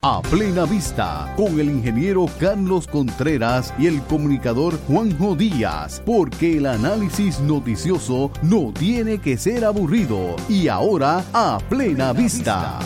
[0.00, 6.66] A plena vista, con el ingeniero Carlos Contreras y el comunicador Juanjo Díaz, porque el
[6.66, 10.36] análisis noticioso no tiene que ser aburrido.
[10.48, 12.78] Y ahora, a plena vista.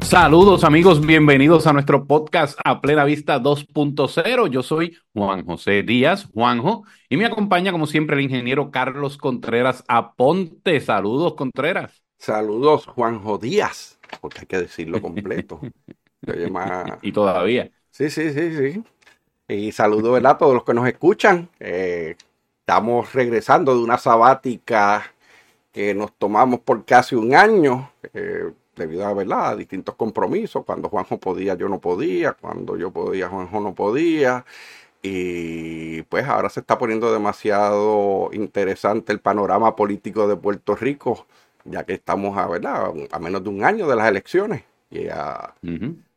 [0.00, 4.48] Saludos amigos, bienvenidos a nuestro podcast A Plena Vista 2.0.
[4.48, 9.84] Yo soy Juan José Díaz, Juanjo, y me acompaña como siempre el ingeniero Carlos Contreras
[9.86, 10.80] Aponte.
[10.80, 12.03] Saludos Contreras.
[12.24, 15.60] Saludos, Juanjo Díaz, porque hay que decirlo completo.
[17.02, 17.70] Y todavía.
[17.90, 18.84] Sí, sí, sí, sí.
[19.46, 21.50] Y saludos a todos los que nos escuchan.
[21.60, 22.16] Eh,
[22.60, 25.12] estamos regresando de una sabática
[25.70, 29.50] que nos tomamos por casi un año, eh, debido a, ¿verdad?
[29.50, 30.64] a distintos compromisos.
[30.64, 32.32] Cuando Juanjo podía, yo no podía.
[32.32, 34.46] Cuando yo podía, Juanjo no podía.
[35.02, 41.26] Y pues ahora se está poniendo demasiado interesante el panorama político de Puerto Rico
[41.64, 42.92] ya que estamos a, ¿verdad?
[43.10, 45.54] a menos de un año de las elecciones y a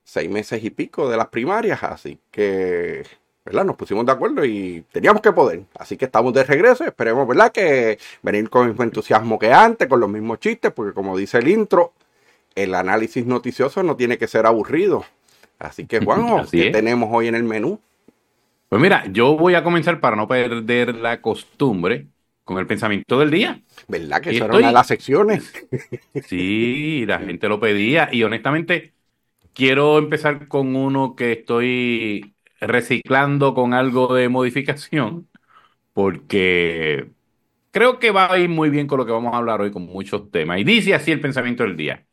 [0.03, 3.03] seis meses y pico de las primarias, así que
[3.43, 3.65] ¿verdad?
[3.65, 5.63] nos pusimos de acuerdo y teníamos que poder.
[5.77, 7.51] Así que estamos de regreso, esperemos ¿verdad?
[7.51, 11.37] que venir con el mismo entusiasmo que antes, con los mismos chistes, porque como dice
[11.37, 11.93] el intro,
[12.55, 15.05] el análisis noticioso no tiene que ser aburrido.
[15.59, 17.79] Así que Juanjo, ¿qué tenemos hoy en el menú?
[18.69, 22.07] Pues mira, yo voy a comenzar para no perder la costumbre
[22.47, 23.61] con el pensamiento del día.
[23.87, 25.53] ¿Verdad que eso era una de las secciones?
[26.19, 28.93] Sí, la gente lo pedía y honestamente
[29.53, 35.29] quiero empezar con uno que estoy reciclando con algo de modificación
[35.93, 37.11] porque
[37.71, 39.83] creo que va a ir muy bien con lo que vamos a hablar hoy con
[39.83, 40.59] muchos temas.
[40.59, 42.05] Y dice así el pensamiento del día.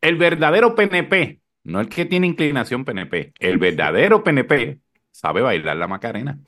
[0.00, 4.80] El verdadero PNP, no el que tiene inclinación PNP, el verdadero PNP
[5.12, 6.38] sabe bailar la Macarena.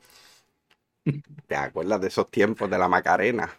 [1.51, 3.49] ¿Te acuerdas de esos tiempos de la Macarena?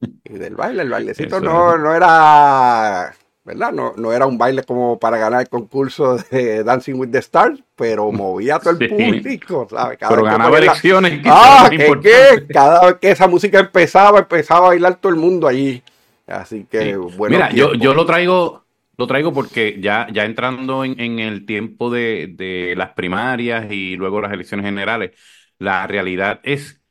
[0.24, 3.70] Y del baile, el bailecito no, no era, ¿verdad?
[3.70, 7.62] No, no era un baile como para ganar el concurso de Dancing with the Stars,
[7.76, 9.98] pero movía a todo el público, ¿sabes?
[10.08, 11.22] pero ganaba elecciones.
[11.26, 15.80] Ah, ¿qué, Cada vez que esa música empezaba, empezaba a bailar todo el mundo allí.
[16.26, 17.36] Así que, bueno.
[17.36, 18.64] Mira, yo, yo lo traigo,
[18.96, 23.94] lo traigo porque ya, ya entrando en, en el tiempo de, de, las primarias y
[23.94, 25.12] luego las elecciones generales,
[25.58, 26.81] la realidad es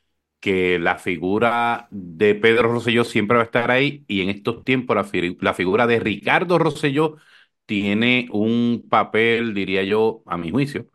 [0.41, 4.95] que la figura de Pedro Rosselló siempre va a estar ahí y en estos tiempos
[4.95, 5.07] la,
[5.39, 7.17] la figura de Ricardo Rosselló
[7.65, 10.87] tiene un papel, diría yo, a mi juicio,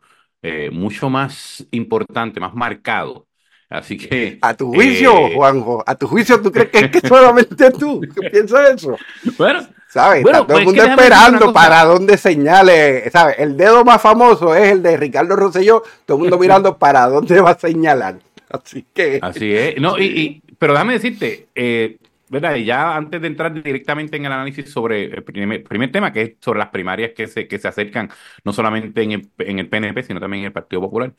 [0.43, 3.27] eh, mucho más importante, más marcado.
[3.69, 4.39] Así que.
[4.43, 8.01] A tu juicio, eh, Juanjo, a tu juicio, ¿tú crees que es que solamente tú
[8.01, 8.97] ¿Qué piensas eso?
[9.39, 10.25] Bueno, ¿sabes?
[10.25, 13.37] Está todo el pues mundo esperando para dónde señale, ¿sabes?
[13.39, 17.41] El dedo más famoso es el de Ricardo Rosselló, todo el mundo mirando para dónde
[17.41, 18.26] va a señalar.
[18.51, 19.19] Así que.
[19.23, 19.81] Así es.
[19.81, 21.99] No, y, pero déjame decirte, eh,
[22.29, 22.57] ¿verdad?
[22.57, 26.33] Y ya antes de entrar directamente en el análisis sobre el primer, tema, que es
[26.41, 28.11] sobre las primarias que se, que se acercan,
[28.45, 31.15] no solamente en el, en el PNP, sino también en el Partido Popular.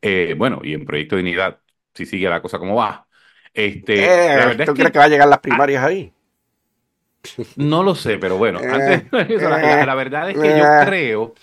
[0.00, 1.60] Eh, bueno, y en Proyecto de Unidad,
[1.94, 3.06] si sigue la cosa como va.
[3.52, 6.12] Este, eh, ¿Tú crees que, va a llegar las primarias ahí?
[7.56, 11.34] No lo sé, pero bueno, antes, la, la, verdad es que yo creo,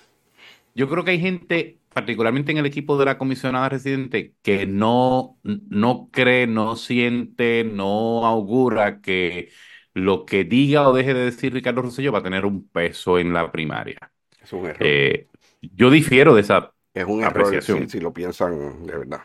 [0.75, 5.37] yo creo que hay gente particularmente en el equipo de la comisionada residente, que no,
[5.43, 9.51] no cree, no siente, no augura que
[9.93, 13.33] lo que diga o deje de decir Ricardo Rosselló va a tener un peso en
[13.33, 14.11] la primaria.
[14.41, 14.77] Es un error.
[14.87, 15.27] Eh,
[15.61, 17.79] yo difiero de esa es un apreciación.
[17.79, 19.21] Error, si, lo piensan de verdad.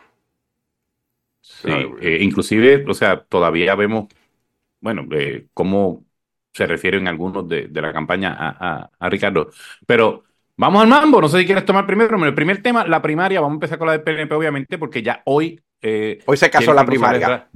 [1.41, 1.69] Sí,
[2.01, 4.07] eh, inclusive, o sea, todavía vemos,
[4.81, 6.05] bueno, eh, cómo
[6.53, 9.51] se refieren algunos de, de la campaña a, a, a Ricardo,
[9.85, 10.26] pero
[10.59, 13.53] Vamos al mambo, no sé si quieres tomar primero, el primer tema, la primaria, vamos
[13.53, 15.61] a empezar con la del PNP, obviamente, porque ya hoy...
[15.83, 17.47] Eh, hoy se casó la primaria.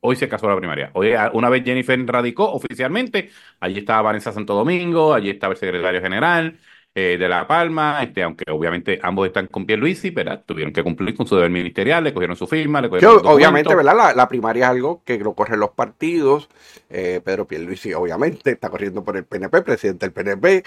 [0.00, 0.90] Hoy se casó la primaria.
[0.92, 3.30] Hoy, una vez Jennifer radicó oficialmente,
[3.60, 6.58] allí estaba Vanessa Santo Domingo, allí estaba el secretario general
[6.94, 10.44] eh, de La Palma, este, aunque obviamente ambos están con Pierluisi, ¿verdad?
[10.44, 14.14] Tuvieron que cumplir con su deber ministerial, le cogieron su firma, le cogieron Obviamente, ¿verdad?
[14.14, 16.50] La, primaria es algo que lo corren los partidos.
[16.90, 20.64] Eh, Pedro Pierluisi, obviamente, está corriendo por el PNP, presidente del PNP.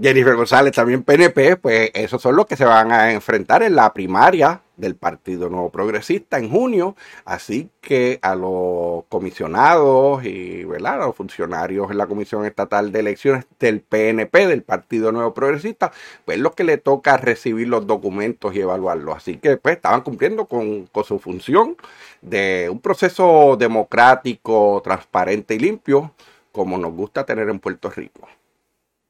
[0.00, 3.92] Jennifer González, también PNP, pues esos son los que se van a enfrentar en la
[3.92, 6.96] primaria del Partido Nuevo Progresista en junio.
[7.26, 10.94] Así que a los comisionados y ¿verdad?
[10.94, 15.92] a los funcionarios en la Comisión Estatal de Elecciones del PNP, del Partido Nuevo Progresista,
[16.24, 19.16] pues los que le toca recibir los documentos y evaluarlos.
[19.16, 21.76] Así que pues estaban cumpliendo con, su función
[22.22, 26.14] de un proceso democrático, transparente y limpio,
[26.52, 28.28] como nos gusta tener en Puerto Rico.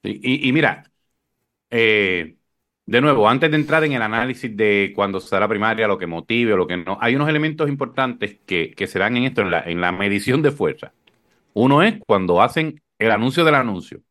[0.03, 0.85] Y, mira,
[1.71, 2.37] eh,
[2.87, 5.99] de nuevo, antes de entrar en el análisis de cuando se da la primaria, lo
[5.99, 9.25] que motive o lo que no, hay unos elementos importantes que, que se dan en
[9.25, 10.95] esto, en la, en la medición de fuerza.
[11.55, 14.03] Uno es cuando hacen el anuncio del anuncio.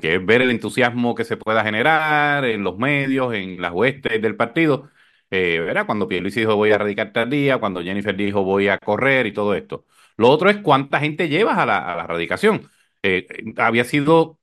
[0.00, 4.22] que es ver el entusiasmo que se pueda generar en los medios, en las huestes
[4.22, 4.90] del partido.
[5.30, 5.86] Eh, ¿verdad?
[5.86, 9.32] Cuando Pierluisi dijo voy a radicar tal día, cuando Jennifer dijo voy a correr y
[9.32, 9.86] todo esto.
[10.16, 12.70] Lo otro es cuánta gente llevas a la, a la radicación.
[13.02, 13.26] Eh,
[13.56, 14.38] había sido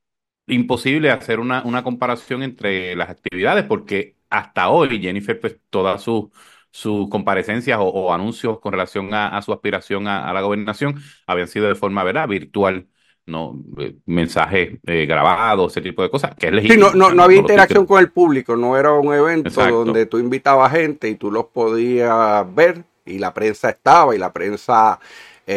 [0.49, 6.29] imposible hacer una, una comparación entre las actividades porque hasta hoy Jennifer, pues todas sus
[6.71, 11.75] sus comparecencias o, anuncios con relación a, su aspiración a, la gobernación habían sido de
[11.75, 12.27] forma ¿verdad?
[12.27, 12.87] virtual,
[13.25, 16.89] no eh, mensajes eh, grabados, ese tipo de cosas, que es legítimo.
[16.89, 20.71] Sí, no, no, había interacción con el público, no era un evento donde tú invitabas
[20.71, 24.99] gente y tú los podías ver y la prensa estaba y la prensa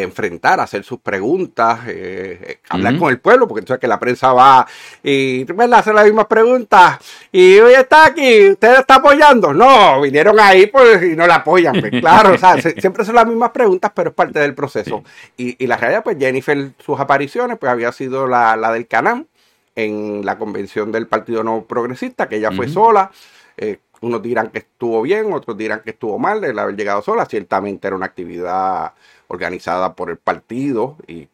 [0.00, 4.33] enfrentar, hacer sus preguntas, eh, eh, hablar con el pueblo, porque entonces que la prensa
[4.33, 4.67] va
[5.03, 6.99] y le hace las mismas preguntas
[7.31, 9.53] y hoy está aquí, ¿usted está apoyando?
[9.53, 11.79] No, vinieron ahí pues, y no la apoyan.
[11.79, 15.05] Pues, claro, o sea, siempre son las mismas preguntas, pero es parte del proceso.
[15.37, 19.27] Y, la realidad, pues Jennifer, sus apariciones, pues había sido la, del Canam
[19.75, 23.11] en la convención del Partido No Progresista, que ella fue sola.
[23.59, 27.25] Eh, unos dirán que estuvo bien, otros dirán que estuvo mal el haber llegado sola.
[27.25, 28.93] Ciertamente era una actividad
[29.32, 31.29] organizada por el partido y,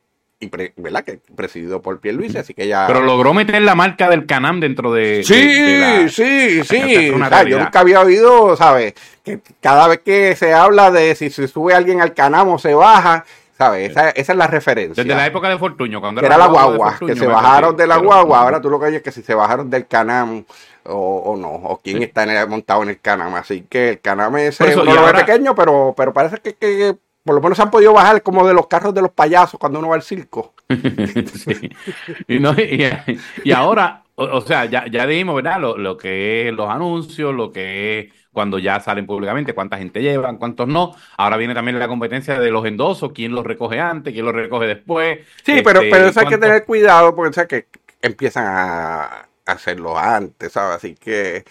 [0.76, 1.04] ¿verdad?
[1.04, 2.86] Que presidido por Pierluisi, así que ya...
[2.86, 5.24] Pero logró meter la marca del Canam dentro de...
[5.24, 7.12] Sí, sí, sí.
[7.48, 8.94] yo nunca había oído, ¿sabes?
[9.24, 12.72] Que cada vez que se habla de si se sube alguien al Canam o se
[12.72, 13.24] baja,
[13.58, 13.90] ¿sabes?
[13.90, 15.02] Esa, esa, es la referencia.
[15.02, 18.42] Desde la época de Fortuño, cuando era, la guagua, que se bajaron de la guagua,
[18.42, 20.44] ahora tú lo que oyes es que si se bajaron del Canam
[20.84, 23.34] o, no, o quién está montado en el Canam.
[23.34, 24.86] Así que el Canam es un
[25.16, 26.96] pequeño, pero, pero parece que
[27.28, 29.80] por lo menos se han podido bajar como de los carros de los payasos cuando
[29.80, 30.54] uno va al circo.
[32.26, 35.60] y, ahora, o, sea, ya, ya dijimos, ¿verdad?
[35.60, 40.38] Lo, que es los anuncios, lo que es cuando ya salen públicamente, cuánta gente llevan,
[40.38, 40.96] cuántos no.
[41.19, 44.66] Ahora viene también la competencia de los endosos, quién los recoge antes, quién los recoge
[44.66, 45.19] después.
[45.44, 47.66] Sí, pero, este, pero eso hay que tener cuidado porque o que
[48.00, 50.76] empiezan a hacerlo antes, ¿sabes?
[50.76, 51.44] Así que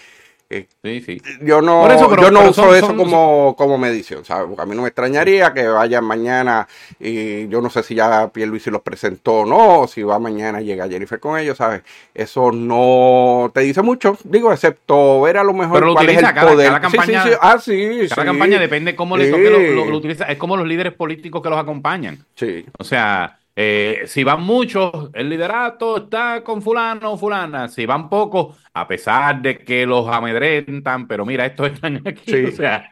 [0.49, 1.21] Sí, sí.
[1.41, 1.88] Yo no,
[2.21, 4.47] yo no uso eso como, como medición, ¿sabes?
[4.47, 6.67] Porque a mí no me extrañaría que vayan mañana
[6.99, 10.61] y yo no sé si ya Pierluisi los presentó o no, o si va mañana
[10.61, 11.81] y llega Jennifer con ellos, ¿sabes?
[12.13, 16.23] Eso no te dice mucho, digo, excepto ver a lo mejor Pero cuál es el
[16.23, 16.81] cada, poder.
[16.81, 20.25] campaña, sí, sí, Ah, sí, cada campaña depende cómo le toque, lo, lo, utiliza.
[20.25, 22.25] Es como los líderes políticos que los acompañan.
[22.35, 22.65] Sí.
[22.79, 27.68] O sea, eh, si van muchos, el liderato está con fulano o fulana.
[27.68, 32.45] Si van pocos, a pesar de que los amedrentan, pero mira, estos están aquí.
[32.45, 32.92] O sea,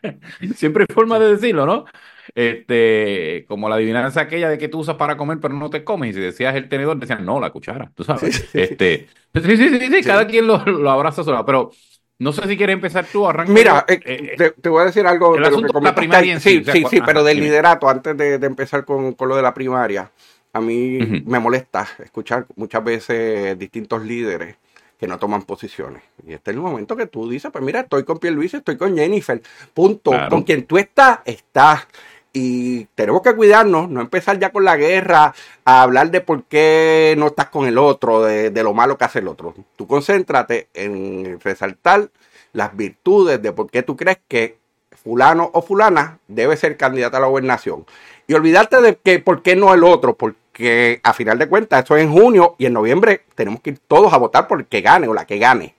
[0.56, 1.86] siempre hay forma de decirlo, ¿no?
[2.34, 6.10] Este, como la adivinanza aquella de que tú usas para comer, pero no te comes.
[6.10, 7.92] Y si decías el tenedor, decían, no, la cuchara.
[7.94, 8.50] Tú sabes.
[8.56, 11.46] Este, sí, sí, sí, sí, cada quien lo, lo abraza solo.
[11.46, 11.70] Pero
[12.18, 13.54] no sé si quieres empezar tú, arranca.
[13.54, 16.86] Mira, eh, eh, te, voy a decir algo de lo que la primaria sí, sí,
[16.90, 20.10] sí, pero del liderato, antes de, empezar con, con, lo de la primaria.
[20.56, 24.56] A mí me molesta escuchar muchas veces distintos líderes
[24.98, 26.02] que no toman posiciones.
[26.25, 28.96] Y este es el momento que tú dices, pues mira, estoy con Luis, estoy con
[28.96, 29.42] Jennifer,
[29.74, 30.13] punto.
[30.30, 31.86] Con quien tú estás, estás.
[32.31, 35.34] Y tenemos que cuidarnos, no empezar ya con la guerra,
[35.66, 39.04] a hablar de por qué no estás con el otro, de, de lo malo que
[39.04, 39.54] hace el otro.
[39.75, 42.12] Tú concéntrate en resaltar
[42.54, 44.58] las virtudes de por qué tú crees que
[45.04, 47.86] fulano o fulana debe ser candidata a la gobernación.
[48.25, 50.16] Y olvidarte de que por qué no el otro,
[50.56, 53.80] porque a final de cuentas, esto es en junio y en noviembre tenemos que ir
[53.90, 55.75] todos a votar por el que gane o la que gane.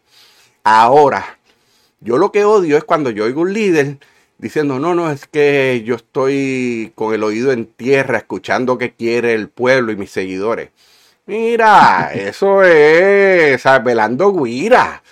[0.64, 1.38] Ahora,
[2.00, 3.96] yo lo que odio es cuando yo oigo un líder
[4.36, 9.32] diciendo, no, no, es que yo estoy con el oído en tierra escuchando qué quiere
[9.32, 10.68] el pueblo y mis seguidores.
[11.24, 15.02] Mira, eso es, velando guira.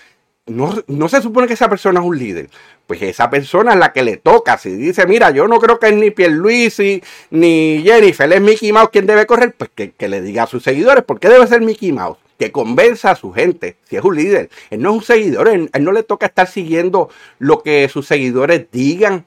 [0.44, 2.50] No, no se supone que esa persona es un líder
[2.86, 4.58] pues esa persona es la que le toca.
[4.58, 8.90] Si dice, mira, yo no creo que es ni Pierluisi ni Jennifer, es Mickey Mouse
[8.90, 11.92] quien debe correr, pues que, le diga a sus seguidores por qué debe ser Mickey
[11.92, 12.18] Mouse.
[12.38, 14.50] Que convenza a su gente, si es un líder.
[14.70, 18.66] Él no es un seguidor, él, no le toca estar siguiendo lo que sus seguidores
[18.72, 19.24] digan.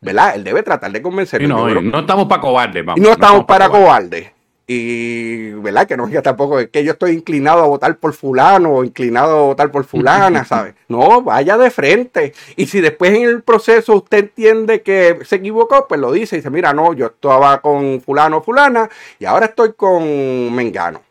[0.00, 0.36] ¿verdad?
[0.36, 1.42] Él debe tratar de convencer.
[1.48, 3.00] no, no, estamos para cobardes, vamos.
[3.00, 4.33] No, estamos, para cobardes.
[4.66, 5.86] Y, ¿verdad?
[5.86, 9.42] Que no diga tampoco que yo estoy inclinado a votar por fulano o inclinado a
[9.42, 10.74] votar por fulana, ¿sabes?
[10.88, 12.32] No, vaya de frente.
[12.56, 16.38] Y si después en el proceso usted entiende que se equivocó, pues lo dice y
[16.38, 21.02] dice, mira, no, yo estaba con fulano o fulana y ahora estoy con Mengano.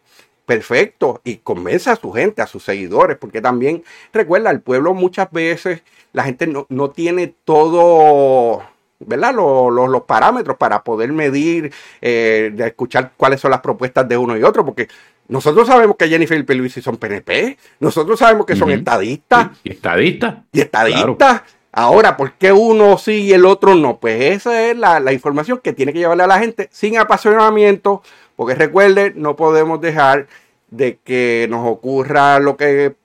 [0.45, 1.21] Perfecto.
[1.23, 5.83] Y convence a su gente, a sus seguidores, porque también, recuerda, el pueblo muchas veces,
[6.11, 8.63] la gente no, no tiene todo
[9.05, 9.33] ¿verdad?
[9.33, 14.43] Los, parámetros para poder medir, eh, de escuchar cuáles son las propuestas de uno y
[14.43, 14.87] otro, porque
[15.27, 19.49] nosotros sabemos que Jennifer y Peluisi son PNP, nosotros sabemos que son estadistas.
[19.63, 20.35] Y estadistas.
[20.51, 21.43] Y estadistas.
[21.71, 23.97] Ahora, ¿por qué uno sí y el otro no?
[23.97, 28.03] Pues esa es la, la información que tiene que llevarle a la gente sin apasionamiento,
[28.35, 30.27] porque recuerde, no podemos dejar
[30.73, 32.95] de que nos ocurra lo que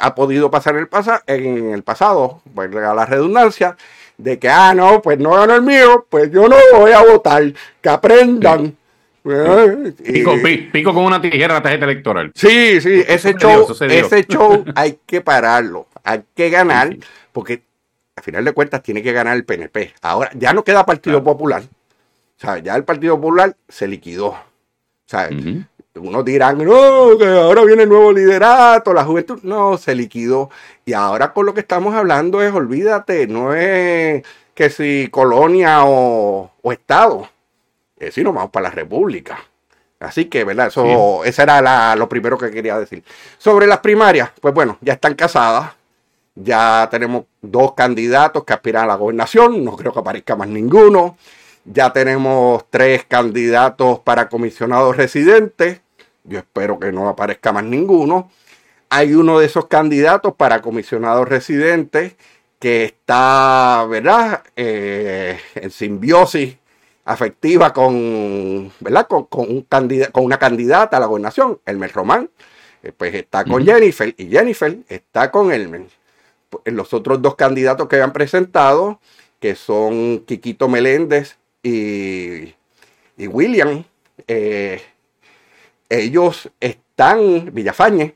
[0.00, 3.76] ha podido pasar en el, pasa en el pasado, pues la redundancia,
[4.18, 7.52] de que, ah, no, pues no ganó el mío, pues yo no voy a votar,
[7.80, 8.76] que aprendan.
[10.72, 12.30] Pico, con una tijera la tarjeta electoral.
[12.34, 16.96] Sí, sí, ese show, ese show hay que pararlo, hay que ganar,
[17.32, 17.62] porque
[18.14, 19.94] al final de cuentas tiene que ganar el PNP.
[20.00, 21.62] Ahora ya no queda Partido Popular.
[21.62, 24.28] O sea, ya el Partido Popular se liquidó.
[24.28, 24.38] O
[25.06, 25.28] sea,
[25.96, 29.40] unos dirán, no, que ahora viene el nuevo liderato, la juventud.
[29.42, 30.50] No, se liquidó.
[30.84, 34.24] Y ahora con lo que estamos hablando es, olvídate, no es
[34.54, 37.28] que si colonia o, Estado,
[37.98, 39.38] es si nos vamos para la República.
[40.00, 40.68] Así que, ¿verdad?
[40.68, 43.02] Eso, Ese era lo primero que quería decir.
[43.38, 45.72] Sobre las primarias, pues bueno, ya están casadas.
[46.34, 49.64] Ya tenemos dos candidatos que aspiran a la gobernación.
[49.64, 51.16] No creo que aparezca más ninguno.
[51.64, 55.80] Ya tenemos tres candidatos para comisionados residentes.
[56.28, 58.30] Yo espero que no aparezca más ninguno.
[58.88, 62.14] Hay uno de esos candidatos para comisionados residentes
[62.58, 66.56] que está, ¿verdad?, eh, en simbiosis
[67.04, 69.06] afectiva con, ¿verdad?
[69.06, 69.66] Con, un
[70.12, 72.30] con una candidata a la gobernación, Elmer Román.
[72.82, 75.86] Eh, pues está con Jennifer y Jennifer está con Elmer.
[76.50, 79.00] Pues, los otros dos candidatos que habían presentado,
[79.40, 82.54] que son Quiquito Meléndez y,
[83.18, 83.84] William,
[84.26, 84.82] eh,
[85.88, 88.14] ellos están, Villafañe,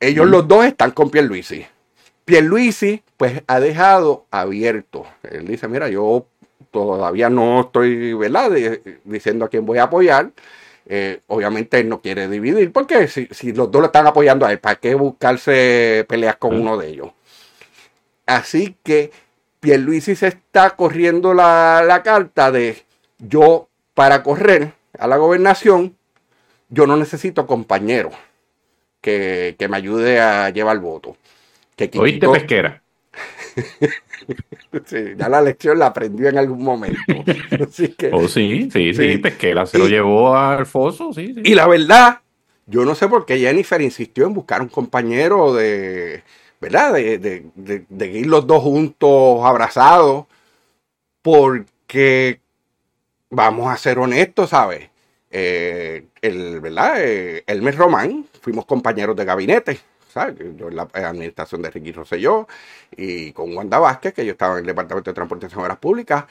[0.00, 1.66] ellos los dos están con Pierluisi.
[2.24, 5.06] Pierluisi, pues, ha dejado abierto.
[5.22, 6.26] Él dice, mira, yo
[6.70, 8.50] todavía no estoy, ¿verdad?,
[9.04, 10.30] diciendo a quién voy a apoyar.
[10.86, 14.52] Eh, obviamente él no quiere dividir, porque si, si, los dos lo están apoyando a
[14.52, 17.08] él, ¿para qué buscarse peleas con uno de ellos?
[18.26, 19.10] Así que
[19.60, 22.82] Pierluisi se está corriendo la, la carta de
[23.18, 25.93] yo para correr a la gobernación
[26.74, 28.10] yo no necesito compañero
[29.00, 31.16] que, me ayude a llevar el voto.
[31.76, 32.82] Que ¿Oíste pesquera?
[34.86, 36.98] sí, ya la lección la aprendió en algún momento.
[38.12, 42.20] oh, sí, sí, sí, pesquera se lo llevó al foso, sí, Y la verdad,
[42.66, 46.24] yo no sé por qué Jennifer insistió en buscar un compañero de,
[46.60, 46.94] ¿verdad?
[46.94, 50.26] De, de, de ir los dos juntos abrazados,
[51.22, 52.40] porque
[53.30, 54.90] vamos a ser honestos, ¿sabes?
[55.36, 56.94] Eh, el, ¿verdad?
[56.98, 60.36] Eh, Román, fuimos compañeros de gabinete, ¿sabes?
[60.56, 62.46] Yo en la administración de Ricky Rosselló
[62.96, 66.26] y con Wanda Vázquez, que yo estaba en el Departamento de Transportación y Obras Públicas.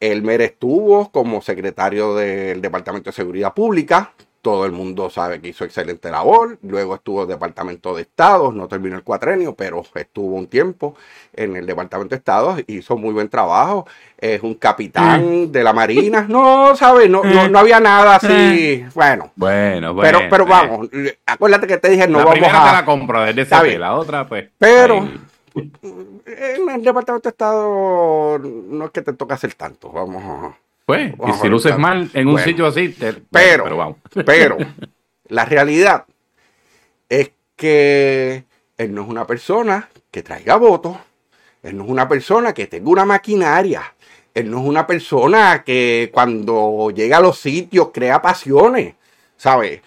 [0.00, 5.64] Elmer estuvo como secretario del Departamento de Seguridad Pública, todo el mundo sabe que hizo
[5.64, 6.58] excelente labor.
[6.62, 10.96] Luego estuvo en el Departamento de Estado, no terminó el cuatrenio, pero estuvo un tiempo
[11.34, 13.86] en el Departamento de Estado, hizo muy buen trabajo.
[14.18, 15.52] Es un capitán mm.
[15.52, 16.26] de la Marina.
[16.28, 17.08] No, ¿sabes?
[17.08, 18.84] No, no, había nada así.
[18.84, 18.90] Mm.
[18.94, 19.32] Bueno.
[19.36, 20.18] Bueno, bueno.
[20.18, 20.88] Pero, pero vamos,
[21.26, 22.64] acuérdate que te dije, no la vamos a.
[22.64, 24.48] Te la compro desde esa la otra, pues.
[24.58, 25.08] Pero.
[25.54, 29.90] En el Departamento de Estado no es que te toca hacer tanto.
[29.90, 30.56] Vamos a
[30.90, 33.96] pues, y si luces mal en un sitio así, pero, pero, vamos.
[34.26, 34.56] pero
[35.28, 36.04] la realidad
[37.08, 38.44] es que
[38.76, 40.96] él no es una persona que traiga votos,
[41.62, 43.94] él no es una persona que tenga una maquinaria,
[44.34, 48.94] él no es una persona que cuando llega a los sitios crea pasiones,
[49.36, 49.82] ¿sabes?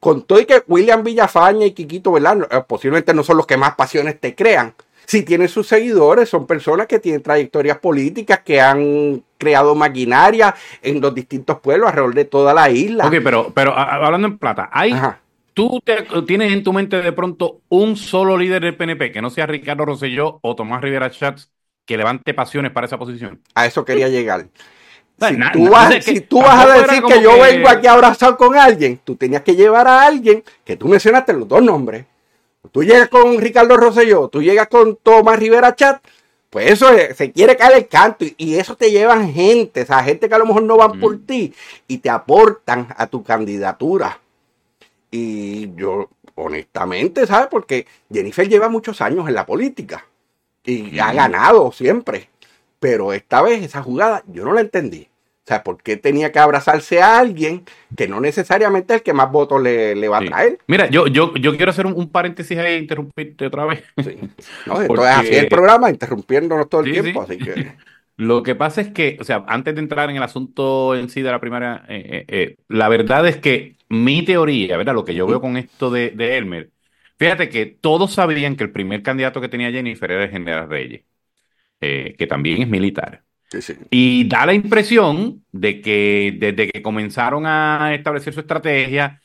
[0.00, 2.48] Con todo y que William Villafaña y Quiquito, ¿verdad?
[2.50, 4.74] Eh, posiblemente no son los que más pasiones te crean,
[5.06, 11.00] si tienen sus seguidores, son personas que tienen trayectorias políticas, que han creado maquinaria en
[11.00, 13.06] los distintos pueblos alrededor de toda la isla.
[13.06, 14.94] Ok, pero, pero hablando en plata, hay,
[15.54, 15.80] ¿tú
[16.26, 19.84] tienes en tu mente de pronto un solo líder del PNP, que no sea Ricardo
[19.84, 21.50] Rosselló o Tomás Rivera Schatz,
[21.84, 23.40] que levante pasiones para esa posición?
[23.54, 24.46] A eso quería llegar.
[25.28, 28.56] Si, tú vas, si tú vas, a decir que yo vengo aquí a abrazar con
[28.56, 32.06] alguien, tú tenías que llevar a alguien que tú mencionaste los dos nombres
[32.70, 36.02] Tú llegas con Ricardo Rosselló, tú llegas con Tomás Rivera Chat,
[36.48, 40.28] pues eso se quiere caer el canto y, eso te llevan gente, o sea, gente
[40.28, 41.52] que a lo mejor no van por ti
[41.88, 44.20] y te aportan a tu candidatura.
[45.10, 47.48] Y yo, honestamente, ¿sabes?
[47.50, 50.06] Porque Jennifer lleva muchos años en la política
[50.64, 52.28] y ha ganado siempre.
[52.78, 55.08] Pero esta vez esa jugada yo no la entendí.
[55.44, 57.64] O sea, ¿por qué tenía que abrazarse a alguien
[57.96, 60.58] que no necesariamente es el que más votos le, va a traer?
[60.68, 63.82] Mira, yo, yo, yo quiero hacer un, paréntesis ahí e interrumpirte otra vez.
[64.04, 64.18] Sí.
[64.66, 67.72] No, entonces así el programa, interrumpiéndonos todo el tiempo, así que...
[68.16, 71.22] Lo que pasa es que, o sea, antes de entrar en el asunto en sí
[71.22, 74.94] de la primaria, eh, eh, eh, la verdad es que mi teoría, ¿verdad?
[74.94, 76.70] Lo que yo veo con esto de, de, Elmer,
[77.18, 81.04] fíjate que todos sabían que el primer candidato que tenía Jennifer era el general Reyes,
[81.80, 83.24] que también es militar.
[83.90, 89.20] Y da la impresión de que desde que comenzaron a establecer su estrategia,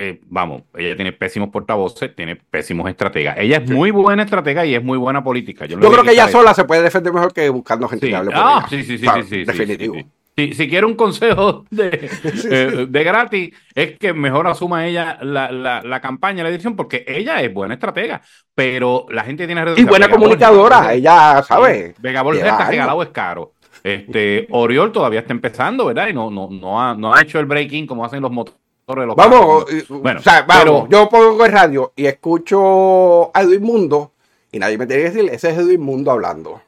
[0.00, 3.36] eh, vamos, ella tiene pésimos portavoces, tiene pésimos estrategas.
[3.38, 5.66] Ella es muy buena estratega y es muy buena política.
[5.66, 8.40] Yo, creo que ella sola se puede defender mejor que buscando gente que hable por
[8.40, 9.96] ah, Sí, sí, sí, sí, Definitivo.
[10.38, 12.10] Si, quiere un consejo de,
[12.50, 17.42] eh, de, gratis, es que mejor asuma ella la, la, campaña, la dirección, porque ella
[17.42, 18.22] es buena estratega,
[18.54, 21.94] pero la gente tiene Y buena comunicadora, ella sabe.
[21.98, 23.54] Vega está regalado es caro.
[23.82, 26.08] Este, Oriol todavía está empezando, ¿verdad?
[26.08, 29.66] Y no, no, no, ha, no ha hecho el breaking como hacen los motores Vamos,
[29.90, 34.12] bueno, o sea, vamos, yo pongo el radio y escucho a Edwin Mundo
[34.50, 36.62] y nadie me tiene que decir, ese es Edwin Mundo hablando.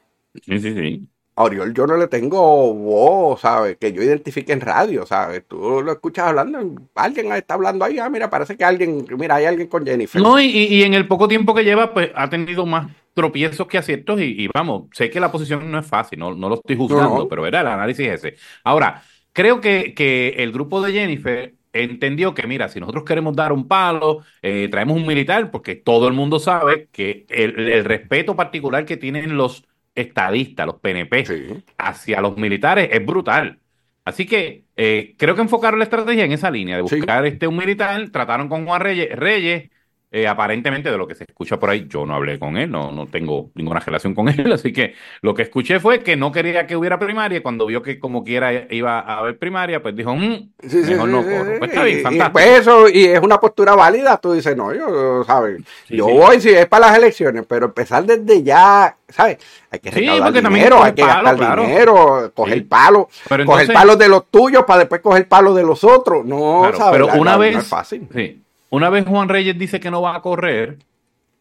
[0.45, 1.07] Sí, sí, sí.
[1.41, 3.77] A Oriol yo no le tengo voz, ¿sabes?
[3.77, 5.43] Que yo identifique en radio, ¿sabes?
[5.47, 6.59] Tú lo escuchas hablando,
[6.95, 10.21] alguien está hablando ahí, ah, mira, parece que alguien, mira, hay alguien con Jennifer.
[10.21, 13.77] No, y, y en el poco tiempo que lleva, pues ha tenido más tropiezos que
[13.77, 16.75] aciertos y, y vamos, sé que la posición no es fácil, no, no lo estoy
[16.75, 18.35] juzgando, pero era el análisis ese.
[18.63, 23.51] Ahora, creo que, que el grupo de Jennifer entendió que, mira, si nosotros queremos dar
[23.51, 28.85] un palo, eh, traemos un militar, porque todo el mundo sabe que el, respeto particular
[28.85, 29.63] que tienen los
[29.95, 33.59] estadistas, los PNP, hacia los militares es brutal.
[34.03, 37.57] Así que eh, creo que enfocaron la estrategia en esa línea, de buscar este un
[37.57, 39.69] militar, trataron con Juan Reyes, Reyes
[40.13, 42.91] eh, aparentemente de lo que se escucha por ahí, yo no hablé con él, no,
[42.91, 46.67] no tengo ninguna relación con él, así que lo que escuché fue que no quería
[46.67, 50.49] que hubiera primaria, cuando vio que como quiera iba a haber primaria, pues dijo, mm,
[50.89, 51.59] mejor no corro.
[51.59, 52.27] Pues está bien, fantástico.
[52.27, 55.61] Y, pues eso, y es una postura válida, tú dices, no, yo, ¿sabes?
[55.87, 59.37] yo voy si es para las elecciones, pero empezar desde ya, ¿sabes?
[59.69, 63.07] Hay que recaudar dinero, hay que gastar dinero, coger palo,
[63.45, 66.99] coger palos de los tuyos para después coger palos de los otros, no, ¿sabes?
[66.99, 68.09] Pero una vez, no es fácil.
[68.13, 68.41] Sí
[68.71, 70.79] una vez Juan Reyes dice que no va a correr,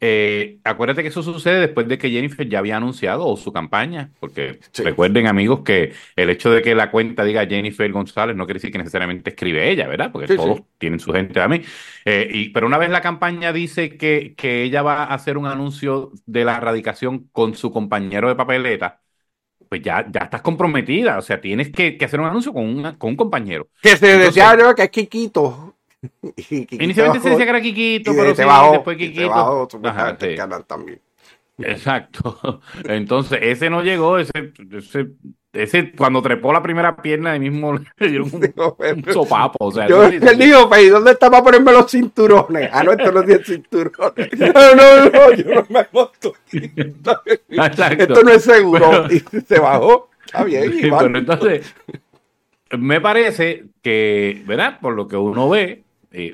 [0.03, 4.59] eh, acuérdate que eso sucede después de que Jennifer ya había anunciado su campaña, porque
[4.83, 8.73] recuerden amigos que el hecho de que la cuenta diga Jennifer González no quiere decir
[8.73, 10.11] que necesariamente escribe ella, ¿verdad?
[10.11, 11.61] Porque todos tienen su gente a mí.
[12.05, 15.47] Eh, y, pero una vez la campaña dice que, que ella va a hacer un
[15.47, 19.03] anuncio de la erradicación con su compañero de papeleta,
[19.69, 23.17] pues ya, ya estás comprometida, o sea, tienes que, hacer un anuncio con, con un
[23.17, 23.69] compañero.
[23.83, 25.77] Que se decía que es Kikito.
[26.71, 29.69] Inicialmente se decía que era Kikito, pero sí, después Kikito.
[30.67, 31.01] también.
[31.63, 32.61] Exacto.
[32.85, 35.09] Entonces, ese no llegó, ese, ese,
[35.53, 39.67] ese, cuando trepó la primera pierna, ahí mismo le dieron un, sopapo.
[39.67, 42.71] O sea, yo, él dijo, ¿dónde está para ponerme los cinturones?
[42.73, 44.31] Ah, no, esto no tiene cinturones.
[44.39, 46.35] No, no, no, yo no me monto.
[46.51, 49.07] Esto no es seguro.
[49.11, 50.11] Y se bajó.
[50.25, 50.73] Está bien,
[51.17, 51.75] entonces,
[52.79, 54.79] me parece que, ¿verdad?
[54.81, 55.83] Por lo que uno ve,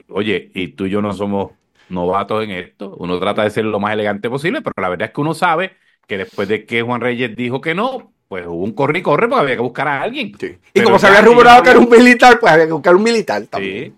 [0.08, 1.52] oye, y tú y yo no somos
[1.88, 5.14] novatos en esto, uno trata de ser lo más elegante posible, pero la verdad es
[5.14, 5.72] que uno sabe
[6.06, 9.28] que después de que Juan Reyes dijo que no, pues hubo un corre y corre
[9.28, 10.32] porque había que buscar a alguien.
[10.74, 13.42] Y como se había rumorado que era un militar, pues había que buscar un militar
[13.46, 13.94] también.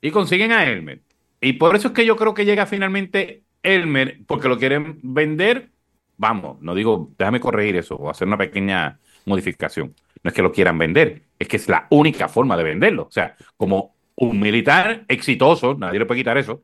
[0.00, 1.00] Y consiguen a Elmer.
[1.40, 5.70] Y por eso es que yo creo que llega finalmente Elmer, porque lo quieren vender.
[6.16, 9.94] Vamos, no digo, déjame corregir eso o hacer una pequeña modificación.
[10.22, 13.04] No es que lo quieran vender, es que es la única forma de venderlo.
[13.04, 16.62] O sea, como un militar exitoso, nadie le puede quitar eso,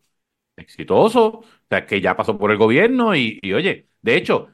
[0.57, 4.49] exitoso, o sea, que ya pasó por el gobierno y, oye, de hecho,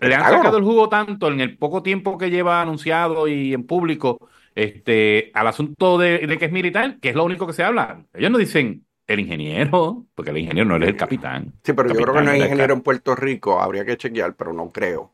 [0.00, 3.64] le han sacado el jugo tanto en el poco tiempo que lleva anunciado y en
[3.64, 8.04] público este, al asunto de, que es militar, que es lo único que se habla.
[8.14, 11.52] Ellos no dicen el ingeniero, porque el ingeniero no es el capitán.
[11.62, 14.52] Sí, pero yo creo que no hay ingeniero en Puerto Rico, habría que chequear, pero
[14.52, 15.12] no creo.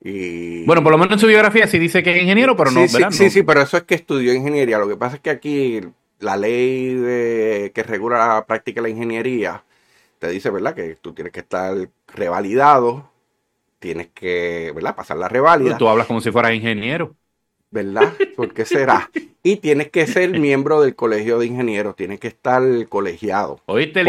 [0.00, 0.64] Y...
[0.64, 3.02] Bueno, por lo menos en su biografía sí dice que es ingeniero, pero no, sí,
[3.10, 4.78] Sí, sí, pero eso es que estudió ingeniería.
[4.78, 5.80] Lo que pasa es que aquí
[6.20, 9.62] la ley de, que regula la práctica de la ingeniería
[10.18, 10.74] te dice, ¿verdad?
[10.74, 11.76] Que tú tienes que estar
[12.08, 13.10] revalidado,
[13.78, 14.96] tienes que, ¿verdad?
[14.96, 15.76] Pasar la revalida.
[15.76, 17.14] Tú hablas como si fueras ingeniero.
[17.70, 18.14] ¿Verdad?
[18.36, 19.10] ¿Por qué será?
[19.42, 23.60] Y tienes que ser miembro del colegio de ingenieros, tienes que estar colegiado.
[23.66, 24.04] ¿Oíste,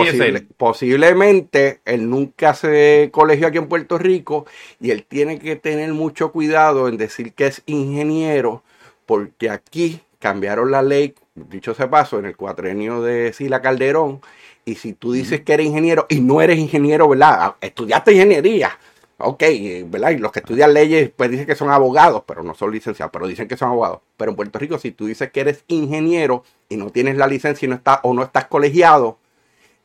[0.56, 4.46] Posiblemente él nunca se colegió aquí en Puerto Rico
[4.80, 8.64] y él tiene que tener mucho cuidado en decir que es ingeniero,
[9.06, 11.14] porque aquí cambiaron la ley
[11.50, 14.22] dicho sea paso, en el cuatrenio de Sila Calderón,
[14.66, 17.38] y si tú dices que eres ingeniero y no eres ingeniero, ¿verdad?
[17.40, 18.78] Ah, estudiaste ingeniería,
[19.18, 19.44] ok,
[19.86, 20.12] ¿verdad?
[20.12, 23.28] Y los que estudian leyes, pues dicen que son abogados, pero no son licenciados, pero
[23.28, 24.00] dicen que son abogados.
[24.18, 27.66] Pero en Puerto Rico, si tú dices que eres ingeniero y no tienes la licencia
[27.66, 29.18] y no estás, o no estás colegiado,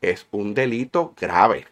[0.01, 1.67] es un delito grave.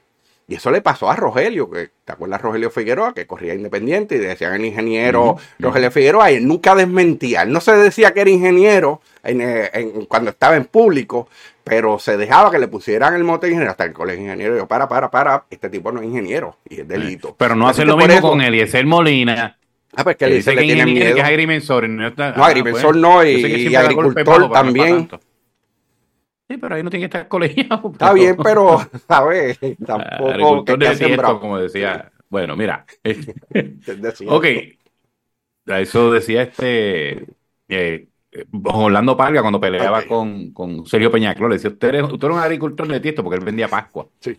[0.50, 4.18] Y eso le pasó a Rogelio, que te acuerdas Rogelio Figueroa, que corría independiente y
[4.18, 7.42] decían el ingeniero Rogelio Figueroa, y él nunca desmentía.
[7.42, 11.28] Él no se decía que era ingeniero eh, cuando estaba en público,
[11.62, 14.56] pero se dejaba que le pusieran el mote de ingeniero hasta el colegio ingeniero.
[14.56, 17.36] Yo, para, para, para, este tipo no es ingeniero y es delito.
[17.38, 19.56] Pero no hace lo mismo con Eliezer Molina.
[19.94, 21.14] Ah, pues que le dice que, tiene miedo.
[21.14, 21.88] Que es agrimensor.
[21.88, 25.08] No, no agrimensor no, y, agricultor también.
[26.50, 27.92] Sí, pero ahí no tiene que estar colegiado.
[27.92, 29.56] Está bien, pero, ¿sabes?
[29.86, 30.30] Tampoco.
[30.30, 32.10] Agricultor de desierto, como decía.
[32.28, 32.84] Bueno, mira.
[34.26, 34.46] ok.
[35.66, 37.24] Eso decía este.
[37.68, 38.08] Eh,
[38.64, 41.48] Orlando Parga cuando peleaba con, con, Sergio Peñaclo.
[41.48, 44.08] Le decía: usted, eres, usted un agricultor de tiesto porque él vendía Pascua.
[44.18, 44.36] Sí.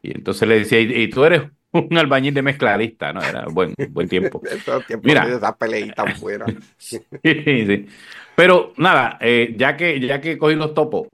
[0.00, 1.42] Y entonces le decía: y, tú eres
[1.72, 3.20] un albañil de mezcladista, ¿no?
[3.20, 4.40] Era buen, buen tiempo.
[5.02, 5.26] Mira.
[5.28, 6.46] Esa peleita fuera.
[6.76, 7.88] sí, sí.
[8.36, 11.08] Pero nada, eh, ya, que, ya que cogí los topos,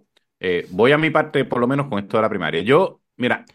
[0.46, 2.60] eh, voy a mi parte, por lo menos con esto de la primaria.
[2.60, 3.46] Yo, mira,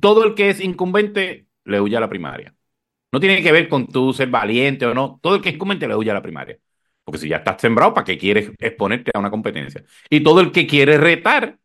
[0.00, 2.54] todo el que es incumbente le huye a la primaria.
[3.10, 5.18] No tiene que ver con tú ser valiente o no.
[5.20, 6.58] Todo el que es incumbente le huye a la primaria.
[7.02, 9.84] Porque si ya estás sembrado, ¿para qué quieres exponerte a una competencia?
[10.08, 11.58] Y todo el que quiere retar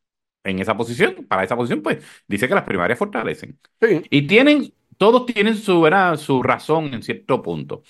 [0.43, 3.59] en esa posición, para esa posición, pues dice que las primarias fortalecen.
[4.09, 5.87] Y tienen, todos tienen su,
[6.17, 7.83] su razón en cierto punto.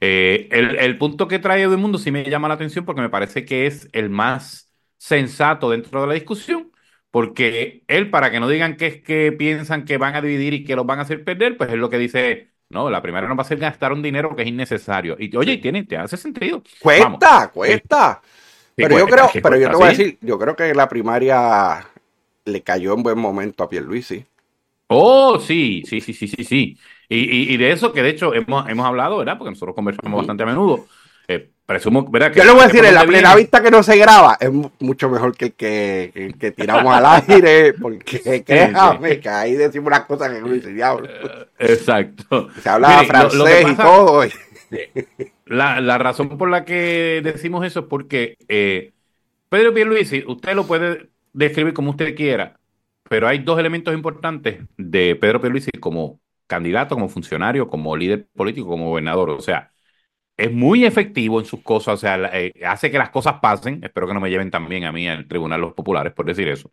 [0.00, 3.66] Eh, el, punto que trae mundo sí me llama la atención porque me parece que
[3.66, 4.63] es el más
[5.04, 6.72] sensato dentro de la discusión,
[7.10, 10.64] porque él, para que no digan que es que piensan que van a dividir y
[10.64, 13.36] que los van a hacer perder, pues es lo que dice, no, la primera no
[13.36, 15.14] va a ser gastar un dinero que es innecesario.
[15.18, 16.62] Y oye, tiene, te hace sentido.
[16.80, 18.22] Cuesta, cuesta.
[18.74, 21.86] pero yo creo, pero yo te voy a decir, yo creo que la primaria
[22.46, 24.24] le cayó en buen momento a Pierluisi.
[24.86, 26.78] Oh, sí, sí, sí, sí, sí, sí.
[27.10, 29.36] Y, de eso que de hecho hemos, hemos hablado, ¿verdad?
[29.36, 30.86] Porque nosotros conversamos bastante a menudo.
[31.28, 32.32] Eh, presumo, ¿verdad?
[32.34, 35.08] Yo le voy a decir, en la plena vista que no se graba es mucho
[35.08, 35.46] mejor que
[36.14, 40.72] el que, tiramos al aire, porque créame que ahí decimos unas cosas que no dice
[40.72, 41.08] diablo.
[41.08, 42.48] Eh, exacto.
[42.62, 44.22] Se habla francés y todo.
[45.46, 48.92] La, la, razón por la que decimos eso es porque eh,
[49.48, 52.58] Pedro Pierluisi, usted lo puede describir como usted quiera,
[53.08, 58.68] pero hay dos elementos importantes de Pedro Pierluisi como candidato, como funcionario, como líder político,
[58.68, 59.30] como gobernador.
[59.30, 59.70] O sea,
[60.36, 63.82] es muy efectivo en sus cosas, o sea, eh, hace que las cosas pasen.
[63.84, 66.48] Espero que no me lleven también a mí al Tribunal de los Populares por decir
[66.48, 66.72] eso.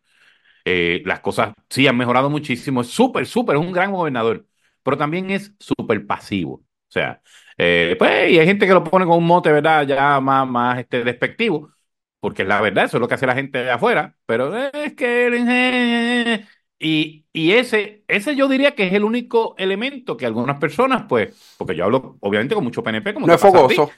[0.65, 2.81] Eh, las cosas sí han mejorado muchísimo.
[2.81, 4.45] Es súper, súper, es un gran gobernador,
[4.83, 6.55] pero también es súper pasivo.
[6.55, 7.21] O sea,
[7.57, 9.85] eh, pues, y hay gente que lo pone con un mote, ¿verdad?
[9.87, 11.71] Ya más, más este, despectivo,
[12.19, 16.45] porque la verdad, eso es lo que hace la gente de afuera, pero es que
[16.83, 21.55] y, y, ese, ese yo diría que es el único elemento que algunas personas, pues,
[21.59, 23.91] porque yo hablo obviamente con mucho PNP, como no es fogoso.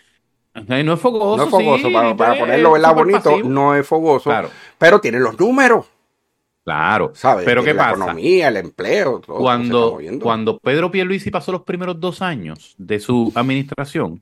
[0.54, 1.38] No es fogoso.
[1.38, 2.94] No es fogoso, para, para, ponerlo ¿verdad?
[2.94, 4.50] bonito, no es fogoso, claro.
[4.78, 5.86] pero tiene los números.
[6.66, 7.46] Claro, ¿sabes?
[7.46, 7.96] Pero ¿qué la pasa?
[7.96, 13.32] economía, el empleo, todo cuando, cuando Pedro Pierluisi pasó los primeros dos años de su
[13.36, 14.22] administración,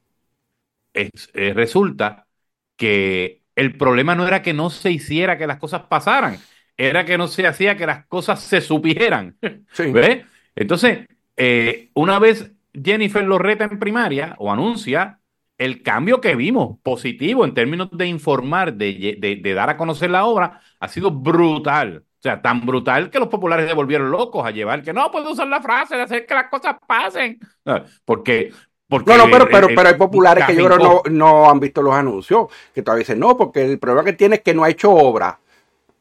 [0.93, 2.27] es, eh, resulta
[2.75, 6.39] que el problema no era que no se hiciera que las cosas pasaran,
[6.87, 9.37] era que no se hacía que las cosas se supieran.
[9.77, 10.25] ¿Ves?
[10.55, 15.19] Entonces, eh, una vez Jennifer lo reta en primaria o anuncia,
[15.59, 20.25] el cambio que vimos positivo en términos de informar, de, de, dar a conocer la
[20.25, 22.03] obra, ha sido brutal.
[22.03, 25.31] O sea, tan brutal que los populares se volvieron locos a llevar que no puedo
[25.31, 27.39] usar la frase de hacer que las cosas pasen.
[28.05, 28.51] Porque,
[28.87, 31.81] porque no, no, pero, pero, pero hay populares que yo creo no, no han visto
[31.83, 34.69] los anuncios, que todavía dicen, no, porque el problema que tiene es que no ha
[34.69, 35.40] hecho obra.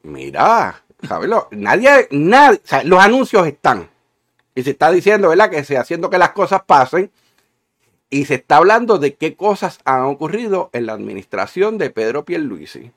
[0.02, 1.30] Mira, ¿sabes?
[1.50, 3.88] Nadie, nadie, o sea, los anuncios están.
[4.54, 5.50] Y se está diciendo, ¿verdad?
[5.50, 7.10] Que se haciendo que las cosas pasen.
[8.12, 12.90] Y se está hablando de qué cosas han ocurrido en la administración de Pedro Pierluisi.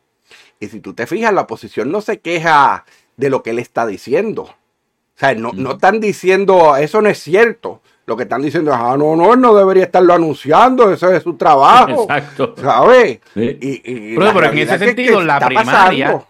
[0.60, 2.86] Y si tú te fijas, la oposición no se queja
[3.18, 4.44] de lo que él está diciendo.
[4.44, 7.82] O sea, no, no están diciendo, eso no es cierto.
[8.06, 11.24] Lo que están diciendo es, ah, no, no, él no debería estarlo anunciando, eso es
[11.24, 12.04] su trabajo.
[12.04, 12.56] Exacto.
[12.60, 13.20] ¿Sabes?
[13.36, 16.26] Y, pero, en ese sentido, la primaria,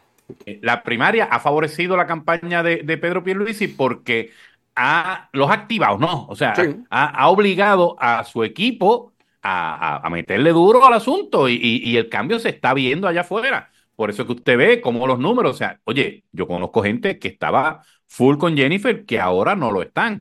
[0.62, 4.32] la primaria ha favorecido la campaña de, Pedro Pierluisi porque
[4.76, 6.26] ha, los ha activado, ¿no?
[6.28, 6.54] O sea,
[6.90, 12.74] ha, obligado a su equipo a, meterle duro al asunto y, el cambio se está
[12.74, 13.72] viendo allá afuera.
[13.96, 17.28] Por eso que usted ve como los números, o sea, oye, yo conozco gente que
[17.28, 20.20] estaba full con Jennifer que ahora no lo están.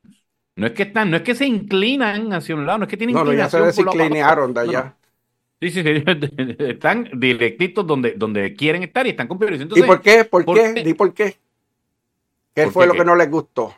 [0.56, 2.98] No es que están, no es que se inclinan hacia un lado, no es que
[2.98, 4.96] tienen no, ya se desinclinaron de allá.
[5.62, 6.04] Sí, sí, sí,
[6.58, 9.62] están directitos donde, donde quieren estar y están cumpliendo.
[9.62, 10.24] Entonces, ¿Y por qué?
[10.24, 10.82] ¿Por, qué?
[10.84, 11.36] ¿Y por qué?
[12.52, 13.72] ¿Qué fue lo que no les gustó?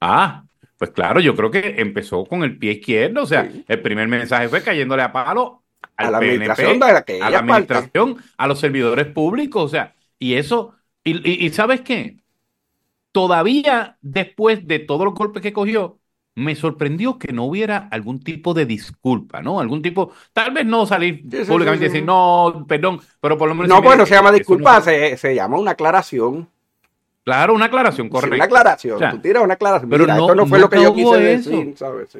[0.00, 0.42] Ah,
[0.76, 3.22] pues claro, yo creo que empezó con el pie izquierdo.
[3.22, 5.62] O sea, el primer mensaje fue cayéndole a palo
[5.96, 9.62] a la administración, a la administración, a los servidores públicos.
[9.62, 10.74] O sea, y eso,
[11.04, 12.16] y, y ¿sabes qué?
[13.12, 15.99] Todavía después de todos los golpes que cogió,
[16.34, 19.60] me sorprendió que no hubiera algún tipo de disculpa, ¿no?
[19.60, 23.68] Algún tipo, tal vez no salir públicamente y decir, no, perdón, pero por lo menos...
[23.68, 26.48] No, bueno, se llama disculpa, se, llama una aclaración.
[27.24, 28.34] Claro, una aclaración, correcto.
[28.34, 29.90] una aclaración, tú tiras una aclaración.
[29.90, 32.16] Pero no, esto no fue lo que yo quise decir, ¿sabes?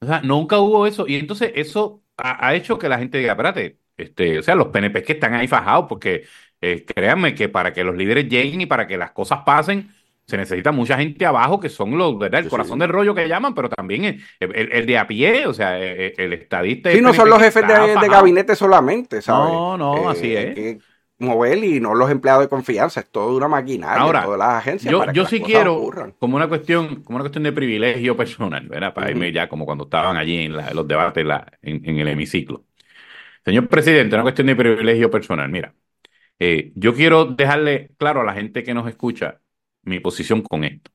[0.00, 1.06] O sea, nunca hubo eso.
[1.06, 5.02] Y entonces eso ha, hecho que la gente diga, espérate, este, o sea, los PNP
[5.02, 6.24] que están ahí fajados, porque
[6.60, 9.90] eh, créanme que para que los líderes lleguen y para que las cosas pasen,
[10.32, 12.40] se necesita mucha gente abajo que son los, ¿verdad?
[12.40, 15.78] El corazón del rollo que llaman, pero también el, el, de a pie, o sea,
[15.78, 16.90] el, estadista.
[16.90, 19.52] Sí, no son los jefes de, gabinete solamente, ¿sabes?
[19.52, 20.54] No, no, así es.
[20.54, 20.78] Que
[21.18, 24.90] mover y no los empleados de confianza, es toda una maquinaria, Ahora, todas las agencias.
[24.90, 28.94] Yo, yo sí quiero, como una cuestión, como una cuestión de privilegio personal, ¿verdad?
[28.94, 31.26] Para irme ya como cuando estaban allí en, los debates
[31.60, 32.64] en, el hemiciclo.
[33.44, 35.50] Señor presidente, una cuestión de privilegio personal.
[35.50, 35.74] Mira,
[36.38, 39.41] eh, yo quiero dejarle claro a la gente que nos escucha
[39.82, 40.90] mi posición con esto.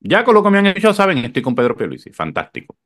[0.00, 2.76] Ya con lo que me han hecho, saben, estoy con Pedro Pierluisi, fantástico.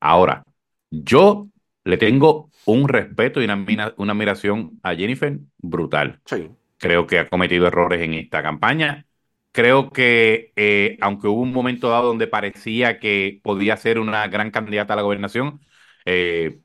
[0.00, 0.44] Ahora,
[0.90, 1.48] yo
[1.84, 6.20] le tengo un respeto y una, una admiración a Jennifer brutal.
[6.24, 6.50] Sí.
[6.78, 9.06] Creo que ha cometido errores en esta campaña.
[9.52, 14.50] Creo que, eh, aunque hubo un momento dado donde parecía que podía ser una gran
[14.50, 15.60] candidata a la gobernación,
[16.04, 16.60] eh,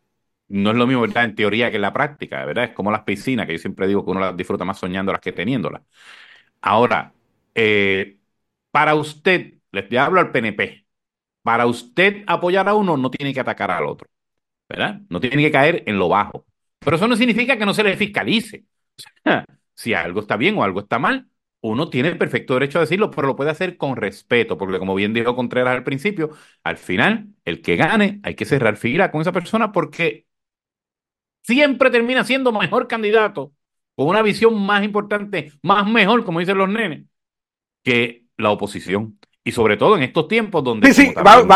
[0.50, 1.26] no es lo mismo, ¿verdad?
[1.26, 2.66] En teoría que en la práctica, ¿verdad?
[2.66, 5.32] Es como las piscinas, que yo siempre digo que uno las disfruta más soñándolas que
[5.32, 5.84] teniéndolas.
[6.62, 7.14] Ahora,
[7.56, 8.20] eh,
[8.72, 10.86] para usted, les hablo al PNP,
[11.44, 14.10] para usted apoyar a uno no tiene que atacar al otro,
[14.70, 15.02] ¿verdad?
[15.10, 16.46] No tiene que caer en lo bajo.
[16.80, 18.66] Pero eso no significa que no se le fiscalice.
[19.76, 21.30] si algo está bien o algo está mal,
[21.62, 24.96] uno tiene el perfecto derecho a decirlo, pero lo puede hacer con respeto, porque como
[24.96, 26.32] bien dijo Contreras al principio,
[26.64, 30.26] al final, el que gane, hay que cerrar fila con esa persona porque
[31.44, 33.54] siempre termina siendo mejor candidato,
[33.96, 37.06] con una visión más importante, más mejor, como dicen los nenes,
[37.84, 39.18] que la oposición.
[39.44, 40.94] Y sobre todo en estos tiempos donde...
[40.94, 41.48] Sí, sí, vamos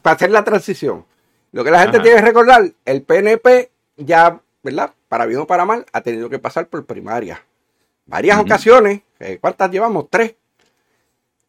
[0.00, 1.04] para hacer la transición.
[1.52, 4.92] Lo que la gente tiene que recordar, el PNP ya, ¿verdad?
[5.08, 7.44] Para bien o para mal, ha tenido que pasar por primaria.
[8.06, 10.06] Varias ocasiones, eh, ¿cuántas llevamos?
[10.10, 10.34] Tres.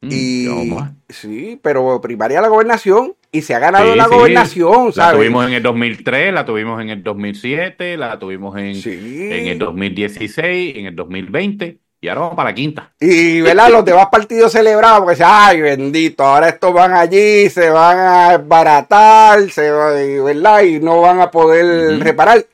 [0.01, 0.77] Mm, y
[1.09, 5.63] sí, pero primaria la gobernación y se ha ganado la gobernación, La tuvimos en el
[5.63, 11.79] 2003, la tuvimos en el 2007, la tuvimos en, en el 2016, en el 2020.
[12.05, 12.91] Y ahora vamos para la quinta.
[12.99, 13.71] Y, ¿verdad?
[13.71, 19.49] Los demás partidos celebraban porque ay, bendito, ahora estos van allí, se van a baratar,
[19.49, 20.61] se ¿verdad?
[20.61, 22.45] Y no van a poder reparar.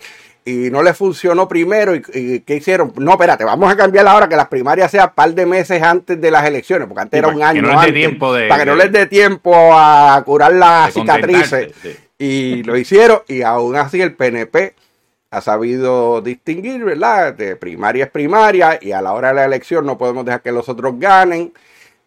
[0.45, 1.93] Y no les funcionó primero.
[1.93, 2.93] ¿Y, qué hicieron?
[2.95, 6.21] No, espérate, vamos a cambiar ahora que las primarias sean un par de meses antes
[6.21, 7.77] de las elecciones, porque antes era un año.
[7.77, 11.73] antes, para que no les dé tiempo a curar las cicatrices.
[12.17, 14.75] Y lo hicieron, y aún así el PNP
[15.31, 17.33] ha sabido distinguir, ¿verdad?
[17.33, 20.51] De primaria es primaria y a la hora de la elección no podemos dejar que
[20.51, 21.53] los otros ganen.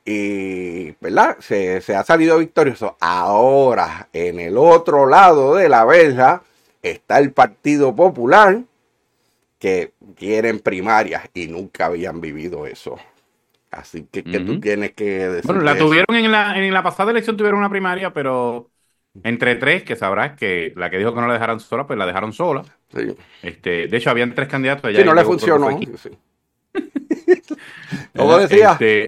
[0.05, 1.39] Y, ¿verdad?
[1.41, 2.99] Se, ha salido victorioso.
[3.01, 6.43] Ahora, en el otro lado de la verja
[6.83, 8.61] está el Partido Popular,
[9.59, 12.99] que quieren primarias y nunca habían vivido eso.
[13.71, 15.47] Así que, que tú tienes que decir.
[15.47, 18.69] Bueno, la tuvieron en la, en la pasada elección, tuvieron una primaria, pero
[19.23, 22.07] entre tres, que sabrás que la que dijo que no la dejaran sola, pues la
[22.07, 22.65] dejaron sola.
[23.43, 24.91] Este, de hecho, habían tres candidatos.
[24.95, 25.69] Sí, no le funcionó.
[28.17, 28.73] ¿Cómo decía?
[28.73, 29.07] Este...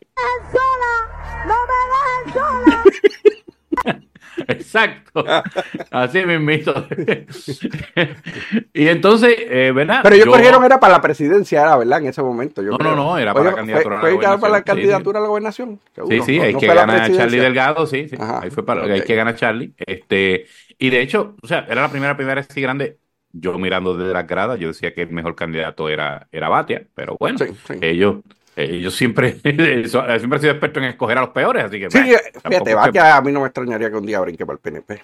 [0.53, 1.45] sola!
[1.47, 2.83] ¡No me dejen sola!
[4.49, 5.25] Exacto.
[5.91, 6.87] Así mismito.
[8.73, 10.01] y entonces, eh, ¿verdad?
[10.03, 12.01] Pero ellos cogieron era para la presidencia, era, ¿verdad?
[12.01, 12.63] En ese momento.
[12.63, 14.41] no, no, no, era para la candidatura a la gobernación.
[14.41, 15.81] para la candidatura a la gobernación?
[16.09, 18.17] Sí, sí, hay que ganar a Charlie Delgado, sí, sí.
[18.19, 19.73] ahí fue para, hay que ganar a Charlie.
[19.79, 20.47] Este,
[20.79, 22.99] y de hecho, o sea, era la primera primera así grande.
[23.33, 27.17] Yo mirando desde las gradas, yo decía que el mejor candidato era, era Batia, pero
[27.19, 27.39] bueno,
[27.81, 28.17] ellos
[28.57, 31.91] yo siempre, siempre he sido experto en escoger a los peores, así que.
[31.91, 34.61] Sí, fíjate, va que a mí no me extrañaría que un día brinque para el
[34.61, 35.03] PNP.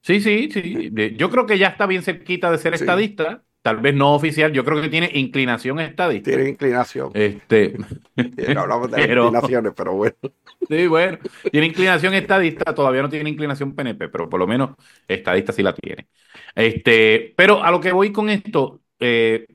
[0.00, 0.92] Sí, sí, sí.
[1.16, 3.42] Yo creo que ya está bien cerquita de ser estadista.
[3.64, 6.30] Tal vez no oficial, yo creo que tiene inclinación estadista.
[6.30, 7.10] Tiene inclinación.
[7.14, 7.74] Este,
[8.54, 10.16] no hablamos de inclinaciones, pero bueno.
[10.68, 11.16] Sí, bueno.
[11.50, 14.76] Tiene inclinación estadista, todavía no tiene inclinación PNP, pero por lo menos
[15.08, 16.08] estadista sí la tiene.
[16.54, 19.46] Este, pero a lo que voy con esto, eh,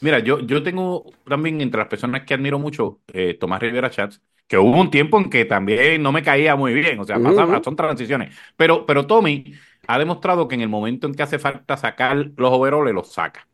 [0.00, 4.20] Mira, yo, yo tengo también entre las personas que admiro mucho, eh, Tomás Rivera Chats,
[4.46, 7.18] que hubo un tiempo en que también no me caía muy bien, o sea,
[7.62, 8.36] son transiciones.
[8.56, 9.54] Pero, pero Tommy
[9.86, 13.46] ha demostrado que en el momento en que hace falta sacar los overoles, los saca.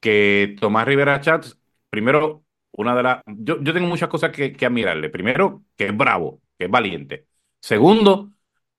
[0.00, 1.58] Que Tomás Rivera Chats,
[1.90, 3.22] primero, una de las.
[3.26, 5.10] Yo, yo tengo muchas cosas que, admirarle.
[5.10, 7.26] Primero, que es bravo, que es valiente.
[7.60, 8.30] Segundo,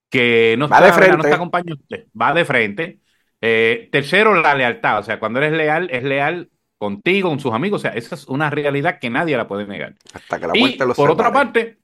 [0.10, 1.18] que no está, de frente.
[1.18, 1.80] no está acompañado,
[2.20, 3.00] va de frente.
[3.42, 5.00] Eh, tercero, la lealtad.
[5.00, 7.82] O sea, cuando eres leal, es leal contigo, con sus amigos.
[7.82, 9.96] O sea, esa es una realidad que nadie la puede negar.
[10.14, 11.78] Hasta que la muerte y, Por otra parte,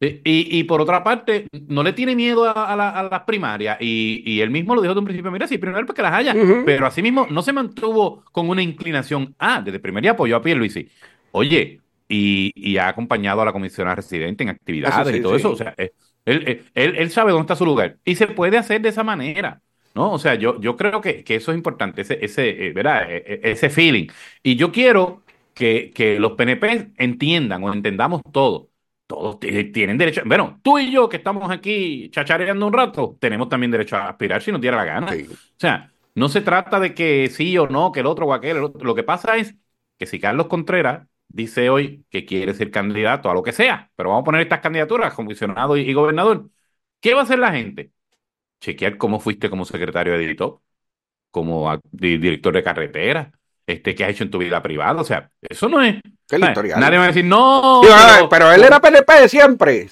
[0.00, 3.78] y, por otra parte, no le tiene miedo a, las primarias.
[3.80, 6.34] Y, él mismo lo dijo de un principio: mira, sí, primero pues que las haya.
[6.64, 9.34] Pero asimismo, no se mantuvo con una inclinación.
[9.38, 10.88] Ah, desde primer apoyó a Pierluisi.
[11.32, 15.52] Oye, y, ha acompañado a la comisionada residente en actividades y todo eso.
[15.52, 15.92] O sea, él,
[16.26, 17.96] él, él, sabe dónde está su lugar.
[18.04, 19.60] Y se puede hacer de esa manera.
[19.94, 20.12] ¿no?
[20.12, 23.10] O sea, yo, yo creo que, eso es importante, ese, ese, eh, ¿verdad?
[23.10, 24.08] E, e, ese feeling.
[24.42, 25.22] Y yo quiero
[25.54, 28.70] que, que los PNP entiendan o entendamos todo.
[29.06, 30.22] Todos tienen derecho.
[30.24, 34.42] Bueno, tú y yo que estamos aquí chachareando un rato, tenemos también derecho a aspirar
[34.42, 35.12] si nos diera la gana.
[35.12, 38.58] O sea, no se trata de que sí o no, que el otro o aquel.
[38.80, 39.54] Lo que pasa es
[39.98, 44.08] que si Carlos Contreras dice hoy que quiere ser candidato a lo que sea, pero
[44.10, 46.48] vamos a poner estas candidaturas, comisionado y, y gobernador,
[47.00, 47.92] ¿qué va a hacer la gente?
[48.60, 50.60] Chequear cómo fuiste como secretario de editor,
[51.30, 53.32] como director de carretera,
[53.66, 55.00] este, qué has hecho en tu vida privada.
[55.00, 55.96] O sea, eso no es.
[56.30, 57.80] Nadie va a decir, no.
[58.30, 59.88] pero, él era PNP siempre.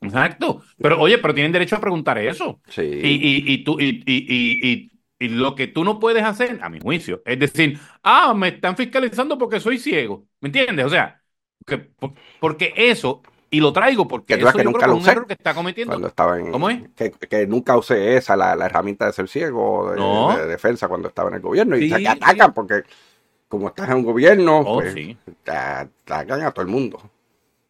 [0.00, 0.62] Exacto.
[0.78, 2.60] Pero oye, pero tienen derecho a preguntar eso.
[2.68, 2.82] Sí.
[2.82, 7.22] Y, y, tú, y, y, y, lo que tú no puedes hacer, a mi juicio,
[7.24, 10.26] es decir, ah, me están fiscalizando porque soy ciego.
[10.40, 10.86] ¿Me entiendes?
[10.86, 11.20] O sea,
[11.66, 11.90] que,
[12.38, 15.92] porque eso y lo traigo porque eso que nunca lo usé que está cometiendo.
[15.92, 16.82] Cuando estaba en, ¿Cómo es?
[16.94, 19.92] Que, nunca usé esa, la, herramienta de ser ciego,
[20.36, 21.76] de, defensa cuando estaba en el gobierno.
[21.76, 22.82] y te atacan porque
[23.48, 27.00] como estás en un gobierno, oh, pues, te atacan a todo el mundo.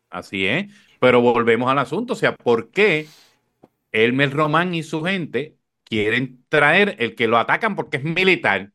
[0.09, 0.67] Así es.
[0.99, 2.15] Pero volvemos al asunto.
[2.15, 3.07] O sea, ¿por qué
[3.93, 8.71] Elmer Román y su gente quieren traer el que lo atacan porque es militar?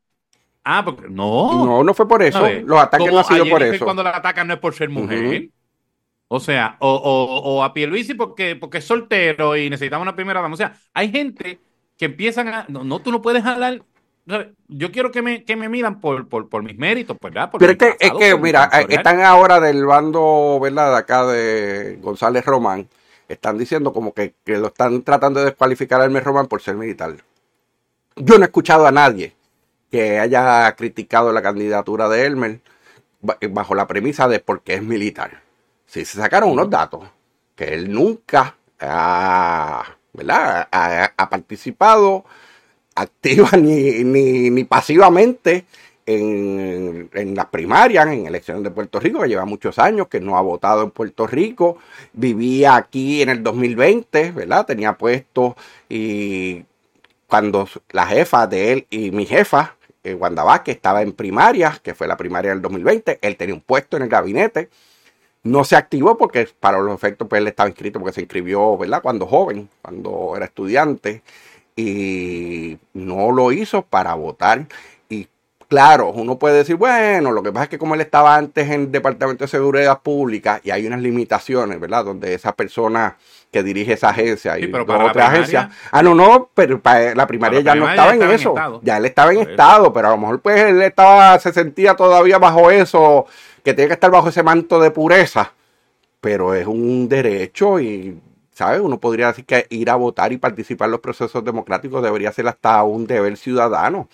[0.64, 1.66] Ah, porque no.
[1.66, 2.48] No, no fue por eso.
[2.64, 3.84] Los ataques no han sido por eso.
[3.84, 5.50] Cuando la atacan no es por ser mujer.
[6.34, 10.42] O sea, o, o, o a Pierluisi porque, porque es soltero y necesitamos una primera
[10.42, 10.54] dama.
[10.54, 11.60] O sea, hay gente
[11.98, 12.66] que empiezan a.
[12.70, 13.84] No, no tú no puedes hablar.
[14.70, 17.52] Yo quiero que me, que me miran por, por, por mis méritos, ¿verdad?
[17.60, 20.92] Pero es que, es que mira, están ahora del bando, ¿verdad?
[20.92, 22.88] De acá de González Román.
[23.28, 26.76] Están diciendo como que, que lo están tratando de descualificar a Hermes Román por ser
[26.76, 27.14] militar.
[28.16, 29.36] Yo no he escuchado a nadie
[29.92, 32.62] que haya criticado la candidatura de Elmer
[33.50, 35.51] bajo la premisa de porque es militar
[35.92, 37.02] sí se sacaron unos datos
[37.54, 39.84] que él nunca ha,
[40.72, 42.24] ha, participado
[42.96, 45.66] activa ni, ni, pasivamente
[46.06, 50.38] en, en, las primarias, en elecciones de Puerto Rico, que lleva muchos años, que no
[50.38, 51.78] ha votado en Puerto Rico,
[52.14, 54.66] vivía aquí en el 2020, ¿verdad?
[54.66, 55.58] Tenía puesto
[55.90, 56.64] y
[57.28, 59.76] cuando la jefa de él y mi jefa,
[60.06, 63.62] eh, Wanda Vázquez, estaba en primarias, que fue la primaria del 2020, él tenía un
[63.62, 64.70] puesto en el gabinete
[65.44, 69.02] no se activó porque para los efectos pues él estaba inscrito porque se inscribió, ¿verdad?
[69.02, 71.24] Cuando joven, cuando era estudiante
[71.76, 74.68] y no lo hizo para votar.
[75.10, 75.28] Y
[75.68, 78.82] claro, uno puede decir, bueno, lo que pasa es que como él estaba antes en
[78.82, 82.06] el Departamento de Seguridad Pública y hay unas limitaciones, ¿verdad?
[82.06, 83.18] Donde esa persona
[83.52, 85.70] que dirige esa agencia y otra agencia.
[85.92, 88.56] Ah, no, no, pero para la primaria ya no estaba en eso.
[88.82, 92.40] ya él estaba en estado, pero a lo mejor pues él estaba, se sentía todavía
[92.40, 93.26] bajo eso
[93.64, 95.54] que tiene que estar bajo ese manto de pureza,
[96.20, 98.20] pero es un derecho y,
[98.54, 98.80] ¿sabes?
[98.80, 102.48] Uno podría decir que ir a votar y participar en los procesos democráticos debería ser
[102.48, 104.08] hasta un deber ciudadano.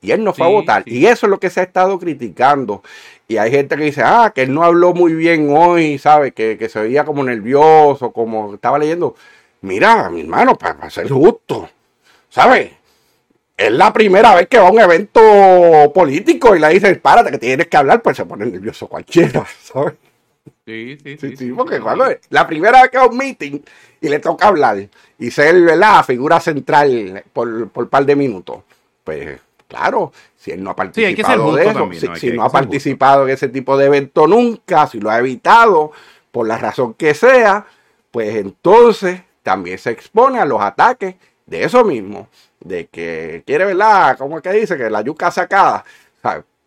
[0.00, 0.82] Y él no fue a votar.
[0.86, 2.82] Y eso es lo que se ha estado criticando.
[3.26, 6.32] Y hay gente que dice, ah, que él no habló muy bien hoy, ¿sabes?
[6.32, 9.16] Que, que se veía como nervioso, como estaba leyendo.
[9.60, 11.68] Mira, mi hermano, para, para ser justo,
[12.28, 12.78] ¿sabes?
[13.58, 15.20] es la primera vez que va a un evento
[15.92, 19.94] político y le dicen, párate que tienes que hablar, pues se pone nervioso cualquiera, ¿sabes?
[20.64, 21.36] Sí, sí, sí.
[21.36, 23.60] Sí, porque cuando la primera vez que va a un meeting
[24.00, 28.58] y le toca hablar y ser la figura central por, por un par de minutos,
[29.02, 33.48] pues claro, si él no ha participado de eso, si, no ha participado en ese
[33.48, 35.92] tipo de evento nunca, si lo ha evitado
[36.32, 37.66] por la razón que sea,
[38.10, 41.14] pues entonces también se expone a los ataques
[41.46, 42.28] de eso mismo
[42.60, 44.18] de que quiere, ¿verdad?
[44.18, 44.76] ¿Cómo es que dice?
[44.76, 45.84] Que la yuca sacada.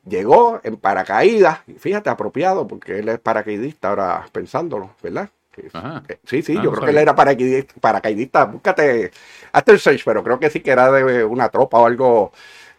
[0.06, 5.30] llegó en paracaídas, y fíjate, apropiado, porque él es paracaidista ahora pensándolo, ¿verdad?
[6.26, 9.12] sí, sí, ah, yo creo que él era paracaidista, paracaidista, búscate
[9.52, 12.32] hasta el search, pero creo que sí que era de una tropa o algo,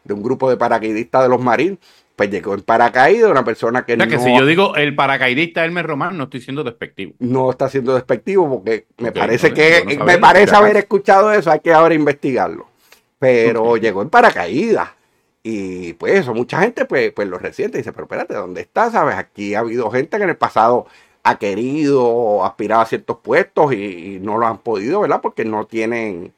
[0.05, 1.79] de un grupo de paracaidistas de los marines
[2.15, 5.65] pues llegó en paracaídas, una persona que o sea, que si yo digo el paracaidista
[5.65, 7.15] Elmer Román, no estoy siendo despectivo.
[7.19, 11.73] No está siendo despectivo porque me parece que, me parece haber escuchado eso, hay que
[11.73, 12.67] ahora investigarlo
[13.23, 14.91] pero llegó en paracaídas.
[15.45, 18.91] Y pues eso, mucha gente pues, pues lo resiente y dice, pero espérate, ¿dónde está?
[18.91, 19.15] ¿Sabes?
[19.15, 20.87] Aquí ha habido gente que en el pasado
[21.23, 25.21] ha querido aspirar a ciertos puestos y, no lo han podido, ¿verdad?
[25.23, 26.33] Porque no tienen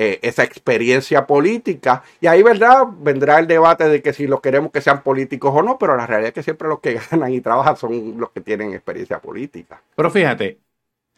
[0.00, 2.04] eh, esa experiencia política.
[2.20, 2.84] Y ahí, ¿verdad?
[3.00, 6.06] Vendrá el debate de que si los queremos que sean políticos o no, pero la
[6.06, 9.82] realidad es que siempre los que ganan y trabajan son los que tienen experiencia política.
[9.96, 10.60] Pero fíjate,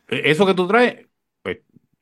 [0.09, 1.07] e, eso que tú traes,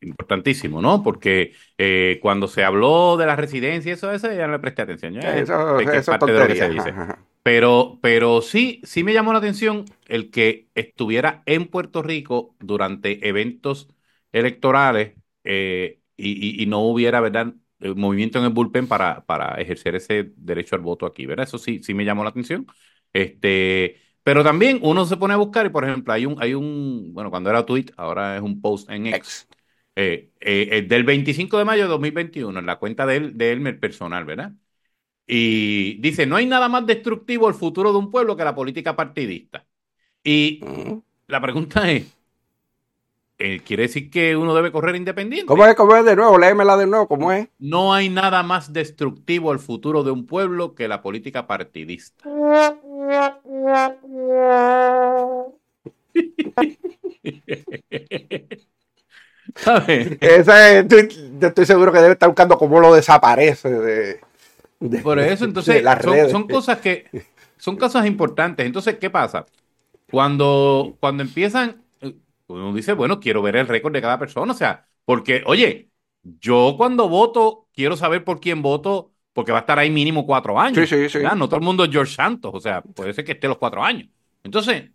[0.00, 1.02] importantísimo, ¿no?
[1.02, 5.16] Porque eh, cuando se habló de la residencia, eso, eso ya no le presté atención.
[5.16, 6.94] eso, es parte de lo que se dice.
[7.42, 13.28] Pero, pero sí, sí me llamó la atención el que estuviera en Puerto Rico durante
[13.28, 13.88] eventos
[14.30, 17.54] electorales eh, y, y, no hubiera, ¿verdad?
[17.80, 21.46] movimiento en el bullpen para, para ejercer ese derecho al voto aquí, ¿verdad?
[21.46, 22.66] Eso sí, sí me llamó la atención.
[23.12, 27.12] Este, pero también uno se pone a buscar y, por ejemplo, hay un, hay un,
[27.14, 29.48] bueno, cuando era tweet, ahora es un post en X, Ex.
[29.96, 33.52] eh, eh, eh, del 25 de mayo de 2021, en la cuenta de él, de
[33.52, 34.52] él personal, ¿verdad?
[35.26, 38.96] Y dice, no hay nada más destructivo al futuro de un pueblo que la política
[38.96, 39.66] partidista.
[40.24, 40.98] Y Mm.
[41.28, 42.17] la pregunta es,
[43.38, 45.46] eh, ¿quiere decir que uno debe correr independiente?
[45.46, 45.74] ¿Cómo es?
[45.74, 46.38] ¿Cómo es de nuevo?
[46.38, 47.06] Léemela de nuevo.
[47.06, 47.48] ¿Cómo es?
[47.58, 52.24] No hay nada más destructivo al futuro de un pueblo que la política partidista.
[59.54, 60.18] ¿Sabes?
[60.20, 61.08] Ese, estoy,
[61.40, 64.20] yo estoy seguro que debe estar buscando cómo lo desaparece de,
[64.80, 67.06] de- Por eso, de entonces, las son, son cosas que
[67.56, 68.66] son cosas importantes.
[68.66, 69.46] Entonces, ¿qué pasa?
[70.10, 71.82] Cuando, cuando empiezan,
[72.48, 74.52] uno dice, bueno, quiero ver el récord de cada persona.
[74.52, 75.90] O sea, porque, oye,
[76.22, 80.58] yo cuando voto, quiero saber por quién voto, porque va a estar ahí mínimo cuatro
[80.60, 80.86] años.
[80.86, 81.18] Sí, sí, sí.
[81.18, 81.36] ¿verdad?
[81.36, 83.82] No todo el mundo es George Santos, o sea, puede ser que esté los cuatro
[83.84, 84.08] años.
[84.44, 84.90] Entonces,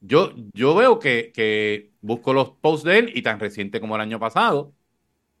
[0.00, 4.02] yo, yo veo que, que busco los posts de él y tan reciente como el
[4.02, 4.74] año pasado,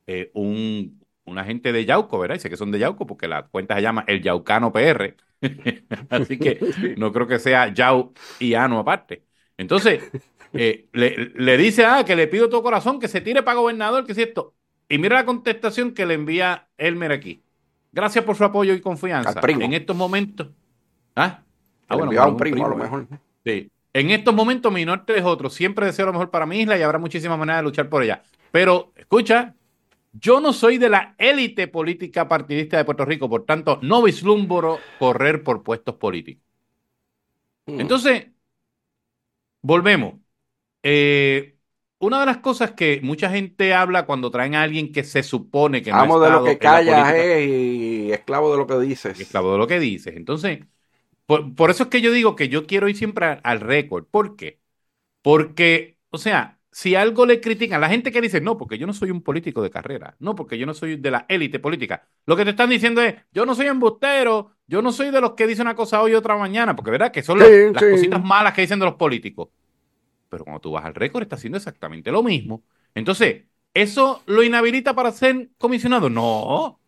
[0.06, 2.36] eh, un, un agente de Yauco, ¿verdad?
[2.36, 5.16] Dice que son de Yauco porque la cuenta se llama El Yaucano PR.
[6.10, 6.64] Así que
[6.96, 9.24] no creo que sea Yau y Ano aparte.
[9.58, 10.10] Entonces,
[10.54, 14.06] eh, le, le dice, ah, que le pido todo corazón que se tire para gobernador,
[14.06, 14.54] que es esto.
[14.88, 17.42] Y mira la contestación que le envía Elmer aquí.
[17.92, 19.30] Gracias por su apoyo y confianza.
[19.30, 19.62] Al primo.
[19.62, 20.48] En estos momentos.
[21.14, 21.42] ¿Ah?
[21.90, 23.06] Le bueno, a un es primo, a lo mejor.
[23.44, 23.70] Sí.
[23.92, 25.50] En estos momentos mi norte es otro.
[25.50, 28.22] Siempre deseo lo mejor para mi isla y habrá muchísimas maneras de luchar por ella.
[28.52, 29.54] Pero, escucha,
[30.12, 34.78] yo no soy de la élite política partidista de Puerto Rico, por tanto, no vislumbro
[34.98, 36.44] correr por puestos políticos.
[37.66, 37.80] Mm.
[37.80, 38.28] Entonces,
[39.62, 40.14] volvemos.
[40.84, 41.58] Eh,
[42.00, 45.82] una de las cosas que mucha gente habla cuando traen a alguien que se supone
[45.82, 49.16] que no ha Amo de lo que callas eh, y esclavo de lo que dices.
[49.16, 50.16] esclavo de lo que dices.
[50.16, 50.60] Entonces,
[51.26, 54.06] por, por eso es que yo digo que yo quiero ir siempre a- al récord.
[54.06, 54.60] ¿Por qué?
[55.22, 58.94] Porque, o sea, si algo le critican, la gente que dice, no, porque yo no
[58.94, 62.36] soy un político de carrera, no, porque yo no soy de la élite política, lo
[62.36, 65.48] que te están diciendo es, yo no soy embustero, yo no soy de los que
[65.48, 67.86] dicen una cosa hoy y otra mañana, porque verdad que son Sí, las sí.
[67.86, 69.50] cositas malas que dicen de los políticos.
[70.28, 72.64] Pero cuando tú vas al récord, está haciendo exactamente lo mismo.
[72.94, 73.44] Entonces,
[73.74, 76.10] ¿eso lo inhabilita para ser comisionado?
[76.10, 76.80] No.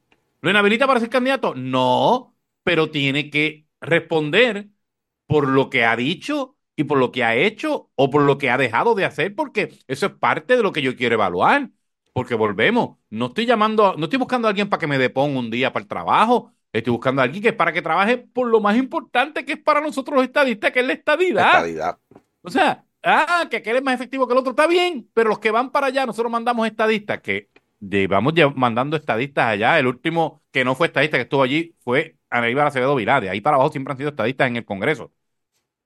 [0.42, 1.54] ¿Lo inhabilita para ser candidato?
[1.54, 2.36] No.
[2.64, 4.68] Pero tiene que responder
[5.26, 8.50] por lo que ha dicho y por lo que ha hecho o por lo que
[8.50, 11.70] ha dejado de hacer, porque eso es parte de lo que yo quiero evaluar.
[12.12, 15.50] Porque volvemos, no estoy llamando, no estoy buscando a alguien para que me deponga un
[15.50, 16.52] día para el trabajo.
[16.72, 19.58] Estoy buscando a alguien que es para que trabaje por lo más importante que es
[19.58, 21.46] para nosotros los estadistas, que es la estadidad.
[21.46, 21.98] Estadidad.
[22.42, 25.38] O sea, ah, que aquel es más efectivo que el otro, está bien, pero los
[25.40, 27.48] que van para allá, nosotros mandamos estadistas, que
[27.80, 29.78] llevamos lle- mandando estadistas allá.
[29.78, 33.20] El último que no fue estadista que estuvo allí fue Aníbal Acevedo Vilá.
[33.20, 35.10] De ahí para abajo siempre han sido estadistas en el Congreso.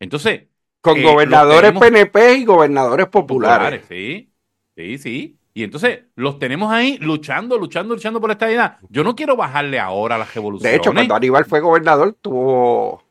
[0.00, 0.48] Entonces,
[0.82, 3.80] Con Eh, gobernadores tenemos- PNP y gobernadores populares.
[3.80, 4.30] populares, sí,
[4.76, 5.38] sí, sí.
[5.56, 8.78] Y entonces los tenemos ahí luchando, luchando, luchando por la estadidad.
[8.90, 10.72] Yo no quiero bajarle ahora a las revoluciones.
[10.72, 13.04] De hecho, cuando Aníbal fue gobernador, tuvo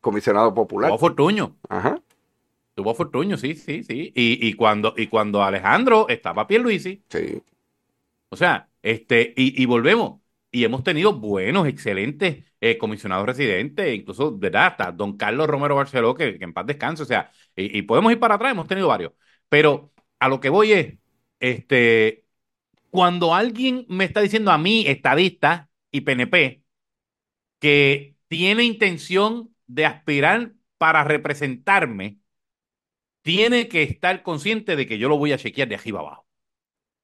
[0.00, 0.90] comisionado popular.
[0.90, 1.56] Tuvo Fortuño.
[1.68, 2.02] Ajá.
[2.74, 4.12] Tuvo Fortuño, sí, sí, sí.
[4.14, 7.42] Y, y cuando, y cuando Alejandro estaba Pierluisi, Sí.
[8.30, 10.20] O sea, este, y, y volvemos.
[10.50, 14.66] Y hemos tenido buenos, excelentes eh, comisionados residentes, incluso, ¿verdad?
[14.66, 17.02] Hasta don Carlos Romero Barceló, que, que en paz descanse.
[17.02, 19.12] O sea, y, y podemos ir para atrás, hemos tenido varios.
[19.48, 20.94] Pero a lo que voy es,
[21.40, 22.26] este,
[22.90, 26.64] cuando alguien me está diciendo a mí, estadista y PNP,
[27.60, 32.18] que tiene intención de aspirar para representarme,
[33.22, 36.26] tiene que estar consciente de que yo lo voy a chequear de arriba abajo.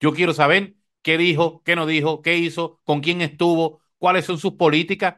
[0.01, 4.39] Yo quiero saber qué dijo, qué no dijo, qué hizo, con quién estuvo, cuáles son
[4.39, 5.17] sus políticas.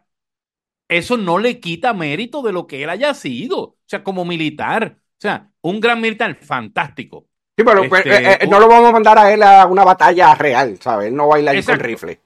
[0.89, 3.59] Eso no le quita mérito de lo que él haya sido.
[3.61, 5.01] O sea, como militar.
[5.01, 7.29] O sea, un gran militar fantástico.
[7.57, 9.67] Sí, pero Este, pues, eh, eh, un- no lo vamos a mandar a él a
[9.67, 11.09] una batalla real, ¿sabes?
[11.09, 12.21] Él no baila con rifle.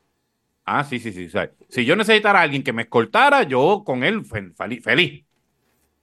[0.64, 1.28] Ah, sí, sí, sí.
[1.28, 1.50] ¿sabes?
[1.68, 4.52] Si yo necesitara a alguien que me escoltara, yo con él fe-
[4.82, 5.24] feliz.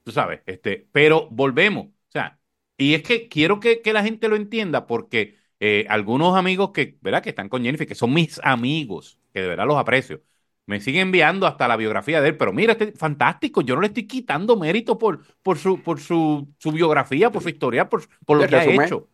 [0.04, 1.86] Tú sabes, este, pero volvemos.
[1.88, 2.38] O sea,
[2.78, 6.98] y es que quiero que, que la gente lo entienda porque eh, algunos amigos que,
[7.02, 7.22] ¿verdad?
[7.22, 10.22] Que están con Jennifer, que son mis amigos, que de verdad los aprecio,
[10.66, 13.88] me siguen enviando hasta la biografía de él, pero mira, este fantástico, yo no le
[13.88, 18.38] estoy quitando mérito por, por, su, por su, su biografía, por su historia, por, por
[18.38, 18.86] lo que ha resumen.
[18.86, 19.08] hecho.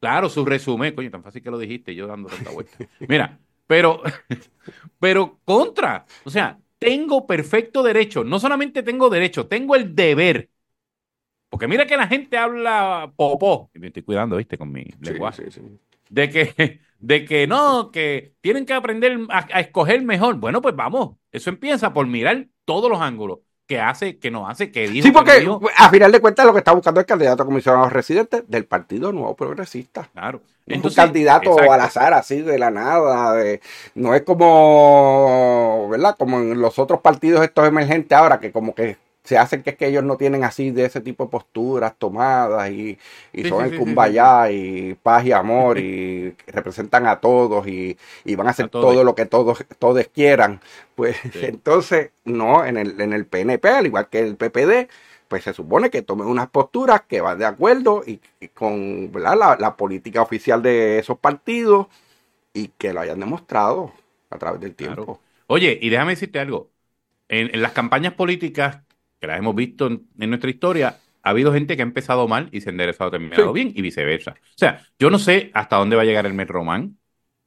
[0.00, 2.78] Claro, su resumen, coño, tan fácil que lo dijiste, yo dando tanta vuelta.
[3.06, 4.02] Mira, pero,
[5.00, 10.50] pero contra, o sea, tengo perfecto derecho, no solamente tengo derecho, tengo el deber.
[11.48, 15.14] Porque mira que la gente habla popó, y me estoy cuidando, viste, con mi Sí,
[15.14, 15.60] lenguaje, sí, sí.
[16.10, 20.36] de que, de que no, que tienen que aprender a, a escoger mejor.
[20.36, 23.40] Bueno, pues vamos, eso empieza por mirar todos los ángulos.
[23.66, 25.02] Que hace, que no hace, que dijo.
[25.06, 25.60] Sí, no porque dijo.
[25.76, 29.12] a final de cuentas lo que está buscando el candidato a comisionado residente del Partido
[29.12, 30.08] Nuevo Progresista.
[30.12, 30.40] Claro.
[30.66, 31.72] Es un candidato exacto.
[31.72, 33.34] al azar así de la nada.
[33.34, 33.60] de-
[33.94, 36.16] no es como, ¿verdad?
[36.18, 38.96] Como en los otros partidos estos emergentes ahora que como que
[39.26, 42.70] se hacen que es que ellos no tienen así de ese tipo de posturas tomadas
[42.70, 42.98] y,
[43.32, 47.66] y Sí, son sí, el sí, kumbaya y paz y amor y representan a todos
[47.68, 50.60] y, y van a hacer A todo lo que todos, todos quieran.
[50.94, 54.88] Pues entonces, no, en el, en el PNP, al igual que el PPD,
[55.28, 59.10] pues se supone que tomen unas posturas que van de acuerdo y, y con.
[59.14, 61.86] La, la política oficial de esos partidos
[62.54, 63.92] y que lo hayan demostrado
[64.30, 65.04] a través del tiempo.
[65.04, 65.22] Claro.
[65.46, 66.72] Oye, y déjame decirte algo.
[67.28, 68.85] En, en las campañas políticas
[69.26, 72.48] que las hemos visto en, en nuestra historia, ha habido gente que ha empezado mal
[72.52, 73.52] y se ha enderezado terminado Sí.
[73.52, 74.32] bien y viceversa.
[74.32, 76.98] O sea, yo no sé hasta dónde va a llegar el Met Román.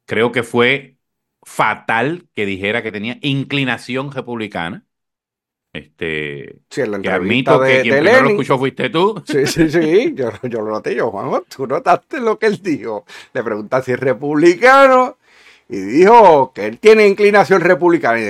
[0.05, 0.97] Creo que fue
[1.43, 4.85] fatal que dijera que tenía inclinación republicana.
[5.71, 9.23] Este, Sí, en la que admito de, que quien primero lo escuchó fuiste tú.
[9.25, 13.05] Sí, sí, sí, yo, yo lo noté, yo, Juanjo, tú notaste lo que él dijo.
[13.33, 15.17] Le pregunta si es republicano
[15.69, 18.23] y dijo que él tiene inclinación republicana y,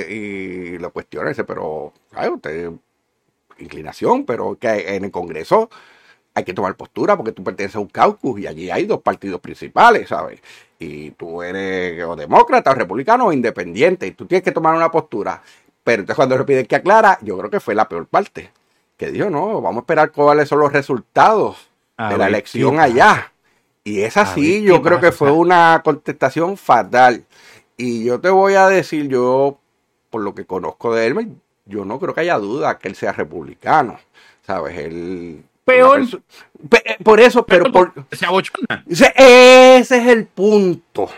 [0.76, 2.72] y lo cuestiona, dice, pero, claro, usted,
[3.60, 5.70] inclinación, pero que en el Congreso
[6.34, 9.42] hay que tomar postura porque tú perteneces a un caucus y allí hay dos partidos
[9.42, 10.42] principales, ¿sabes?
[10.80, 14.90] Y tú eres o demócrata o republicano o independiente y tú tienes que tomar una
[14.90, 15.42] postura.
[15.84, 18.52] Pero entonces cuando le piden que aclara, yo creo que fue la peor parte.
[18.98, 23.32] Que dijo, no, vamos a esperar cuáles son los resultados A de la elección allá.
[23.84, 27.26] Y es así, ver yo creo que fue una contestación fatal.
[27.78, 29.58] Y yo te voy a decir, yo,
[30.10, 31.38] por lo que conozco de él,
[31.70, 34.00] yo no creo que haya duda que él sea republicano.
[34.46, 34.78] ¿Sabes?
[34.78, 35.44] Él.
[35.64, 36.02] Peor.
[36.70, 38.84] Pe- Por eso, pero por, Se abochona.
[38.90, 39.14] ese,
[39.78, 41.10] es el punto.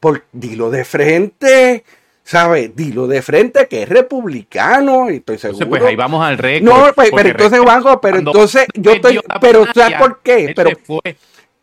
[0.00, 1.84] Por, dilo de frente,
[2.24, 2.74] ¿sabes?
[2.74, 5.64] Dilo de frente que es republicano y estoy seguro.
[5.64, 6.72] Entonces, pues ahí vamos al récord.
[6.72, 10.52] no, pues, pero entonces, Juanjo, pero entonces yo estoy, perdió la pero ¿sabes por qué?
[10.56, 10.70] Pero.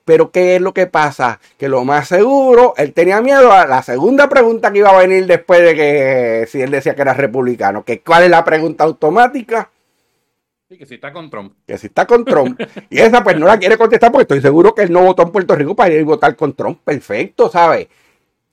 [0.07, 1.41] Pero ¿qué es lo que pasa?
[1.57, 5.27] Que lo más seguro, él tenía miedo a la segunda pregunta que iba a venir
[5.27, 9.69] después de que si él decía que era republicano, que cuál es la pregunta automática,
[10.69, 11.53] Sí, que si está con Trump.
[11.65, 12.59] que si está con Trump.
[12.89, 15.31] y esa pues no la quiere contestar porque estoy seguro que él no votó en
[15.31, 16.79] Puerto Rico para ir a votar con Trump.
[16.83, 17.87] Perfecto, ¿sabes?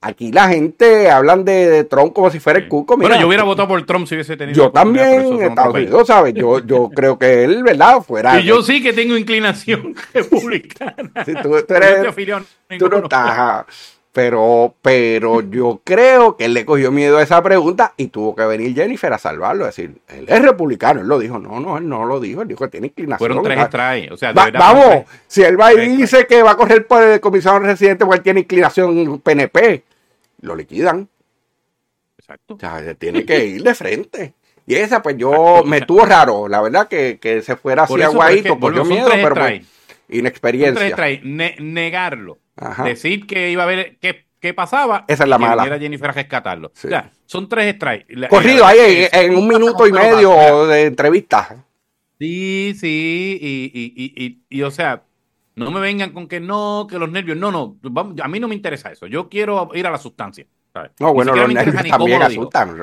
[0.07, 2.97] Aquí la gente hablan de, de Trump como si fuera el cuco.
[2.99, 4.55] Mira, bueno, yo hubiera votado por Trump si hubiese tenido.
[4.67, 6.35] yo también en Estados Unidos, ¿sabes?
[6.35, 8.03] Yo, yo creo que él, ¿verdad?
[8.03, 8.39] Fuera.
[8.39, 11.11] Y yo sí que tengo inclinación republicana.
[11.25, 12.15] Si tú, tú eres,
[12.79, 13.65] tú no estás.
[14.13, 18.45] Pero, pero yo creo que él le cogió miedo a esa pregunta y tuvo que
[18.45, 19.67] venir Jennifer a salvarlo.
[19.67, 21.01] Es decir, él es republicano.
[21.01, 21.41] Él lo dijo.
[21.41, 22.43] No, no, él no lo dijo.
[22.43, 23.19] Él dijo que tiene inclinación.
[23.19, 24.13] Fueron tres Ah, strikes.
[24.13, 27.19] O sea, va- vamos, si él va y dice que va a correr por el
[27.21, 29.83] comisionado residente porque él tiene inclinación PNP,
[30.45, 31.09] lo liquidan.
[32.19, 32.55] Exacto.
[32.55, 34.35] O sea, él tiene que ir de frente.
[34.67, 35.65] Y esa, pues yo Exacto.
[35.67, 39.11] me tuvo raro, la verdad, que, que se fuera Por así aguadito, volvemos, son miedo,
[39.11, 39.63] pero pues,
[40.09, 40.97] inexperiencia.
[41.23, 42.39] Ne- negarlo.
[42.57, 42.85] Ajá.
[42.85, 45.05] Decir que iba a ver qué, qué pasaba.
[45.09, 45.57] Esa es la y mala.
[45.65, 46.71] viniera Jennifer a rescatarlo.
[46.75, 46.87] Sí.
[46.87, 48.29] O sea, son tres strikes.
[48.29, 51.57] Corrido ahí es- en, un minuto y medio de entrevista.
[52.19, 55.03] Sí, sí, y, y, y, y, y, o sea,
[55.57, 58.49] no me vengan con que no, que los nervios, no, no, vamos, a mí no
[58.49, 60.47] me interesa eso, yo quiero ir a la sustancia.
[60.73, 60.91] ¿sabes?
[60.99, 62.77] No, bueno, los nervios también lo asustan.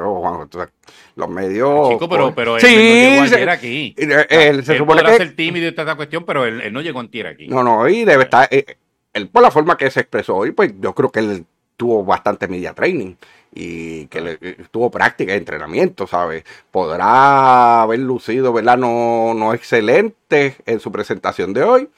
[1.15, 1.89] los medios.
[1.89, 3.93] Chico, pero, pero él, sí, él no llegó se- aquí.
[3.97, 5.25] él, él se supone podrá que.
[5.25, 7.49] ser tímido y esta cuestión, pero él, él no llegó antier aquí.
[7.49, 8.47] No, no, y debe estar.
[8.49, 8.77] eh,
[9.13, 11.45] él, por la forma que se expresó hoy, pues yo creo que él
[11.75, 13.15] tuvo bastante media training
[13.53, 16.45] y que le, eh, tuvo práctica y entrenamiento, ¿sabes?
[16.71, 18.77] Podrá haber lucido, ¿verdad?
[18.77, 21.89] No, no excelente en su presentación de hoy.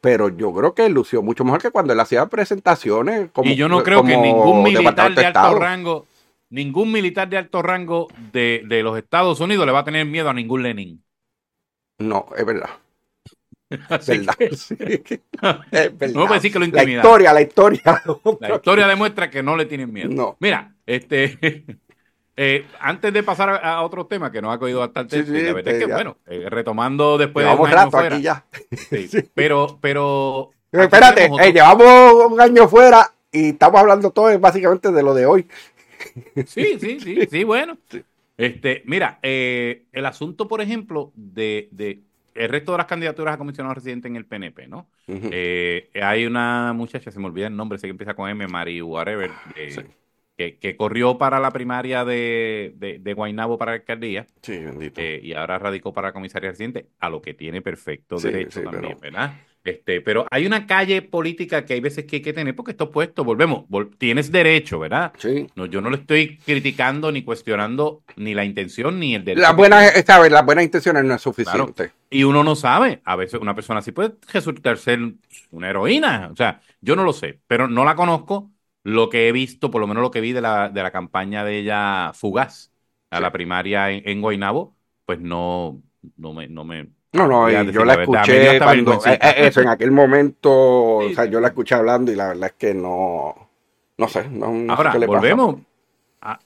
[0.00, 3.68] Pero yo creo que lució mucho mejor que cuando él hacía presentaciones como y yo
[3.68, 6.06] no creo que ningún militar de alto rango,
[6.48, 10.30] ningún militar de alto rango de, de los Estados Unidos le va a tener miedo
[10.30, 11.04] a ningún Lenin.
[11.98, 12.70] No, es verdad.
[13.90, 14.34] Así verdad.
[14.36, 15.02] que- Sí, es
[15.98, 16.14] verdad.
[16.14, 17.04] No puedo decir que lo la intimidan.
[17.04, 18.02] historia, la historia.
[18.40, 20.08] La historia demuestra que no le tienen miedo.
[20.10, 20.36] No.
[20.40, 21.66] Mira, este,
[22.42, 25.42] eh, antes de pasar a, a otro tema que nos ha cogido bastante, Sí, sí,
[25.42, 25.94] la verdad es este, que, ya.
[25.94, 28.44] bueno, eh, retomando después de un Llevamos año rato fuera, aquí ya.
[28.88, 35.02] sí, pero, pero, espérate, eh, llevamos un año fuera y estamos hablando todo básicamente de
[35.02, 35.46] lo de hoy.
[36.46, 37.76] Sí, sí, sí, sí, bueno.
[38.38, 42.00] Este, mira, eh, el asunto, por ejemplo, de, de
[42.34, 44.86] el resto de las candidaturas a comisionado residente en el PNP, ¿no?
[46.02, 49.30] Hay una muchacha, se me olvida el nombre, sé que empieza con M, Mari whatever,
[49.68, 49.80] Sí.
[50.40, 54.98] Que, que corrió para la primaria de, de, de Guaynabo para la alcaldía Sí, bendito.
[54.98, 58.60] eh, y ahora radicó para la comisaría residente, a lo que tiene perfecto Sí, derecho
[58.60, 59.34] sí, también, pero- ¿verdad?
[59.62, 62.90] Este, pero hay una calle política que hay veces que hay que tener porque esto
[62.90, 65.12] puesto, volvemos, vol- tienes derecho, ¿verdad?
[65.18, 65.46] Sí.
[65.54, 69.42] No, yo no lo estoy criticando ni cuestionando ni la intención ni el derecho.
[69.46, 70.06] Las buenas, tiene.
[70.06, 70.32] ¿sabes?
[70.32, 71.90] Las buenas intenciones no es suficiente.
[72.08, 74.98] Y uno no sabe, a veces una persona así puede resultar ser
[75.50, 78.50] una heroína, o sea, yo no lo sé, pero no la conozco.
[78.90, 81.44] Lo que he visto, por lo menos lo que vi de la, de la campaña
[81.44, 82.72] de ella fugaz
[83.10, 83.22] a Sí.
[83.22, 84.74] la primaria en, en Guaynabo,
[85.04, 85.82] pues no,
[86.16, 89.68] no me, no me, No, no, y yo la escuché cuando, eh, eh, eso, en
[89.68, 93.34] aquel momento, Sí, o sea, yo la escuché hablando y la verdad es que no,
[93.98, 95.18] no sé, no, no sé Ahora, qué le pasa.
[95.18, 95.56] volvemos.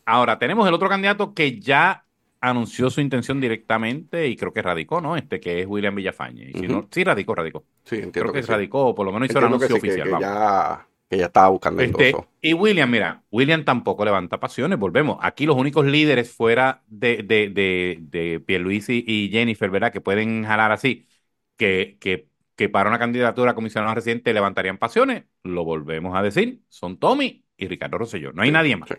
[0.06, 2.04] Ahora, tenemos el otro candidato que ya
[2.40, 5.16] anunció su intención directamente y creo que radicó, ¿no?
[5.16, 6.50] Este que es William Villafañe.
[6.50, 6.88] Y si no, Ujú.
[6.90, 7.64] sí radicó, radicó.
[7.84, 8.52] Sí, entiendo Creo que, que sí.
[8.52, 10.06] radicó, o por lo menos hizo el anuncio sí, que- oficial.
[10.06, 10.26] que, vamos.
[10.28, 10.86] ya,
[11.16, 15.18] que ya estaba buscando Este, y William, mira, William tampoco levanta pasiones, volvemos.
[15.22, 19.92] Aquí los únicos líderes fuera de, de, de, de Pierluisi y Jennifer, ¿verdad?
[19.92, 21.08] Que pueden jalar así,
[21.56, 26.62] que, que, que para una candidatura a comisionado residente levantarían pasiones, lo volvemos a decir,
[26.68, 28.90] son Tommy y Ricardo Rosselló, no hay Sí, nadie más.
[28.90, 28.94] sí.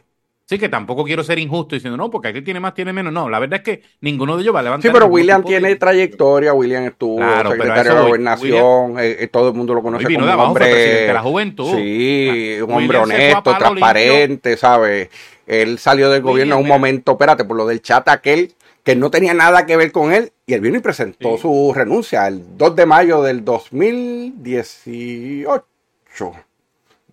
[0.47, 3.11] Así que tampoco quiero ser injusto diciendo, no, porque aquí tiene más, tiene menos.
[3.11, 4.91] No, la verdad es que ninguno de ellos va a levantar.
[4.91, 9.47] Sí, pero William de- tiene trayectoria, William estuvo Claro, secretario de gobernación, eh, eh, todo
[9.49, 11.71] el mundo lo conoce como un abajo, fue presidente hombre, de la juventud.
[11.75, 15.09] sí, un William hombre honesto, transparente, ¿sabes?
[15.47, 19.09] Él salió del gobierno en un momento, espérate, por lo del chat aquel, que no
[19.09, 21.41] tenía nada que ver con él, y él vino y presentó Sí.
[21.41, 25.65] su renuncia el 2 de mayo del 2018.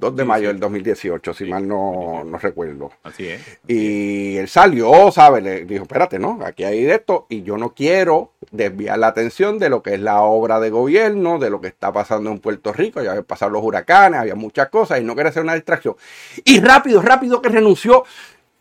[0.03, 2.91] 2 de mayo del 2018, si mal no, no recuerdo.
[3.05, 3.41] Así es.
[3.41, 3.57] así.
[3.69, 5.45] Y él salió, ¿sabes?
[5.45, 6.41] Le dijo, espérate, ¿no?
[6.45, 10.01] Aquí hay de esto y yo no quiero desviar la atención de lo que es
[10.01, 13.01] la obra de gobierno, de lo que está pasando en Puerto Rico.
[13.01, 15.95] Ya habían pasado los huracanes, había muchas cosas y no quería hacer una distracción.
[16.45, 18.05] Y rápido, rápido que renunció,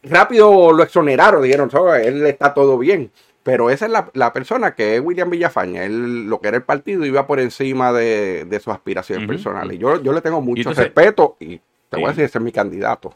[0.04, 2.06] rápido lo exoneraron, dijeron, "¿Sabes?
[2.06, 3.12] él está todo bien.
[3.44, 5.84] Pero esa es la, la persona que es William Villafaña.
[5.84, 9.80] Él, lo que era el partido, iba por encima de, de sus aspiraciones personales.
[9.80, 11.58] Yo, yo le tengo mucho entonces- respeto y
[11.90, 13.16] te voy a decir, ese es mi candidato.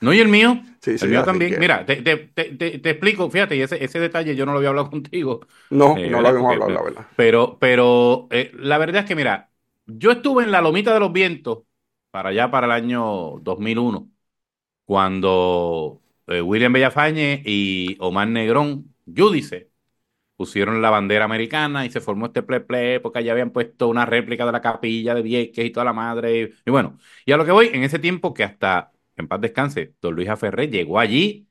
[0.00, 0.60] No, y el mío.
[0.80, 1.52] Sí, sí, el mío también.
[1.52, 4.58] que- Mira, te, te, te, te- explico, fíjate, y ese, ese detalle yo no lo
[4.58, 5.40] había hablado contigo.
[5.70, 7.06] No, Eh, no lo habíamos hablado, la verdad.
[7.16, 9.50] Pero, pero eh, la verdad es que, mira,
[9.86, 11.60] yo estuve en la Lomita de los Vientos
[12.10, 14.08] para allá, para el año 2001,
[14.84, 19.70] cuando eh, William Bellafañe y Omar Negrón, Judice,
[20.36, 24.06] pusieron la bandera americana y se formó este ple ple porque allá habían puesto una
[24.06, 26.42] réplica de la capilla de Vieques y toda la madre.
[26.64, 29.40] Y, y bueno, y a lo que voy, en ese tiempo que hasta, en paz
[29.40, 31.48] descanse, don Luis Aferré llegó allí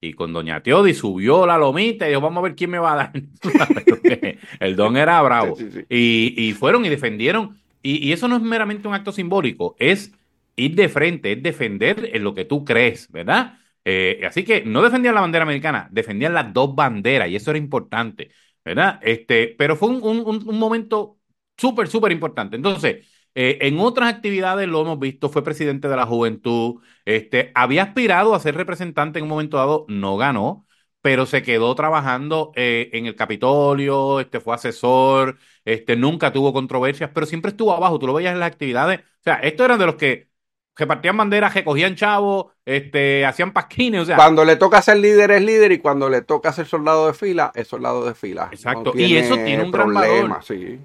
[0.00, 2.92] y con Doña Teodi subió la lomita y dijo, vamos a ver quién me va
[2.92, 3.12] a dar.
[4.60, 5.56] El don era bravo.
[5.56, 5.86] Sí, sí, sí.
[5.88, 7.58] Y, y fueron y defendieron.
[7.82, 10.12] Y, y eso no es meramente un acto simbólico, es
[10.56, 13.58] ir de frente, es defender en lo que tú crees, ¿verdad?
[13.84, 17.58] Eh, así que no defendían la bandera americana, defendían las dos banderas y eso era
[17.58, 18.30] importante,
[18.64, 18.98] ¿verdad?
[19.02, 21.18] Este, pero fue un, un- un- momento
[21.56, 22.56] súper, súper importante.
[22.56, 27.82] Entonces, eh, en otras actividades lo hemos visto, fue presidente de la juventud, este, había
[27.84, 30.66] aspirado a ser representante en un momento dado, no ganó,
[31.00, 37.10] pero se quedó trabajando eh, en el Capitolio, este, fue asesor, este, nunca tuvo controversias,
[37.12, 39.86] pero siempre estuvo abajo, tú lo veías en las actividades, o sea, estos eran de
[39.86, 40.28] los que
[40.76, 45.42] repartían banderas, recogían chavos, este, hacían pasquines, o sea, Cuando le toca ser líder es
[45.42, 48.48] líder y cuando le toca ser soldado de fila es soldado de fila.
[48.52, 50.44] Exacto, y eso tiene un gran problema, valor.
[50.44, 50.80] sí.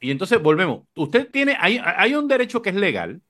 [0.00, 0.82] Y entonces volvemos.
[0.94, 3.22] Usted tiene, hay, hay un derecho que es legal,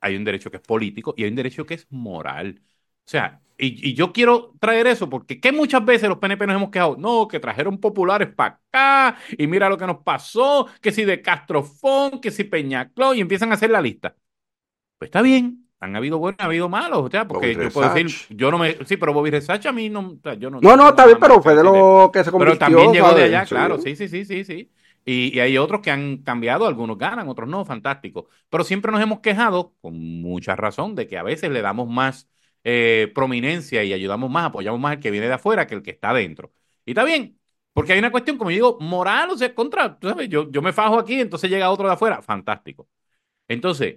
[0.00, 2.60] hay un derecho que es político y hay un derecho que es moral.
[3.06, 6.56] O sea, y, y yo quiero traer eso porque que muchas veces los PNP nos
[6.56, 10.92] hemos quejado, no, que trajeron populares para acá y mira lo que nos pasó, que
[10.92, 14.16] si de Castrofón, que si Peñacló y empiezan a hacer la lista.
[15.02, 17.92] Pues está bien, han habido buenos, ha habido malos, o sea, porque Bobby yo puedo
[17.92, 20.60] decir, yo no me, sí, pero Bobby Resach a mí no, o sea, yo no.
[20.60, 22.56] No, no, está bien, pero fue de lo que se convirtió.
[22.56, 24.70] Pero también llegó de allá, claro, sí, sí, sí, sí, sí.
[25.04, 28.28] Y, y hay otros que han cambiado, algunos ganan, otros no, fantástico.
[28.48, 32.30] Pero siempre nos hemos quejado, con mucha razón, de que a veces le damos más
[32.62, 35.90] eh, prominencia y ayudamos más, apoyamos más al que viene de afuera que el que
[35.90, 36.52] está adentro.
[36.86, 37.40] Y está bien,
[37.72, 40.62] porque hay una cuestión, como yo digo, moral, o sea, contra, tú sabes, yo, yo
[40.62, 42.88] me fajo aquí, entonces llega otro de afuera, fantástico.
[43.48, 43.96] Entonces,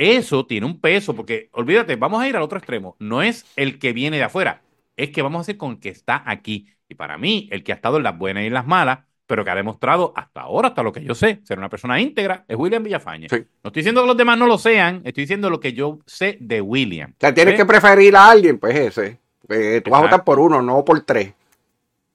[0.00, 2.96] eso tiene un peso, porque olvídate, vamos a ir al otro extremo.
[2.98, 4.62] No es el que viene de afuera,
[4.96, 6.68] es que vamos a hacer con el que está aquí.
[6.88, 9.44] Y para mí, el que ha estado en las buenas y en las malas, pero
[9.44, 12.56] que ha demostrado hasta ahora, hasta lo que yo sé, ser una persona íntegra, es
[12.56, 13.28] William Villafañe.
[13.28, 13.36] Sí.
[13.62, 16.38] No estoy diciendo que los demás no lo sean, estoy diciendo lo que yo sé
[16.40, 17.10] de William.
[17.10, 17.58] O sea, tienes ¿Sí?
[17.58, 19.18] que preferir a alguien, pues ese.
[19.50, 21.34] Eh, tú vas a votar por uno, no por tres.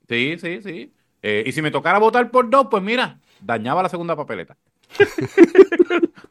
[0.09, 0.91] Sí, sí, sí.
[1.21, 4.57] Eh, y si me tocara votar por dos, pues mira, dañaba la segunda papeleta.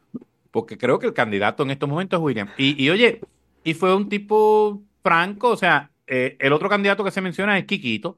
[0.55, 2.49] Porque creo que el candidato en estos momentos es William.
[2.57, 3.21] Y, y oye,
[3.63, 7.65] y fue un tipo franco, o sea, eh, el otro candidato que se menciona es
[7.65, 8.15] Quiquito.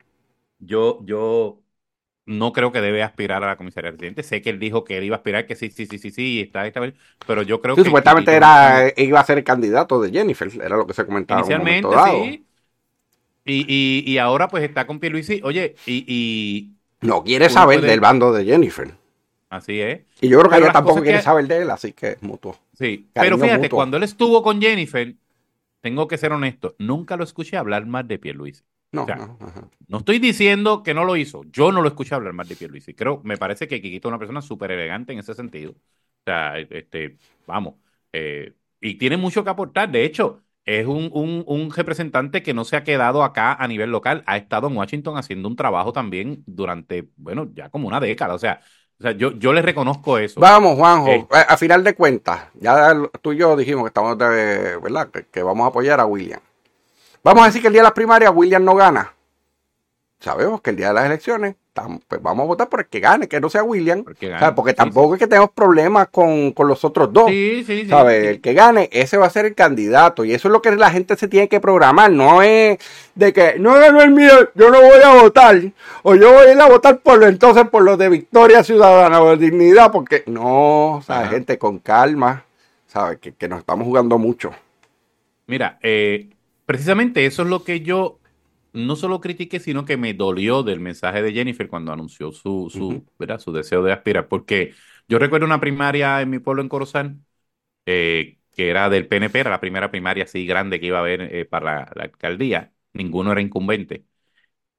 [0.60, 1.62] Yo, yo
[2.26, 4.24] no creo que debe aspirar a la comisaría residente.
[4.24, 6.42] Sé que él dijo que él iba a aspirar, que sí, sí, sí, sí, sí,
[6.42, 6.96] está, bien,
[7.28, 7.86] pero yo creo Sí, que...
[7.86, 11.42] supuestamente era, iba a ser el candidato de Jennifer, era lo que se comentaba.
[11.42, 12.48] Inicialmente, sí.
[13.46, 15.42] Y, y, y ahora pues está con Pierluisi.
[15.44, 18.94] Oye, y, y No quiere saber puede- del bando de Jennifer.
[19.50, 20.02] Así es.
[20.22, 22.22] Y yo creo que Pero ella tampoco quiere que- saber de él, así que es
[22.24, 22.58] mutuo.
[22.74, 23.78] Sí, Cariño pero fíjate, mutuo.
[23.78, 25.16] cuando él estuvo con Jennifer,
[25.82, 28.64] tengo que ser honesto, nunca lo escuché hablar más de Pierluisi.
[28.92, 29.38] No, O sea, no.
[29.88, 32.94] No estoy diciendo que no lo hizo, yo no lo escuché hablar más de Pierluisi.
[32.94, 35.72] Creo, me parece que Kikito es una persona súper elegante en ese sentido.
[35.74, 35.76] O
[36.26, 37.76] sea, este, vamos,
[38.14, 39.90] eh, y tiene mucho que aportar.
[39.92, 43.92] De hecho, es un, un, un representante que no se ha quedado acá a nivel
[43.92, 48.34] local, ha estado en Washington haciendo un trabajo también durante, bueno, ya como una década.
[48.36, 48.62] O sea,
[49.00, 50.40] o sea yo, yo le reconozco eso.
[50.40, 51.28] Vamos, Juanjo, Eh.
[51.32, 55.10] a, a final de cuentas, ya tú y yo dijimos que estamos de, ¿verdad?
[55.10, 56.40] Que, que vamos a apoyar a William.
[57.24, 59.14] Vamos a decir que el día de las primarias William no gana.
[60.20, 61.56] Sabemos que el día de las elecciones,
[62.08, 64.04] pues vamos a votar por el que gane, que no sea William.
[64.04, 67.30] Porque tampoco es que tenemos problemas con, con los otros dos.
[67.30, 67.90] Sí, sí, sí.
[67.90, 68.26] ¿Sabes?
[68.26, 70.26] El que gane, ese va a ser el candidato.
[70.26, 72.12] Y eso es lo que la gente se tiene que programar.
[72.12, 72.80] No es
[73.14, 75.62] de que no ganó el mío, yo no voy a votar.
[76.02, 79.22] O yo voy a ir a votar por lo entonces por lo de Victoria Ciudadana
[79.22, 79.92] o de Dignidad.
[79.92, 81.30] Porque no, ¿sabes?
[81.30, 82.44] Gente con calma.
[82.88, 83.20] ¿Sabes?
[83.20, 84.52] Que, que nos estamos jugando mucho.
[85.46, 86.30] Mira, eh,
[86.66, 88.17] precisamente eso es lo que yo
[88.78, 93.06] no solo critiqué, sino que me dolió del mensaje de Jennifer cuando anunció su, su,
[93.40, 94.28] su deseo de aspirar.
[94.30, 94.74] Porque
[95.08, 97.18] yo recuerdo una primaria en mi pueblo, en Corozal,
[97.86, 101.22] eh, que era del PNP, era la primera primaria así grande que iba a haber
[101.36, 102.74] eh, para la, la alcaldía.
[102.94, 104.06] Ninguno era incumbente.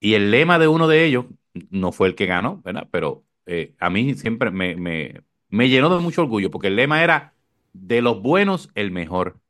[0.01, 1.26] Y el lema de uno de ellos
[1.70, 2.88] no fue el que ganó, ¿verdad?
[2.90, 7.03] Pero eh, a mí siempre me, me, me llenó de mucho orgullo, porque el lema
[7.03, 7.34] era
[7.72, 9.40] de los buenos, el mejor.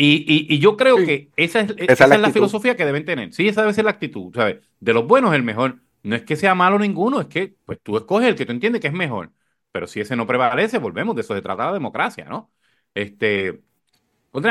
[0.00, 1.04] Y, y, y yo creo Sí.
[1.06, 3.32] que esa es, Esa esa es la filosofía que deben tener.
[3.34, 4.58] Sí, esa debe ser la actitud, ¿sabes?
[4.80, 5.80] De los buenos, el mejor.
[6.04, 8.80] No es que sea malo ninguno, es que pues tú escoges el que tú entiendes
[8.80, 9.32] que es mejor.
[9.72, 12.52] Pero si ese no prevalece, volvemos, de eso se trata la democracia, ¿no?
[12.94, 13.60] Este,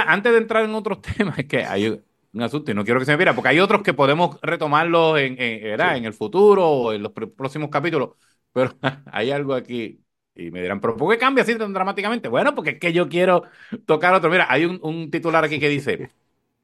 [0.07, 1.87] antes de entrar en otros temas, es que hay
[2.33, 5.19] un asunto y no quiero que se me pierda, porque hay otros que podemos retomarlos
[5.19, 5.79] en, en.
[5.79, 5.85] Sí.
[5.97, 8.11] en el futuro o en los pr- próximos capítulos,
[8.51, 8.71] pero
[9.11, 10.01] hay algo aquí
[10.37, 12.29] y me dirán, ¿pero por qué cambia así tan dramáticamente?
[12.29, 13.43] Bueno, porque es que yo quiero
[13.85, 14.29] tocar otro.
[14.29, 16.09] Mira, hay un, un titular aquí que dice,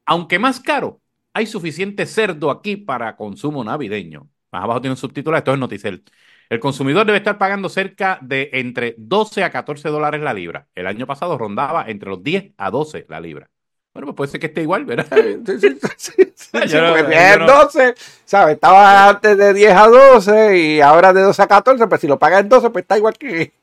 [0.05, 1.01] aunque más caro,
[1.33, 4.29] hay suficiente cerdo aquí para consumo navideño.
[4.51, 6.03] Más abajo tiene un subtitular, esto es Noticel.
[6.49, 10.67] El consumidor debe estar pagando cerca de entre 12 a 14 dólares la libra.
[10.75, 13.49] El año pasado rondaba entre los 10 a 12 la libra.
[13.93, 15.07] Bueno, pues puede ser que esté igual, ¿verdad?
[15.45, 17.93] Sí, sí, sí, sí, no- porque no- 12,
[18.25, 18.55] ¿sabes?
[18.55, 22.17] Estaba antes de 10 a 12 y ahora de 12 a 14, pues si lo
[22.19, 23.53] pagas en 12, pues está igual que,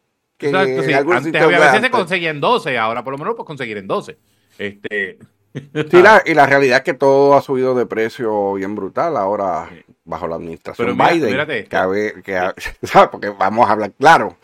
[0.41, 0.93] que Exacto, sí.
[0.93, 1.91] Antes de veces se antes.
[1.91, 4.18] conseguía en 12, ahora por lo menos lo puedes conseguir en 12.
[4.59, 5.18] Este,
[5.91, 9.68] Sí, la- y la realidad es que todo ha subido de precio bien brutal ahora
[10.05, 11.30] bajo la administración Pero mira- Biden.
[11.30, 11.88] mírate que, a
[12.24, 13.09] que a- ¿sabes?
[13.11, 14.36] Porque vamos a hablar claro.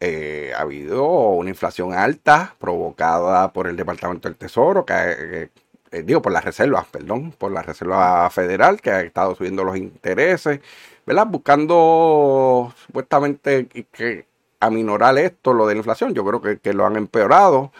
[0.00, 5.48] eh, ha habido una inflación alta provocada por el Departamento del Tesoro, que,
[5.92, 9.76] eh, digo, por las reservas, perdón, por la Reserva Federal, que ha estado subiendo los
[9.78, 10.60] intereses,
[11.06, 11.26] ¿verdad?
[11.28, 14.26] Buscando supuestamente que
[14.66, 16.14] aminorar esto, lo de la inflación.
[16.14, 17.72] Yo creo que, que lo han empeorado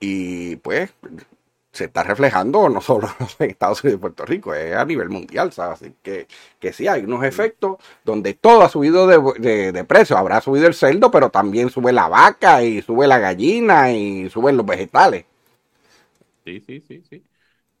[0.00, 0.92] y pues
[1.72, 3.08] se está reflejando no solo
[3.38, 5.82] en Estados Unidos y Puerto Rico, es a nivel mundial, ¿sabes?
[5.82, 6.26] Así que,
[6.60, 10.16] que sí hay unos efectos donde todo ha subido de, de- de precio.
[10.18, 14.56] Habrá subido el cerdo, pero también sube la vaca y sube la gallina y suben
[14.56, 15.26] los vegetales.
[16.44, 17.24] sí, sí, sí, sí.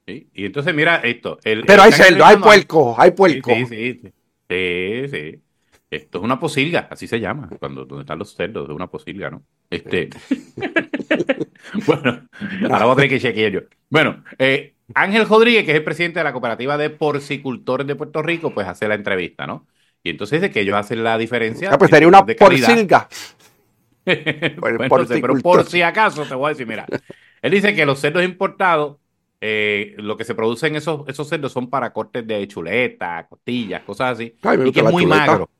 [0.06, 1.38] Sí, Y entonces mira esto.
[1.44, 3.56] el- Pero hay están cerdo, hay puerco, hay puerco.
[3.56, 4.14] sí, sí, sí.
[4.48, 5.42] Sí, sí.
[5.90, 9.28] Esto es una posilga, así se llama, cuando donde están los cerdos, es una posilga,
[9.28, 9.42] ¿no?
[9.68, 10.08] Este.
[11.86, 12.28] bueno,
[12.70, 13.60] ahora voy a tener que chequear yo.
[13.88, 18.22] Bueno, eh, Ángel Rodríguez, que es el presidente de la cooperativa de porcicultores de Puerto
[18.22, 19.66] Rico, pues hace la entrevista, ¿no?
[20.04, 21.70] Y entonces dice que ellos hacen la diferencia.
[21.72, 23.08] Ah, pues sería una de porcilga.
[24.58, 26.86] Bueno, sé, pero por si acaso te voy a decir, mira,
[27.42, 28.96] él dice que los cerdos importados,
[29.40, 33.82] eh, lo que se produce en esos, esos cerdos son para cortes de chuleta, costillas,
[33.82, 35.26] cosas así, Ay, y que es muy chuleta.
[35.26, 35.50] magro.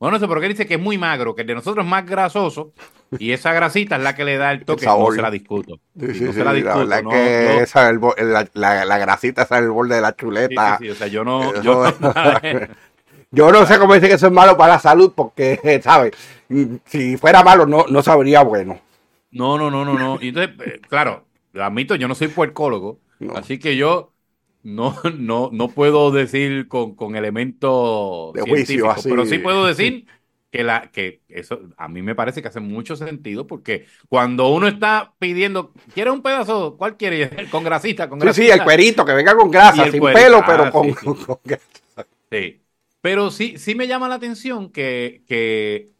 [0.00, 1.90] Bueno, no sé por qué dice que es muy magro, que el de nosotros es
[1.90, 2.72] más grasoso,
[3.18, 5.10] y esa grasita es la que le da el toque, sabor.
[5.10, 5.78] no se la discuto.
[5.98, 8.98] Sí, no se la la discuto, no, que yo- esa es el la, la- la
[8.98, 10.78] grasita esa es el borde de la chuleta.
[10.78, 12.14] sí, sí, o sea, yo no, Eso yo no-
[13.32, 16.12] Yo no sé cómo dice que eso es malo para la salud, porque, ¿sabes?
[16.86, 18.80] Si fuera malo, no, no sabría bueno.
[19.30, 20.18] No, no, no, no, no.
[20.20, 22.98] Y entonces, eh, claro, lo admito, yo no soy puercólogo,
[23.36, 24.12] así que yo
[24.62, 29.08] no, no, no puedo decir con, con elementos De juicio, así.
[29.08, 30.06] pero sí puedo decir
[30.50, 34.66] que la que eso a mí me parece que hace mucho sentido porque cuando uno
[34.66, 36.76] está pidiendo, ¿quiere un pedazo?
[36.76, 37.48] ¿Cuál quiere?
[37.50, 38.46] Con grasita, con grasita.
[38.46, 40.94] sí, el cuerito, que venga con grasa, sin cuerito, pelo, ah, pero con, sí,
[41.26, 42.06] con grasa.
[42.30, 42.60] Sí.
[43.00, 45.90] Pero sí, sí me llama la atención que, que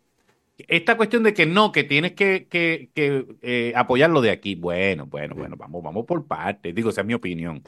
[0.68, 4.54] esta cuestión de que no, que tienes que, que, que eh, apoyarlo de aquí.
[4.54, 6.74] Bueno, bueno, bueno, vamos, vamos por partes.
[6.74, 7.62] Digo, esa es mi opinión.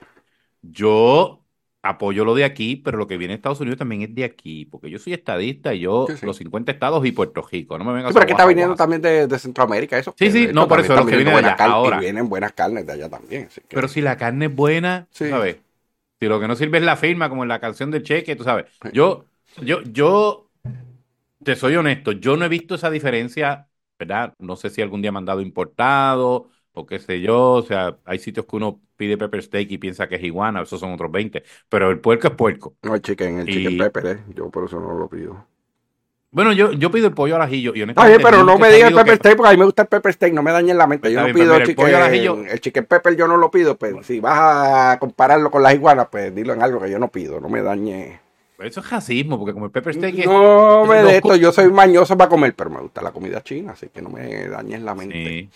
[0.63, 1.45] Yo
[1.83, 4.65] apoyo lo de aquí, pero lo que viene de Estados Unidos también es de aquí,
[4.67, 6.27] porque yo soy estadista y yo, Sí, sí.
[6.27, 7.77] los 50 estados y Puerto Rico.
[7.77, 10.15] No me vengas Sí, pero a que está viniendo también de, de Centroamérica, eso.
[10.17, 11.57] Sí, sí, no, por eso, están lo que viniendo viene de allá.
[11.57, 11.97] carne, Ahora.
[11.99, 13.47] Y vienen buenas carnes de allá también.
[13.47, 15.09] así que- Pero si la carne es buena.
[15.11, 15.57] ¿sabes?
[16.21, 18.45] Si lo que no sirve es la firma, como en la canción de Cheque, tú
[18.45, 18.67] sabes.
[18.93, 19.25] Yo,
[19.61, 20.51] yo, yo,
[21.45, 24.35] te soy honesto, yo no he visto esa diferencia, ¿verdad?
[24.39, 27.53] No sé si algún día me han dado importado o qué sé yo.
[27.53, 30.79] O sea, hay sitios que uno pide pepper steak y piensa que es iguana, esos
[30.81, 31.43] son otros 20.
[31.69, 32.75] Pero el puerco es puerco.
[32.83, 34.19] No, el chicken, el Y- chicken pepper, eh.
[34.35, 35.47] Yo por eso no lo pido.
[36.35, 38.95] Bueno, yo, yo pido el pollo al ajillo y bien, pero no me digas el
[38.97, 40.87] pepper que- steak porque a mí me gusta el pepper steak, no me dañen la
[40.87, 41.13] mente.
[41.13, 43.37] Yo no bien, pues pido el pollo al chicken, ajillo- el chicken pepper yo no
[43.37, 44.39] lo pido, pero si vas
[44.95, 47.61] a compararlo con las iguanas, pues dilo en algo que yo no pido, no me
[47.61, 48.19] dañe.
[48.61, 50.25] Eso es racismo, porque como el pepper steak es.
[50.27, 53.43] No me los de esto, yo soy mañoso para comer, pero me gusta la comida
[53.43, 55.29] china, así que no me dañes la mente.
[55.29, 55.51] Sí.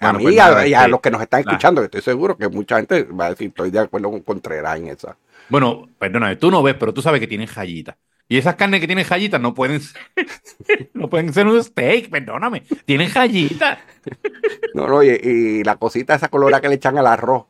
[0.00, 1.86] A mí pues y a- nada, y a este, los que nos están escuchando, que
[1.86, 5.16] estoy seguro que mucha gente va a decir, estoy de acuerdo con Contreras en esa.
[5.48, 7.96] Bueno, perdóname, tú no ves, pero tú sabes que tienen jayitas.
[8.30, 10.00] Y esas carnes que tienen jayitas no pueden ser,
[10.94, 12.62] no pueden ser un steak, perdóname.
[12.84, 13.78] Tienen jayitas.
[14.74, 17.44] No, no, y, y la cosita esa colorada que le echan al arroz.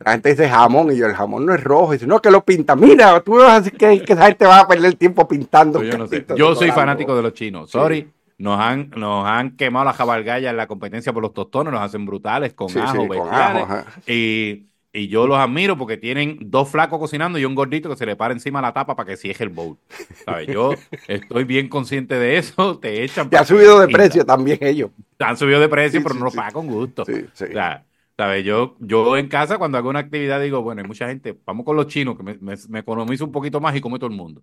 [0.00, 1.94] La gente dice jamón y yo, el jamón no es rojo.
[1.94, 2.74] Y dice, no, que lo pinta.
[2.74, 5.78] Mira, tú vas a decir que, que esa gente va a perder el tiempo pintando.
[5.78, 6.16] Pues yo no sé.
[6.18, 7.70] casitos Yo soy fanático de los chinos.
[7.70, 8.10] Sorry.
[8.38, 12.04] Nos han, nos han quemado la jabalgaya en la competencia por los tostones, los hacen
[12.06, 13.68] brutales con Sí, ajo, sí, con ajo,
[14.06, 18.06] y, y yo los admiro porque tienen dos flacos cocinando y un gordito que se
[18.06, 19.78] le para encima la tapa para que cieje el bowl.
[20.24, 20.48] ¿Sabes?
[20.48, 22.78] Yo estoy bien consciente de eso.
[22.80, 23.30] Te echan.
[23.30, 24.90] Y ha pa' subido de y- precio también ellos.
[25.18, 26.34] Han subido de precio, Sí, pero no lo sí.
[26.34, 27.04] paga con gusto.
[27.04, 27.46] Sí, sí.
[27.48, 28.44] O sea, ¿sabes?
[28.44, 31.76] Yo, yo en casa, cuando hago una actividad, digo, bueno, hay mucha gente, vamos con
[31.76, 34.42] los chinos, que me, me, me economizo un poquito más y come todo el mundo.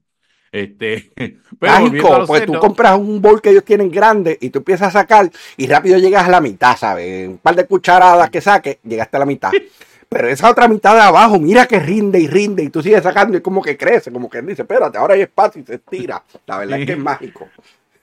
[0.52, 1.12] Este,
[1.60, 4.99] pero Mágico, pues tú compras un bol que ellos tienen grande y tú empiezas a
[4.99, 7.30] sacar y rápido llegas a la mitad, ¿sabes?
[7.30, 9.52] Un par de cucharadas que saques, llegaste a la mitad.
[10.10, 13.38] Pero esa otra mitad de abajo, mira que rinde y rinde y tú sigues sacando
[13.38, 16.22] y como que crece, como que dice, espérate, ahora hay espacio y se estira.
[16.45, 17.47] La verdad es que es mágico.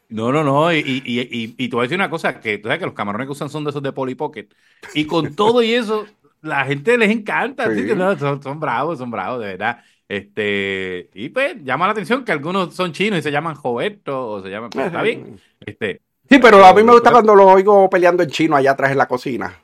[0.09, 0.73] No, no, no.
[0.73, 2.87] Y, y, y, y, y te voy a decir una cosa, que tú sabes que
[2.87, 4.49] los camarones que usan son de esos de Polly Pocket.
[4.95, 6.07] Y con todo y eso,
[6.41, 7.67] la gente les encanta.
[7.67, 7.73] Sí.
[7.73, 9.85] así que no, son, son bravos, son bravos, de verdad.
[10.09, 14.43] Este, y pues llama la atención que algunos son chinos y se llaman Joberto o
[14.43, 14.71] se llaman.
[14.71, 15.39] pues, está bien.
[15.61, 16.01] Este,
[16.31, 18.99] Sí, pero a mí me gusta cuando lo oigo peleando en chino allá atrás en
[18.99, 19.63] la cocina.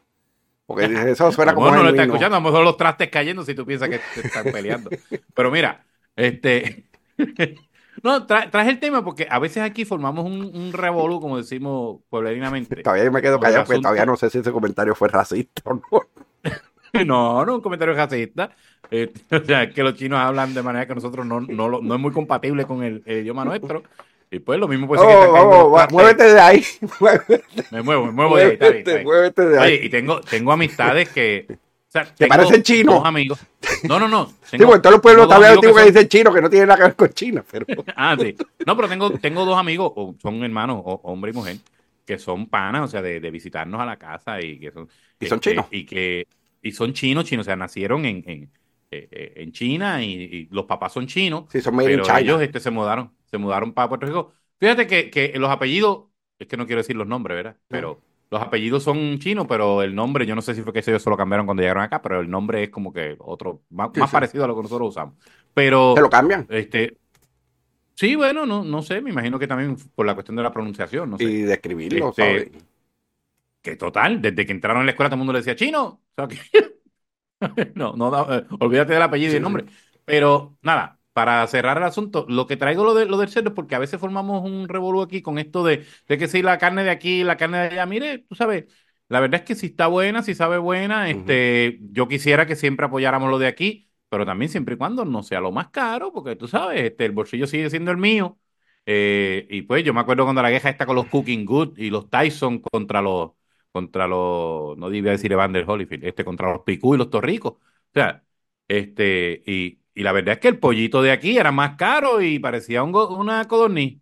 [0.67, 3.43] Porque eso suena como mejor no lo está escuchando, a lo mejor los trastes cayendo
[3.45, 4.91] si tú piensas que te están peleando.
[5.35, 5.85] Pero mira,
[6.17, 6.85] este.
[8.03, 12.01] No, tra- traje el tema porque a veces aquí formamos un, un revolú, como decimos
[12.11, 12.83] pueblerinamente.
[12.83, 15.83] Todavía me quedo callado porque todavía no sé si ese comentario fue racista o no.
[17.05, 18.51] No, no, un comentario racista.
[18.97, 21.83] Eh, o sea, es que los chinos hablan de manera que nosotros no, no, lo-
[21.83, 23.83] no es muy compatible con el, el idioma nuestro.
[24.31, 25.93] Y pues lo mismo puede ser que Oh, cayendo oh, trastes.
[25.93, 26.65] muévete de ahí.
[27.01, 29.73] Muévete, Me muevo, me muevo de ahí, está bien, está muévete, muévete de ahí.
[29.75, 31.47] Oye, y tengo, tengo amistades que.
[31.49, 31.57] O
[31.95, 33.03] sea, tengo parecen chinos.
[33.05, 33.39] Amigos.
[33.85, 34.27] No, no, no.
[34.43, 36.67] Sí, porque en todos los pueblos tengo también que, son- dicen chino, que no tiene
[36.67, 37.67] nada que ver con China, pero
[37.97, 38.35] Ah, sí.
[38.67, 41.57] No, pero tengo, tengo dos amigos, o son hermanos, o- hombre y mujer,
[42.05, 44.89] que son panas, o sea, de, de visitarnos a la casa y que son.
[45.21, 45.67] ¿Y son este, chinos?
[45.71, 46.27] Y que
[46.63, 48.49] y son chinos, chinos, o sea, nacieron en, en, eh, eh,
[49.11, 51.45] en China y, y los papás son chinos.
[51.51, 54.33] sí, son pero ellos este, se mudaron, se mudaron para Puerto Rico.
[54.59, 56.05] Fíjate que, que los apellidos,
[56.39, 57.57] es que no quiero decir los nombres, ¿verdad?
[57.69, 61.03] Pero los apellidos son chinos, pero el nombre, yo no sé si fue que ellos
[61.03, 64.01] se lo cambiaron cuando llegaron acá, pero el nombre es como que otro, más, Sí,
[64.01, 64.15] más sí.
[64.15, 65.15] parecido a lo que nosotros usamos.
[65.53, 66.47] Pero, Se lo cambian.
[66.51, 66.99] este,
[67.95, 71.11] sí, bueno, no, no sé, me imagino que también por la cuestión de la pronunciación,
[71.11, 71.25] no sé.
[71.25, 72.51] Y de escribirlo, Este, ¿sabes?
[73.63, 75.85] Que total, desde que entraron en la escuela todo el mundo le decía chino.
[75.87, 76.75] O sea que-
[77.75, 79.65] no, no, da- eh, olvídate del apellido y el nombre.
[80.05, 83.55] Pero nada, para cerrar el asunto, lo que traigo lo, de, lo del cerdo es
[83.55, 86.85] porque a veces formamos un revolú aquí con esto de, de que si la carne
[86.85, 88.65] de aquí, la carne de allá, mire, tú sabes,
[89.09, 92.87] la verdad es que si está buena, si sabe buena, este, yo quisiera que siempre
[92.87, 96.37] apoyáramos lo de aquí, pero también siempre y cuando no sea lo más caro, porque
[96.37, 98.39] tú sabes, este, el bolsillo sigue siendo el mío.
[98.87, 101.89] Eh, y pues yo me acuerdo cuando la queja está con los Cooking Good y
[101.91, 103.31] los Tyson contra los,
[103.75, 107.55] contra los, no debía decir Evander Holyfield, este, contra los Picú y los Torricos.
[107.55, 107.61] O
[107.93, 108.23] sea,
[108.69, 112.39] este, y, y la verdad es que el pollito de aquí era más caro y
[112.39, 113.99] parecía un una codorniz.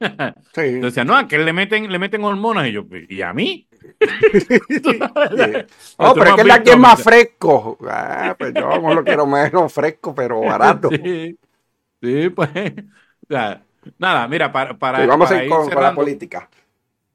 [0.54, 0.62] Sí.
[0.62, 2.66] Entonces no, a que le meten, le meten hormonas.
[2.68, 3.68] Y yo, ¿y a mí?
[5.98, 7.76] Oh, pero es que el de aquí es más fresco.
[7.86, 10.88] Ah, pues yo no lo quiero menos fresco, pero barato.
[10.88, 11.38] Sí,
[12.00, 12.48] sí, pues.
[12.54, 13.62] O sea,
[13.98, 16.48] nada, mira, para, para, Sí, vamos a ir con, con la política.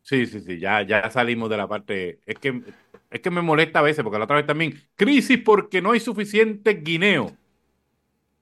[0.05, 2.19] Sí, sí, sí, ya, ya salimos de la parte.
[2.27, 2.61] Es que,
[3.09, 5.99] es que me molesta a veces, porque la otra vez también, crisis porque no hay
[5.99, 7.31] suficiente guineo.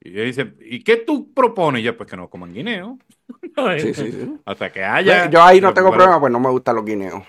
[0.01, 1.80] Y dice, ¿y qué tú propones?
[1.80, 2.97] Y yo, pues que no coman guineo.
[3.80, 4.34] Sí, sí, sí.
[4.45, 5.30] Hasta que haya.
[5.30, 7.24] Yo ahí no tengo problema, pues no me gustan los guineos.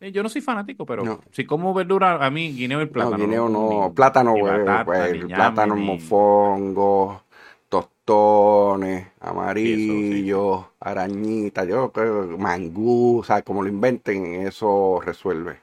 [0.00, 1.20] Yo no soy fanático, pero No.
[1.30, 3.18] si como verdura, a mí guineo y plátano.
[3.18, 7.22] no, guineo no, plátano, ni pues, pues, ni el ñame, plátano ni- mofongo,
[8.08, 15.58] tostones, amarillos, arañitas, yo creo, mangú, o sea, como lo inventen, eso resuelve.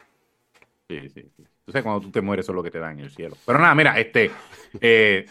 [0.90, 1.44] Sí, sí, sí.
[1.68, 3.36] Sabes, cuando tú te mueres, eso es lo que te dan en el cielo.
[3.46, 4.32] Pero nada, mira, este.
[4.80, 5.26] eh,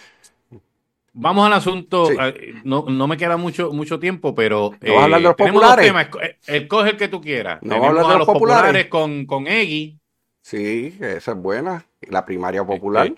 [1.12, 2.06] vamos al asunto.
[2.06, 2.16] Sí.
[2.18, 4.72] eh, No, no me queda mucho, mucho tiempo, pero.
[4.80, 5.86] ¿No a hablar de los tenemos dos populares?
[5.86, 6.08] temas.
[6.22, 7.60] Eh, Escoge el que tú quieras.
[7.62, 8.86] ¿No a hablar de a los los populares, populares?
[8.88, 9.98] con, con Eggy.
[10.42, 11.86] Sí, esa es buena.
[12.02, 13.06] La primaria popular.
[13.06, 13.14] Eh,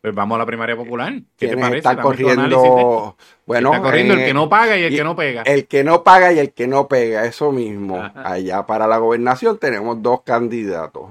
[0.00, 1.12] Pues vamos a la primaria popular.
[1.36, 1.78] ¿Qué te parece?
[1.78, 5.14] están corriendo, bueno, Está corriendo el eh, que no paga y el y- que no
[5.14, 5.42] pega.
[5.42, 8.00] El que no paga y el que no pega, eso mismo.
[8.02, 8.32] Ajá.
[8.32, 11.10] Allá para la gobernación tenemos dos candidatos.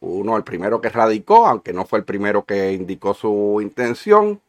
[0.00, 4.40] Uno, el primero que radicó, aunque no fue el primero que indicó su intención,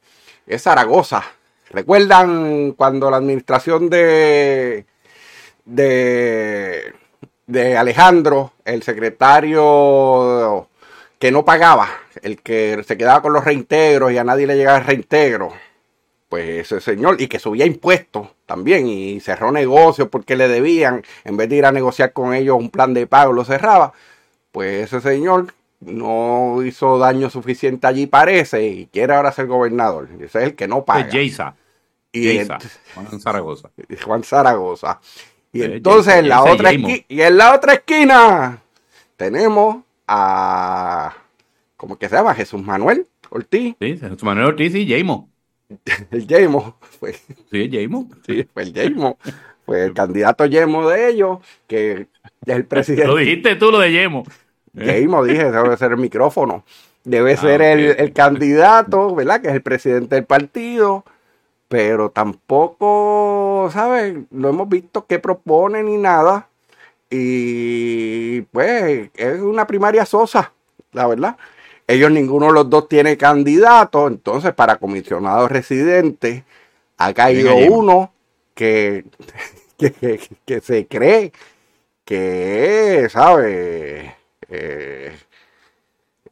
[0.46, 1.24] es Zaragoza.
[1.72, 4.86] ¿Recuerdan cuando la administración de,
[5.66, 6.94] de,
[7.48, 10.68] de Alejandro, el secretario
[11.20, 11.90] que no pagaba,
[12.22, 15.54] el que se quedaba con los reintegros y a nadie le llegaba el reintegro?
[16.30, 21.38] pues ese señor, y que subía impuestos también, y cerró negocios porque le debían, en
[21.38, 23.94] vez de ir a negociar con ellos un plan de pago, lo cerraba,
[24.52, 30.08] pues ese señor no hizo daño suficiente allí, parece, y quiere ahora ser gobernador.
[30.20, 31.08] Ese es el que no paga.
[31.08, 31.12] Es
[32.12, 32.40] y.
[32.94, 33.70] Juan Zaragoza.
[34.06, 35.00] Juan Zaragoza.
[35.52, 38.62] Y Eh, entonces en la otra y en la otra esquina
[39.18, 39.78] tenemos
[40.10, 41.16] a,
[41.78, 42.34] ¿cómo que se llama?
[42.36, 45.30] Jesús Manuel Ortiz, Sí, Jesús Manuel Ortiz y Jaymo.
[46.12, 48.10] el Yemo, pues Sí, es Jaymo.
[48.26, 49.18] Sí, fue el Yemo.
[49.66, 52.08] Fue el candidato Yemo de ellos, que es
[52.48, 53.20] el Lo presidente.
[53.20, 54.24] dijiste tú, lo de Yemo.
[54.74, 56.64] Yemo, dije, debe ser el micrófono.
[57.04, 59.42] Debe Ah, ser el, el candidato, ¿verdad?
[59.42, 61.06] Que es el presidente del partido.
[61.68, 64.18] Pero tampoco, ¿sabes?
[64.32, 66.49] No hemos visto qué propone ni nada.
[67.10, 70.54] Y pues es una primaria sosa,
[70.92, 71.38] la verdad.
[71.88, 76.46] Ellos ninguno de los dos tiene candidato, entonces para comisionado residente
[76.98, 78.14] ha caído uno
[78.54, 79.06] que,
[79.78, 81.32] que, que- que se cree
[82.06, 84.12] que es, ¿sabes?
[84.50, 85.16] Eh,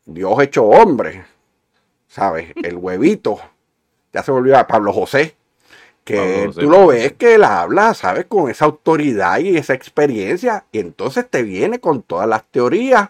[0.06, 1.26] Dios hecho hombre,
[2.08, 2.54] ¿sabes?
[2.64, 3.40] El huevito.
[4.14, 5.37] Ya se volvió a Pablo José.
[6.08, 8.26] Que tú lo ves que él habla, ¿sabes?
[8.26, 10.64] Con esa autoridad y esa experiencia.
[10.72, 13.10] Y entonces te viene con todas las teorías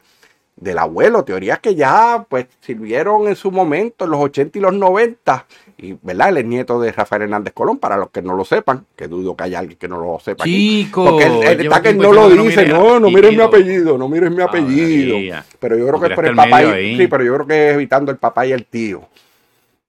[0.55, 4.73] del abuelo, teorías que ya pues sirvieron en su momento, en los 80 y los
[4.73, 5.45] 90.
[5.77, 6.29] Y, ¿verdad?
[6.29, 9.35] Él es nieto de Rafael Hernández Colón, para los que no lo sepan, que dudo
[9.35, 10.43] que haya alguien que no lo sepa.
[10.43, 10.85] aquí.
[10.85, 11.05] Chico.
[11.05, 13.45] Porque él, él lleva está que no lo dice, no, no miren mi apellido.
[13.45, 15.13] apellido, no miren mi apellido.
[15.13, 15.45] María.
[15.59, 16.97] Pero yo creo que es por el papá y, ahí.
[16.97, 19.03] sí, pero yo creo que es evitando el papá y el tío.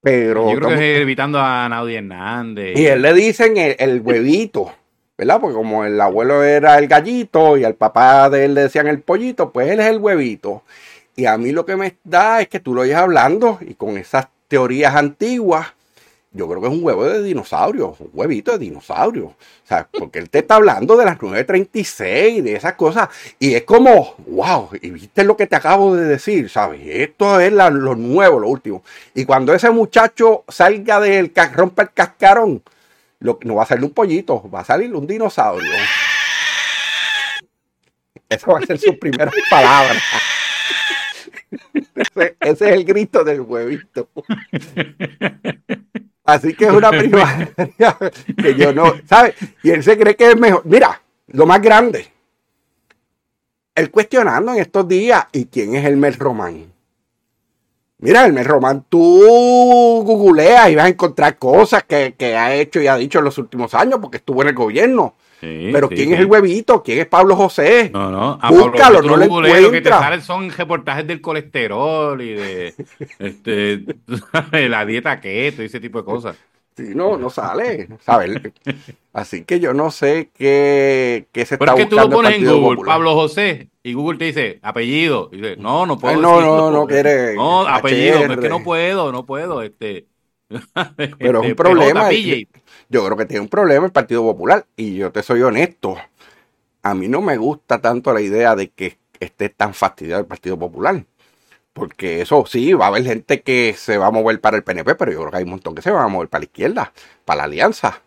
[0.09, 2.79] Pero Yo creo que es evitando a Naudi Hernández.
[2.79, 4.73] y él le dicen el, el huevito,
[5.17, 5.41] ¿verdad?
[5.41, 9.01] Porque como el abuelo era el gallito y al papá de él le decían el
[9.01, 10.63] pollito, pues él es el huevito.
[11.17, 13.99] Y a mí lo que me da es que tú lo oyes hablando y con
[13.99, 15.75] esas teorías antiguas,
[16.31, 19.26] yo creo que es un huevo de dinosaurio, un huevito de dinosaurio.
[19.26, 23.09] O sea, porque él te está hablando de las 9.36, de esas cosas.
[23.39, 26.81] Y es como, wow, y viste lo que te acabo de decir, ¿sabes?
[26.85, 28.83] Esto es lo nuevo, lo último.
[29.14, 32.62] Y cuando ese muchacho salga del, rompa el cascarón,
[33.20, 35.72] lo, no va a salir un pollito, va a salir un dinosaurio.
[38.29, 40.03] Esa va a ser sus primeras palabras.
[41.95, 44.09] Ese, ese es el grito del huevito.
[46.29, 47.51] Así que es una primaria
[48.37, 49.35] que yo no, ¿sabes?
[49.62, 50.61] Y él se cree que es mejor.
[50.66, 52.07] Mira, lo más grande.
[53.74, 56.70] Él cuestionando en estos días, ¿y quién es Elmer Román?
[58.01, 62.89] Mira, Elmer Román, tú googleas y vas a encontrar cosas que, que ha hecho y
[62.89, 65.14] ha dicho en los últimos años porque estuvo en el gobierno.
[65.41, 66.14] Sí, Pero sí, ¿quién sí.
[66.14, 66.82] es el huevito?
[66.82, 67.91] ¿Quién es Pablo José?
[67.93, 68.39] No, no.
[68.43, 70.01] A Búscalo, Pablo, no lo googleas, Lo que te encuentras.
[70.01, 72.74] salen son reportajes del colesterol y de
[73.20, 73.84] este,
[74.68, 76.36] la dieta keto y ese tipo de cosas.
[76.76, 78.41] Sí, no, no sale, ¿sabes?
[79.12, 82.16] Así que yo no sé qué, qué se Pero está es que tú lo buscando
[82.16, 82.95] pones en Google, Popular.
[82.95, 85.28] Pablo José, y Google te dice apellido.
[85.32, 88.39] Y dice, no, no puedo Ay, no, decirlo, no, no porque- quiere No, apellido, es
[88.39, 89.62] que no puedo, no puedo.
[89.62, 90.07] Este,
[91.18, 92.09] Pero es este, un problema.
[92.09, 92.61] PJ, PJ.
[92.89, 94.66] Yo creo que tiene un problema el Partido Popular.
[94.76, 95.97] Y yo te soy honesto.
[96.82, 100.59] A mí no me gusta tanto la idea de que esté tan fastidiado el Partido
[100.59, 101.05] Popular.
[101.72, 104.95] Porque eso sí, va a haber gente que se va a mover para el PNP,
[104.97, 106.93] pero yo creo que hay un montón que se van a mover para la izquierda,
[107.24, 108.03] para la alianza.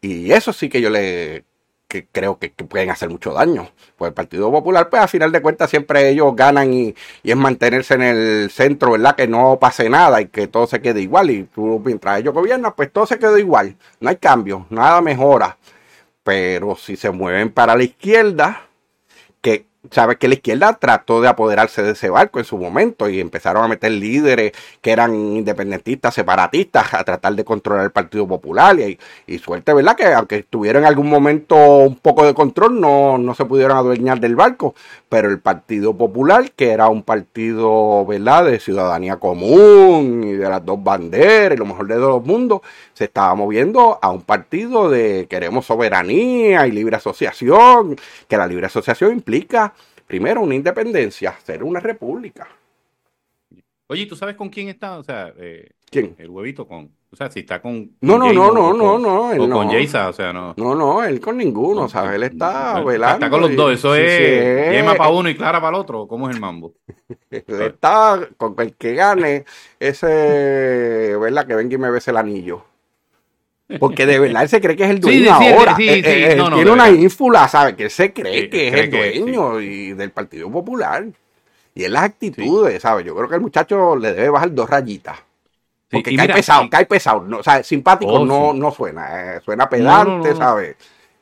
[0.00, 1.44] Y eso sí que yo le
[1.88, 3.70] que creo que, pueden hacer mucho daño.
[3.96, 7.36] Pues el Partido Popular, pues a final de cuentas siempre ellos ganan y, y es
[7.36, 9.16] mantenerse en el centro, ¿verdad?
[9.16, 11.30] Que no pase nada y que todo se quede igual.
[11.30, 13.76] Y tú, mientras ellos gobiernan, pues todo se quedó igual.
[14.00, 15.58] No hay cambio, nada mejora.
[16.24, 18.66] Pero si se mueven para la izquierda,
[19.40, 23.20] que sabes que la izquierda trató de apoderarse de ese barco en su momento y
[23.20, 28.78] empezaron a meter líderes que eran independentistas, separatistas, a tratar de controlar el Partido Popular.
[28.78, 29.96] Y, y suerte, ¿verdad?
[29.96, 34.20] Que aunque tuvieron en algún momento un poco de control, no, no se pudieron adueñar
[34.20, 34.74] del barco.
[35.08, 40.64] Pero el Partido Popular, que era un partido, ¿verdad?, de ciudadanía común y de las
[40.64, 42.60] dos banderas y lo mejor de dos mundos,
[42.92, 47.96] se estaba moviendo a un partido de queremos soberanía y libre asociación,
[48.28, 49.74] que la libre asociación implica
[50.06, 52.48] primero una independencia, ser una república.
[53.88, 54.98] Oye, ¿tú sabes con quién está?
[54.98, 56.16] O sea, eh, ¿Quién?
[56.18, 56.90] el huevito con.
[57.12, 57.92] O sea, si está con.
[58.00, 59.56] No, con no, no, o no, con- no, no, él O no.
[59.58, 60.54] con Jaysa, o sea, no.
[60.56, 62.16] No, no, él con ninguno, ¿sabes?
[62.16, 63.14] Él está velando.
[63.14, 65.80] Está con los dos, eso sí, es sí, Yema para uno y Clara para el
[65.80, 66.08] otro.
[66.08, 66.74] ¿Cómo es el mambo?
[67.30, 69.44] Él está con el que gane
[69.78, 71.46] ese, ¿verdad?
[71.46, 72.64] Que venga y me bese el anillo.
[73.80, 75.74] Porque de verdad él se cree que es el dueño sí, ahora.
[75.76, 77.74] sí, Eh, sí, eh, él no, no, tiene una ínfula, ¿sabes?
[77.74, 81.04] Que él se cree que es cree el que dueño y del Partido Popular.
[81.74, 83.04] Y en las actitudes, ¿sabes?
[83.04, 85.18] Yo creo que el muchacho le debe bajar dos rayitas.
[85.90, 87.22] Porque cae mira, pesado, cae pesado.
[87.22, 88.58] No, o sea, simpático Oh, no, sí.
[88.58, 89.36] no suena.
[89.36, 90.36] eh, suena no, pedante, no.
[90.36, 90.76] ¿sabes?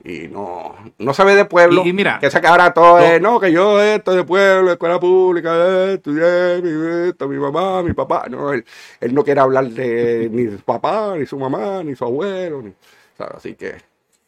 [0.04, 1.82] Y no, no se ve de pueblo.
[1.82, 3.16] Y- y mira, que que ahora todo no.
[3.16, 5.52] es, no, que yo esto de pueblo, escuela pública,
[5.90, 8.26] eh, estudié, mi, esto, mi mamá, mi papá.
[8.30, 8.64] No, él,
[9.00, 12.62] él no quiere hablar de ni su papá, ni su mamá, ni su abuelo.
[12.62, 12.72] Ni,
[13.18, 13.34] ¿sabes?
[13.36, 13.76] Así que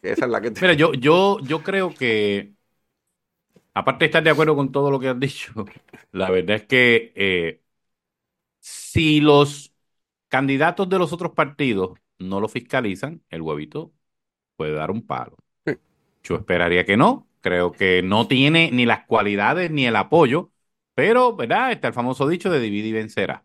[0.02, 0.60] esa es la que te...
[0.60, 2.54] Mira, yo, yo, yo creo que,
[3.74, 5.52] aparte de estar de acuerdo con todo lo que has dicho,
[6.12, 7.62] la verdad es que eh,
[8.60, 9.74] si los
[10.28, 13.94] candidatos de los otros partidos no lo fiscalizan, el huevito
[14.56, 15.36] puede dar un palo.
[16.26, 17.28] Yo esperaría que no.
[17.40, 20.50] Creo que no tiene ni las cualidades ni el apoyo,
[20.94, 21.70] pero, ¿verdad?
[21.70, 23.44] Está el famoso dicho de divide y vencerá.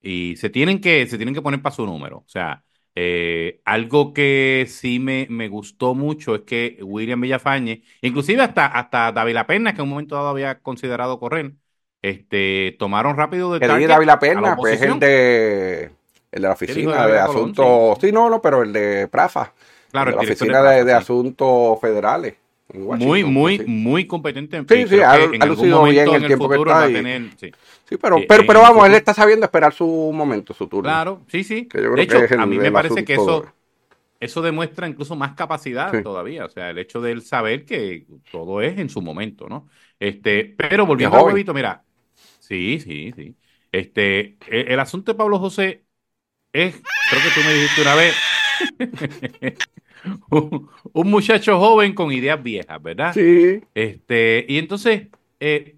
[0.00, 2.18] Y se tienen que, se tienen que poner para su número.
[2.18, 2.64] O sea,
[2.94, 9.12] eh, algo que sí me, me gustó mucho es que William Villafañe, inclusive hasta, hasta
[9.12, 11.54] David Pena, que en un momento dado había considerado correr,
[12.02, 15.92] este, tomaron rápido de target David La la Perna, pues es el de, el
[16.32, 17.50] de la oficina de Colón?
[17.50, 18.12] asuntos, sí.
[18.12, 19.54] no, no, pero el de Prafa,
[19.94, 22.34] Claro, el la oficina de asuntos federales.
[22.72, 23.64] en Muy, muy, sí.
[23.68, 26.92] muy competente en Sí, sí, ha- ha lucido bien el en tiempo que está ahí.
[26.94, 27.52] tener, sí.
[27.88, 30.66] Sí, pero, Eh, pero, en pero el vamos, él está sabiendo esperar su momento, su
[30.66, 30.88] turno.
[30.90, 31.68] Claro, sí, sí.
[31.68, 33.46] Que yo creo De hecho, que es el- a mí me el parece que eso,
[34.18, 36.02] eso demuestra incluso más capacidad Sí.
[36.02, 36.46] todavía.
[36.46, 39.68] O sea, el hecho de él saber que todo es en su momento, ¿no?
[40.00, 41.84] Este, pero volviendo al huevito, mira.
[42.40, 43.36] Sí, sí, sí.
[43.70, 45.84] Este, el, el asunto de Pablo José
[46.52, 46.74] es,
[47.10, 48.14] creo que tú me dijiste una vez,
[50.30, 53.12] un, un muchacho joven con ideas viejas, ¿verdad?
[53.14, 55.08] Sí, Este, y entonces,
[55.40, 55.76] eh,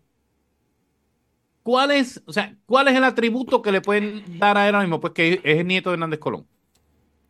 [1.63, 4.87] ¿cuál es, o sea, cuál es el atributo que le pueden dar a él ahora
[4.87, 5.01] mismo?
[5.01, 6.47] Pues que es el nieto de Hernández Colón.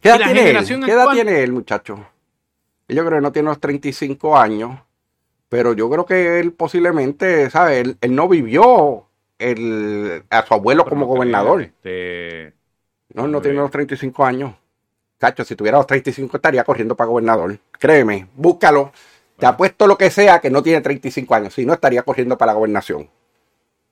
[0.01, 0.81] ¿Qué edad ¿Y la tiene él?
[0.85, 1.17] ¿Qué edad actual?
[1.17, 2.07] tiene él, muchacho?
[2.89, 4.79] Yo creo que no tiene los 35 años,
[5.49, 7.85] pero yo creo que él posiblemente, ¿sabes?
[7.87, 11.63] Él, él no vivió el, a su abuelo como no gobernador.
[11.63, 12.55] este,
[13.15, 14.55] No, no tiene los 35 años.
[15.19, 17.59] Cacho, si tuviera los 35 estaría corriendo para gobernador.
[17.79, 18.93] Créeme, búscalo.
[19.39, 21.55] Te apuesto lo que sea que no tiene 35 años.
[21.55, 23.09] Si no, estaría corriendo para la gobernación.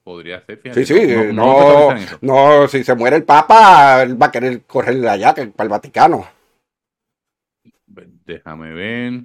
[0.02, 0.84] podría ser, fíjate.
[0.84, 5.34] Sí, sí, No- no si se muere el Papa, él va a querer correr allá,
[5.34, 6.26] que para el Vaticano.
[8.26, 9.24] Déjame ver.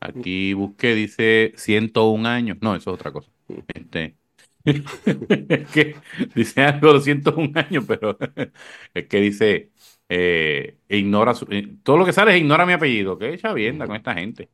[0.00, 2.58] Aquí busqué, dice 101 años.
[2.60, 3.30] No, eso es otra cosa.
[3.68, 4.16] Este,
[4.64, 5.96] es que
[6.34, 8.18] dice algo de 101 años, pero
[8.94, 9.72] es que dice,
[10.14, 13.18] eh, ignora su- eh, todo lo que sale es ignora mi apellido.
[13.18, 14.50] Que echa bien con esta gente.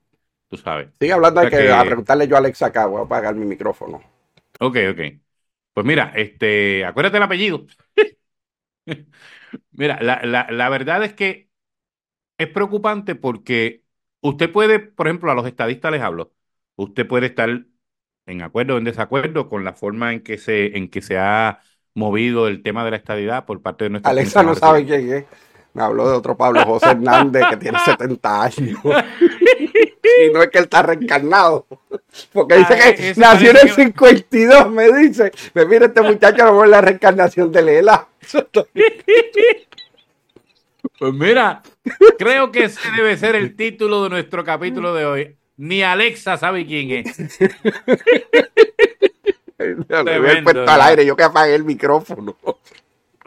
[0.48, 0.88] Tú sabes.
[1.00, 3.34] Sigue hablando, O sea que, que- a preguntarle yo a Alexa acá, voy a apagar
[3.34, 4.00] mi micrófono.
[4.60, 5.00] Ok, ok.
[5.72, 7.66] Pues mira, este, acuérdate el apellido.
[9.72, 11.50] Mira, la, la, la verdad es que
[12.38, 13.84] es preocupante porque
[14.22, 16.34] usted puede, por ejemplo, a los estadistas les hablo,
[16.76, 17.66] usted puede estar
[18.26, 21.60] en acuerdo o en desacuerdo con la forma en que se, en que se ha
[21.94, 25.24] movido el tema de la estadidad por parte de nuestra Alexa no sabe quién es.
[25.78, 28.58] Me habló de otro Pablo José Hernández que tiene 70 años.
[28.58, 31.66] y no es que él está reencarnado.
[32.32, 35.30] Porque dice Ah, que nació en el parece que- 52, me dice.
[35.54, 38.08] Me mira este muchacho, a lo mejor es la reencarnación de Lela.
[40.98, 41.62] Pues mira,
[42.18, 45.36] creo que ese debe ser el título de nuestro capítulo de hoy.
[45.58, 47.38] Ni Alexa sabe quién es.
[49.58, 50.84] Le había Tremendo, puesto al ¿no?
[50.84, 52.36] aire, yo que apagué el micrófono.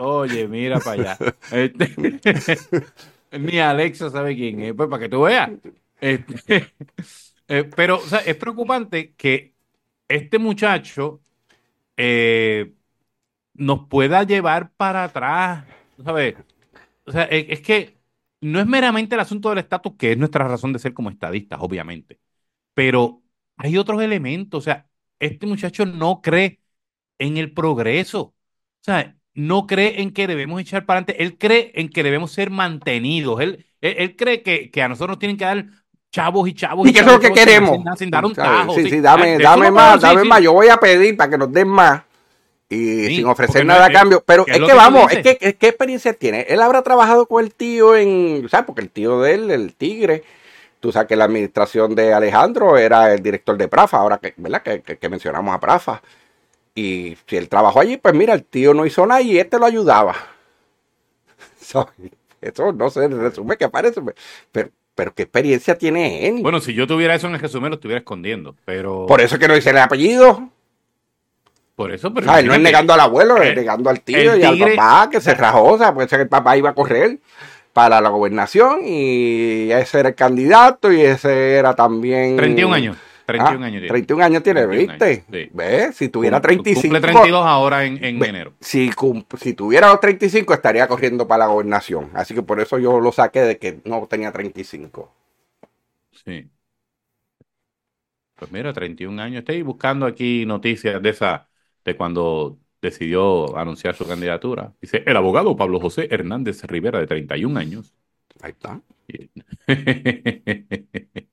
[0.03, 1.21] Oye, mira para allá.
[1.51, 1.95] Este,
[3.39, 5.51] ni Alexa sabe quién es, pues para que tú veas.
[5.99, 6.73] Este,
[7.47, 9.53] Eh, pero o sea, es preocupante que
[10.07, 11.21] este muchacho
[11.97, 12.73] eh,
[13.53, 15.65] nos pueda llevar para atrás,
[16.03, 16.35] ¿sabes?
[17.05, 17.97] O sea, es, es que
[18.41, 21.59] no es meramente el asunto del estatus, que es nuestra razón de ser como estadistas,
[21.61, 22.19] obviamente,
[22.73, 23.23] pero
[23.57, 26.61] hay otros elementos, o sea, este muchacho no cree
[27.19, 28.35] en el progreso, o
[28.81, 32.49] sea, no cree en que debemos echar para adelante, él cree en que debemos ser
[32.49, 35.65] mantenidos, él, él, él cree que, que a nosotros nos tienen que dar
[36.11, 37.77] chavos y chavos Y que eso es lo que queremos.
[37.77, 38.73] Sin, sin dar un tajo.
[38.75, 38.89] Sí, sí.
[38.91, 40.27] sí, dame, dame más, sí, dame sí.
[40.27, 40.41] más.
[40.41, 42.01] Yo voy a pedir para que nos den más.
[42.69, 44.23] Y Sí, sin ofrecer no nada a cambio.
[44.25, 46.45] Pero es que vamos, es que, es- ¿qué experiencia tiene?
[46.47, 48.65] Él habrá trabajado con el tío en, ¿sabes?
[48.65, 50.23] Porque el tío de él, el tigre,
[50.79, 54.61] tú sabes que la administración de Alejandro era el director de Prafa, ahora que, ¿verdad?
[54.63, 56.01] Que, que- que mencionamos a Prafa.
[56.73, 59.65] Y si él trabajó allí, pues mira, el tío no hizo nada y este lo
[59.65, 60.15] ayudaba.
[61.61, 61.89] So,
[62.41, 64.01] Eso no sé, en resumen que parece,
[64.51, 66.41] pero, pero ¿qué experiencia tiene él?
[66.41, 69.39] Bueno, si yo tuviera eso en el resumen, lo estuviera escondiendo, pero Por eso es
[69.39, 70.49] que no dice el apellido.
[71.75, 72.45] por eso, pero ¿Sabes?
[72.45, 75.63] No es negando al abuelo, es negando al tío y al papá que se rajó.
[75.73, 77.19] O sea, puede ser que el papá iba a correr
[77.73, 82.35] para la gobernación y ese era el candidato y ese era también.
[82.35, 82.97] 31 años,
[83.31, 83.87] 31 Ah, años tiene.
[83.87, 85.05] 31 años tiene, 31 ¿viste?
[85.05, 85.51] años, sí.
[85.53, 85.95] ¿Ves?
[85.95, 87.01] Si tuviera Cumple 35.
[87.01, 88.53] 32 ahora en, en enero.
[88.59, 88.91] Si,
[89.39, 92.11] si tuviera los 35 estaría corriendo para la gobernación.
[92.13, 95.11] Así que por eso yo lo saqué de que no tenía 35.
[96.11, 96.51] Sí.
[98.35, 99.39] Pues mira, 31 años.
[99.39, 101.49] Estoy buscando aquí noticias de esa,
[101.85, 104.73] de cuando decidió anunciar su candidatura.
[104.81, 107.93] Dice, el abogado Pablo José Hernández Rivera, de 31 años.
[108.41, 108.81] Ahí está.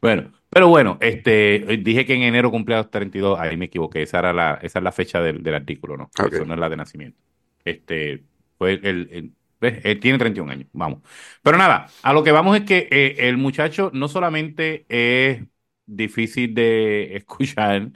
[0.00, 4.18] Bueno, pero bueno, este, dije que en enero cumplía los 32, ahí me equivoqué, esa
[4.18, 6.12] era la, esa es la fecha del, del artículo, ¿no?
[6.24, 7.18] Eso no es la de nacimiento.
[7.64, 8.24] Este,
[8.58, 9.80] fue el, el- ¿ves?
[9.84, 11.00] Él tiene 31 años, vamos.
[11.42, 15.44] Pero nada, a lo que vamos es que eh, el muchacho no solamente es
[15.86, 17.90] difícil de escuchar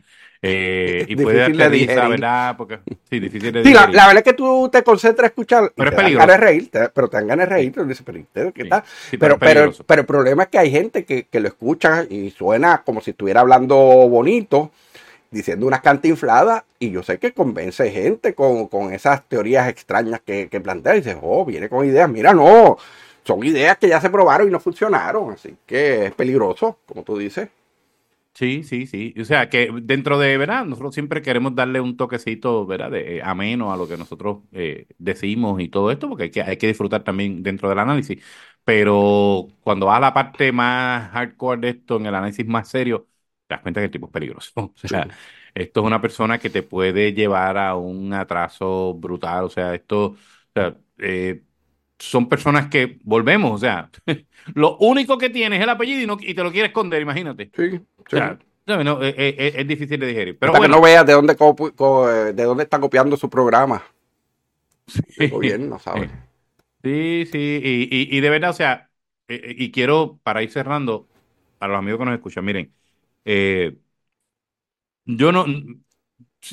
[0.47, 2.09] eh, y puede Difícil de dar risa.
[2.09, 2.57] ¿verdad?
[2.57, 5.73] Porque, sí, difícil de Sí, la, verdad es que tú te concentras a escuchar.
[5.75, 6.27] Pero es peligroso.
[6.27, 7.73] ganas de reír, te- pero te dan ganas de reír.
[7.87, 8.53] Dices, pero Pero,
[9.19, 9.85] pero, peligroso.
[9.87, 13.13] pero el problema es que hay gente que, que lo escucha y suena como si
[13.13, 14.71] estuviera hablando bonito,
[15.31, 20.49] diciendo unas cantinfladas, y yo sé que convence gente con, con esas teorías extrañas que,
[20.49, 20.95] que plantea.
[20.97, 22.09] Y dice, oh, viene con ideas.
[22.09, 22.77] Mira, no,
[23.25, 25.33] son ideas que ya se probaron y no funcionaron.
[25.33, 27.49] Así que es peligroso, como tú dices.
[28.35, 29.15] Sí, sí, sí.
[29.21, 30.65] O sea, que dentro de, ¿verdad?
[30.65, 32.91] Nosotros siempre queremos darle un toquecito, ¿verdad?
[32.91, 36.43] De, eh, ameno a lo que nosotros eh, decimos y todo esto, porque hay que,
[36.43, 38.21] hay que disfrutar también dentro del análisis.
[38.65, 43.07] Pero cuando vas a la parte más hardcore de esto, en el análisis más serio,
[43.47, 44.51] te das cuenta que el tipo es peligroso.
[44.85, 45.11] O sea, Sí.
[45.55, 49.45] esto es una persona que te puede llevar a un atraso brutal.
[49.45, 50.17] O sea, esto, o
[50.55, 51.45] sea, eh,
[51.99, 53.91] son personas que, volvemos, o sea,
[54.55, 57.51] lo único que tienes es el apellido y, no, y te lo quiere esconder, imagínate.
[57.55, 58.85] Sí, O sea, ¿sabes?
[58.85, 60.39] No, eh, eh, eh, es, difícil de digerir.
[60.39, 63.83] Pero Para bueno, que no veas de dónde, de dónde está copiando su programa.
[65.17, 66.11] El gobierno, ¿sabes?
[66.83, 68.91] sí, sí, y, y, y de verdad, o sea,
[69.29, 71.09] y quiero, para ir cerrando,
[71.65, 72.73] a los amigos que nos escuchan, miren,
[73.25, 73.77] eh,
[75.07, 75.47] yo no,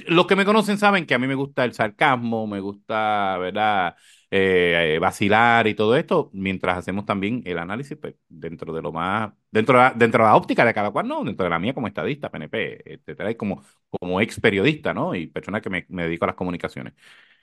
[0.07, 3.95] los que me conocen saben que a mí me gusta el sarcasmo, me gusta, ¿verdad?
[4.29, 8.91] Eh, eh, vacilar y todo esto, mientras hacemos también el análisis, pues, dentro de lo
[8.93, 11.59] más, dentro de la, dentro de la óptica de cada cual, no, dentro de la
[11.59, 15.13] mía como estadista, PNP, etcétera, y como, como ex periodista, ¿no?
[15.15, 16.93] Y persona que me, me dedico a las comunicaciones.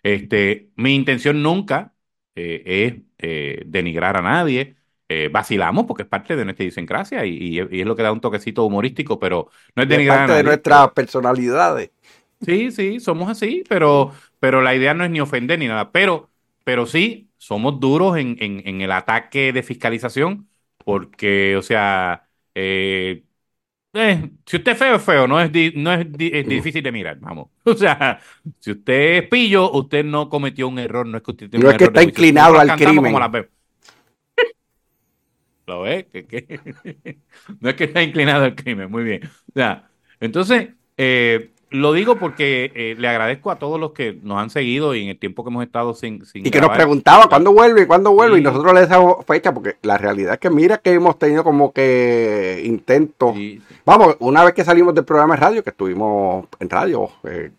[0.02, 1.94] Este, mi intención nunca
[2.34, 4.76] eh, es eh, denigrar a nadie.
[5.10, 8.12] Eh, vacilamos porque es parte de nuestra idiosincrasia y, y- y es lo que da
[8.12, 11.90] un toquecito humorístico, pero no es Es denigrar a parte de nuestras personalidades.
[12.40, 15.90] Sí, sí, somos así, pero, pero la idea no es ni ofender ni nada.
[15.90, 16.30] Pero,
[16.64, 20.48] pero sí, somos duros en, en, en el ataque de fiscalización,
[20.78, 23.24] porque, o sea, eh,
[23.94, 26.82] eh, si usted es feo, es feo, no es, di- no es, di- es difícil
[26.82, 27.50] de mirar, vamos.
[27.64, 28.20] O sea,
[28.60, 28.94] si usted
[29.24, 31.76] es pillo, usted no cometió un error, no es que usted tiene No un es
[31.76, 32.26] que error está juicio.
[32.26, 33.02] inclinado Nosotros al crimen.
[33.02, 33.50] como las vemos.
[35.66, 36.06] ¿Lo ves?
[36.12, 36.46] ¿Qué- qué?
[37.60, 39.22] No es que está inclinado al crimen, muy bien.
[39.24, 39.90] O sea,
[40.20, 44.94] entonces, eh, lo digo porque eh, le agradezco a todos los que nos han seguido
[44.94, 47.82] y en el tiempo que hemos estado sin, sin Y que nos preguntaba cuándo vuelve
[47.82, 48.38] y cuándo vuelve.
[48.38, 51.72] Y nosotros le damos fecha porque la realidad es que mira que hemos tenido como
[51.72, 53.34] que intentos.
[53.34, 53.60] Sí.
[53.84, 57.50] Vamos, una vez que salimos del programa de radio, que estuvimos en radio eh,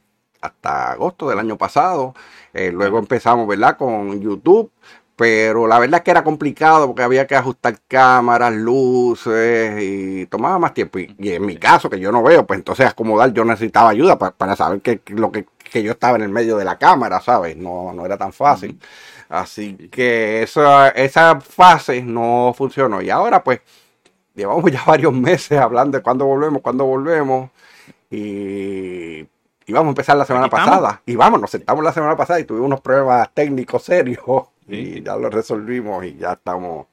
[0.41, 2.15] hasta agosto del año pasado,
[2.53, 3.77] eh, luego empezamos, ¿verdad?
[3.77, 4.71] Con YouTube.
[5.19, 10.59] Pero la verdad es que era complicado porque había que ajustar cámaras, luces y tomaba
[10.59, 10.97] más tiempo.
[10.99, 14.17] Y, y en mi caso, que yo no veo, pues entonces acomodar, yo necesitaba ayuda
[14.17, 16.77] pa- para saber que, que lo que, que yo estaba en el medio de la
[16.77, 17.57] cámara, ¿sabes?
[17.57, 18.79] No, no era tan fácil.
[19.27, 23.01] Así que esa, esa fase no funcionó.
[23.01, 23.59] Y ahora, pues,
[24.35, 27.49] llevamos ya varios meses hablando de cuándo volvemos, cuándo volvemos.
[28.11, 29.19] Y,
[29.67, 31.01] y vamos a empezar la semana pasada.
[31.05, 34.19] Y vamos, nos sentamos la semana pasada y tuvimos unos problemas técnicos serios.
[34.69, 36.87] Y ya los resolvimos y ya estamos.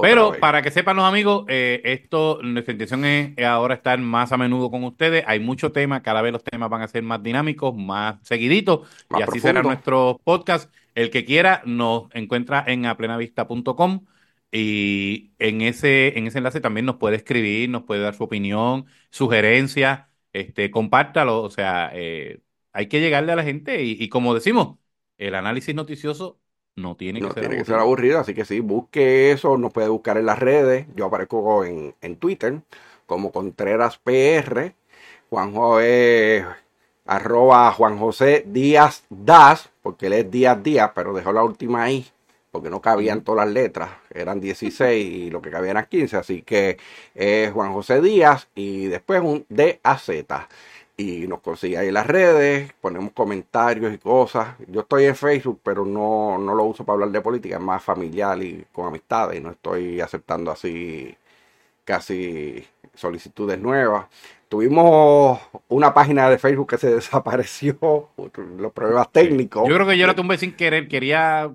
[0.00, 0.40] Pero vez.
[0.40, 4.70] para que sepan los amigos, eh, esto, nuestra intención es ahora estar más a menudo
[4.70, 5.24] con ustedes.
[5.26, 9.20] Hay mucho tema, cada vez los temas van a ser más dinámicos, más seguiditos, Más
[9.20, 10.72] y así será nuestro podcast.
[10.94, 14.06] El que quiera nos encuentra en aplenavista.com
[14.50, 18.86] y en ese, en ese enlace también nos puede escribir, nos puede dar su opinión,
[19.10, 21.42] sugerencias, este, compártalo.
[21.42, 22.40] O sea, eh,
[22.72, 24.78] hay que llegarle a la gente y, y como decimos,
[25.18, 26.41] el análisis noticioso
[26.76, 27.64] no tiene que No ser tiene que aburrido.
[27.64, 30.86] ser aburrido, así que sí, busque eso, nos puede buscar en las redes.
[30.96, 32.60] Yo aparezco en, en Twitter
[33.06, 34.74] como Contreras PR.
[35.30, 36.44] Juanjo es
[37.06, 42.06] arroba Juan José Díaz Das, porque él es Díaz Díaz, pero dejó la última I,
[42.50, 46.42] porque no cabían todas las letras, eran 16 y lo que cabía eran 15, así
[46.42, 46.78] que
[47.14, 50.10] es Juan José Díaz y después un DAZ
[50.96, 54.56] y nos consigue ahí en las redes, ponemos comentarios y cosas.
[54.68, 57.82] Yo estoy en Facebook, pero no, no lo uso para hablar de política, es más
[57.82, 61.16] familiar y con amistades, y no estoy aceptando así
[61.84, 62.64] casi
[62.94, 64.06] solicitudes nuevas.
[64.48, 68.08] Tuvimos una página de Facebook que se desapareció,
[68.58, 69.68] los problemas técnicos.
[69.68, 71.50] Yo creo que yo la tumbé sin querer, quería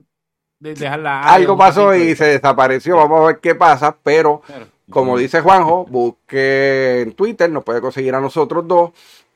[0.59, 1.22] de- dejarla.
[1.22, 4.41] Algo pasó y se desapareció, vamos a ver qué pasa, pero
[4.89, 8.91] como dice Juanjo, busque en Twitter, nos puede conseguir a nosotros dos.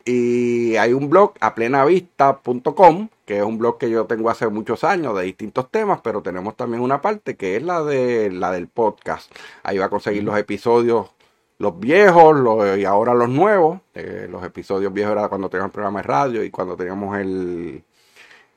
[0.05, 5.15] Y hay un blog, aplenavista.com, que es un blog que yo tengo hace muchos años
[5.17, 9.31] de distintos temas, pero tenemos también una parte que es la de la del podcast.
[9.63, 11.11] Ahí va a conseguir los episodios,
[11.59, 13.79] los viejos los- y ahora los nuevos.
[13.93, 17.83] Eh, los episodios viejos era cuando teníamos el programa de radio y cuando teníamos el,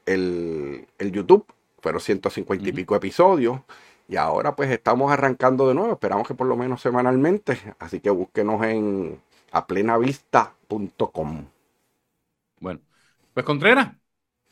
[0.06, 1.44] el, el YouTube,
[1.80, 3.60] fueron 150 y pico episodios.
[4.08, 8.10] Y ahora pues estamos arrancando de nuevo, esperamos que por lo menos semanalmente, así que
[8.10, 9.18] búsquenos en
[9.54, 11.46] aplenavista.com.
[12.60, 12.80] Bueno,
[13.32, 13.94] pues Contreras,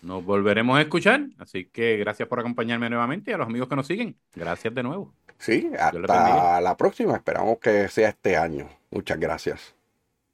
[0.00, 1.26] nos volveremos a escuchar.
[1.38, 4.16] Así que gracias por acompañarme nuevamente y a los amigos que nos siguen.
[4.34, 5.12] Gracias de nuevo.
[5.38, 8.68] Sí, hasta la próxima, esperamos que sea este año.
[8.90, 9.74] Muchas gracias.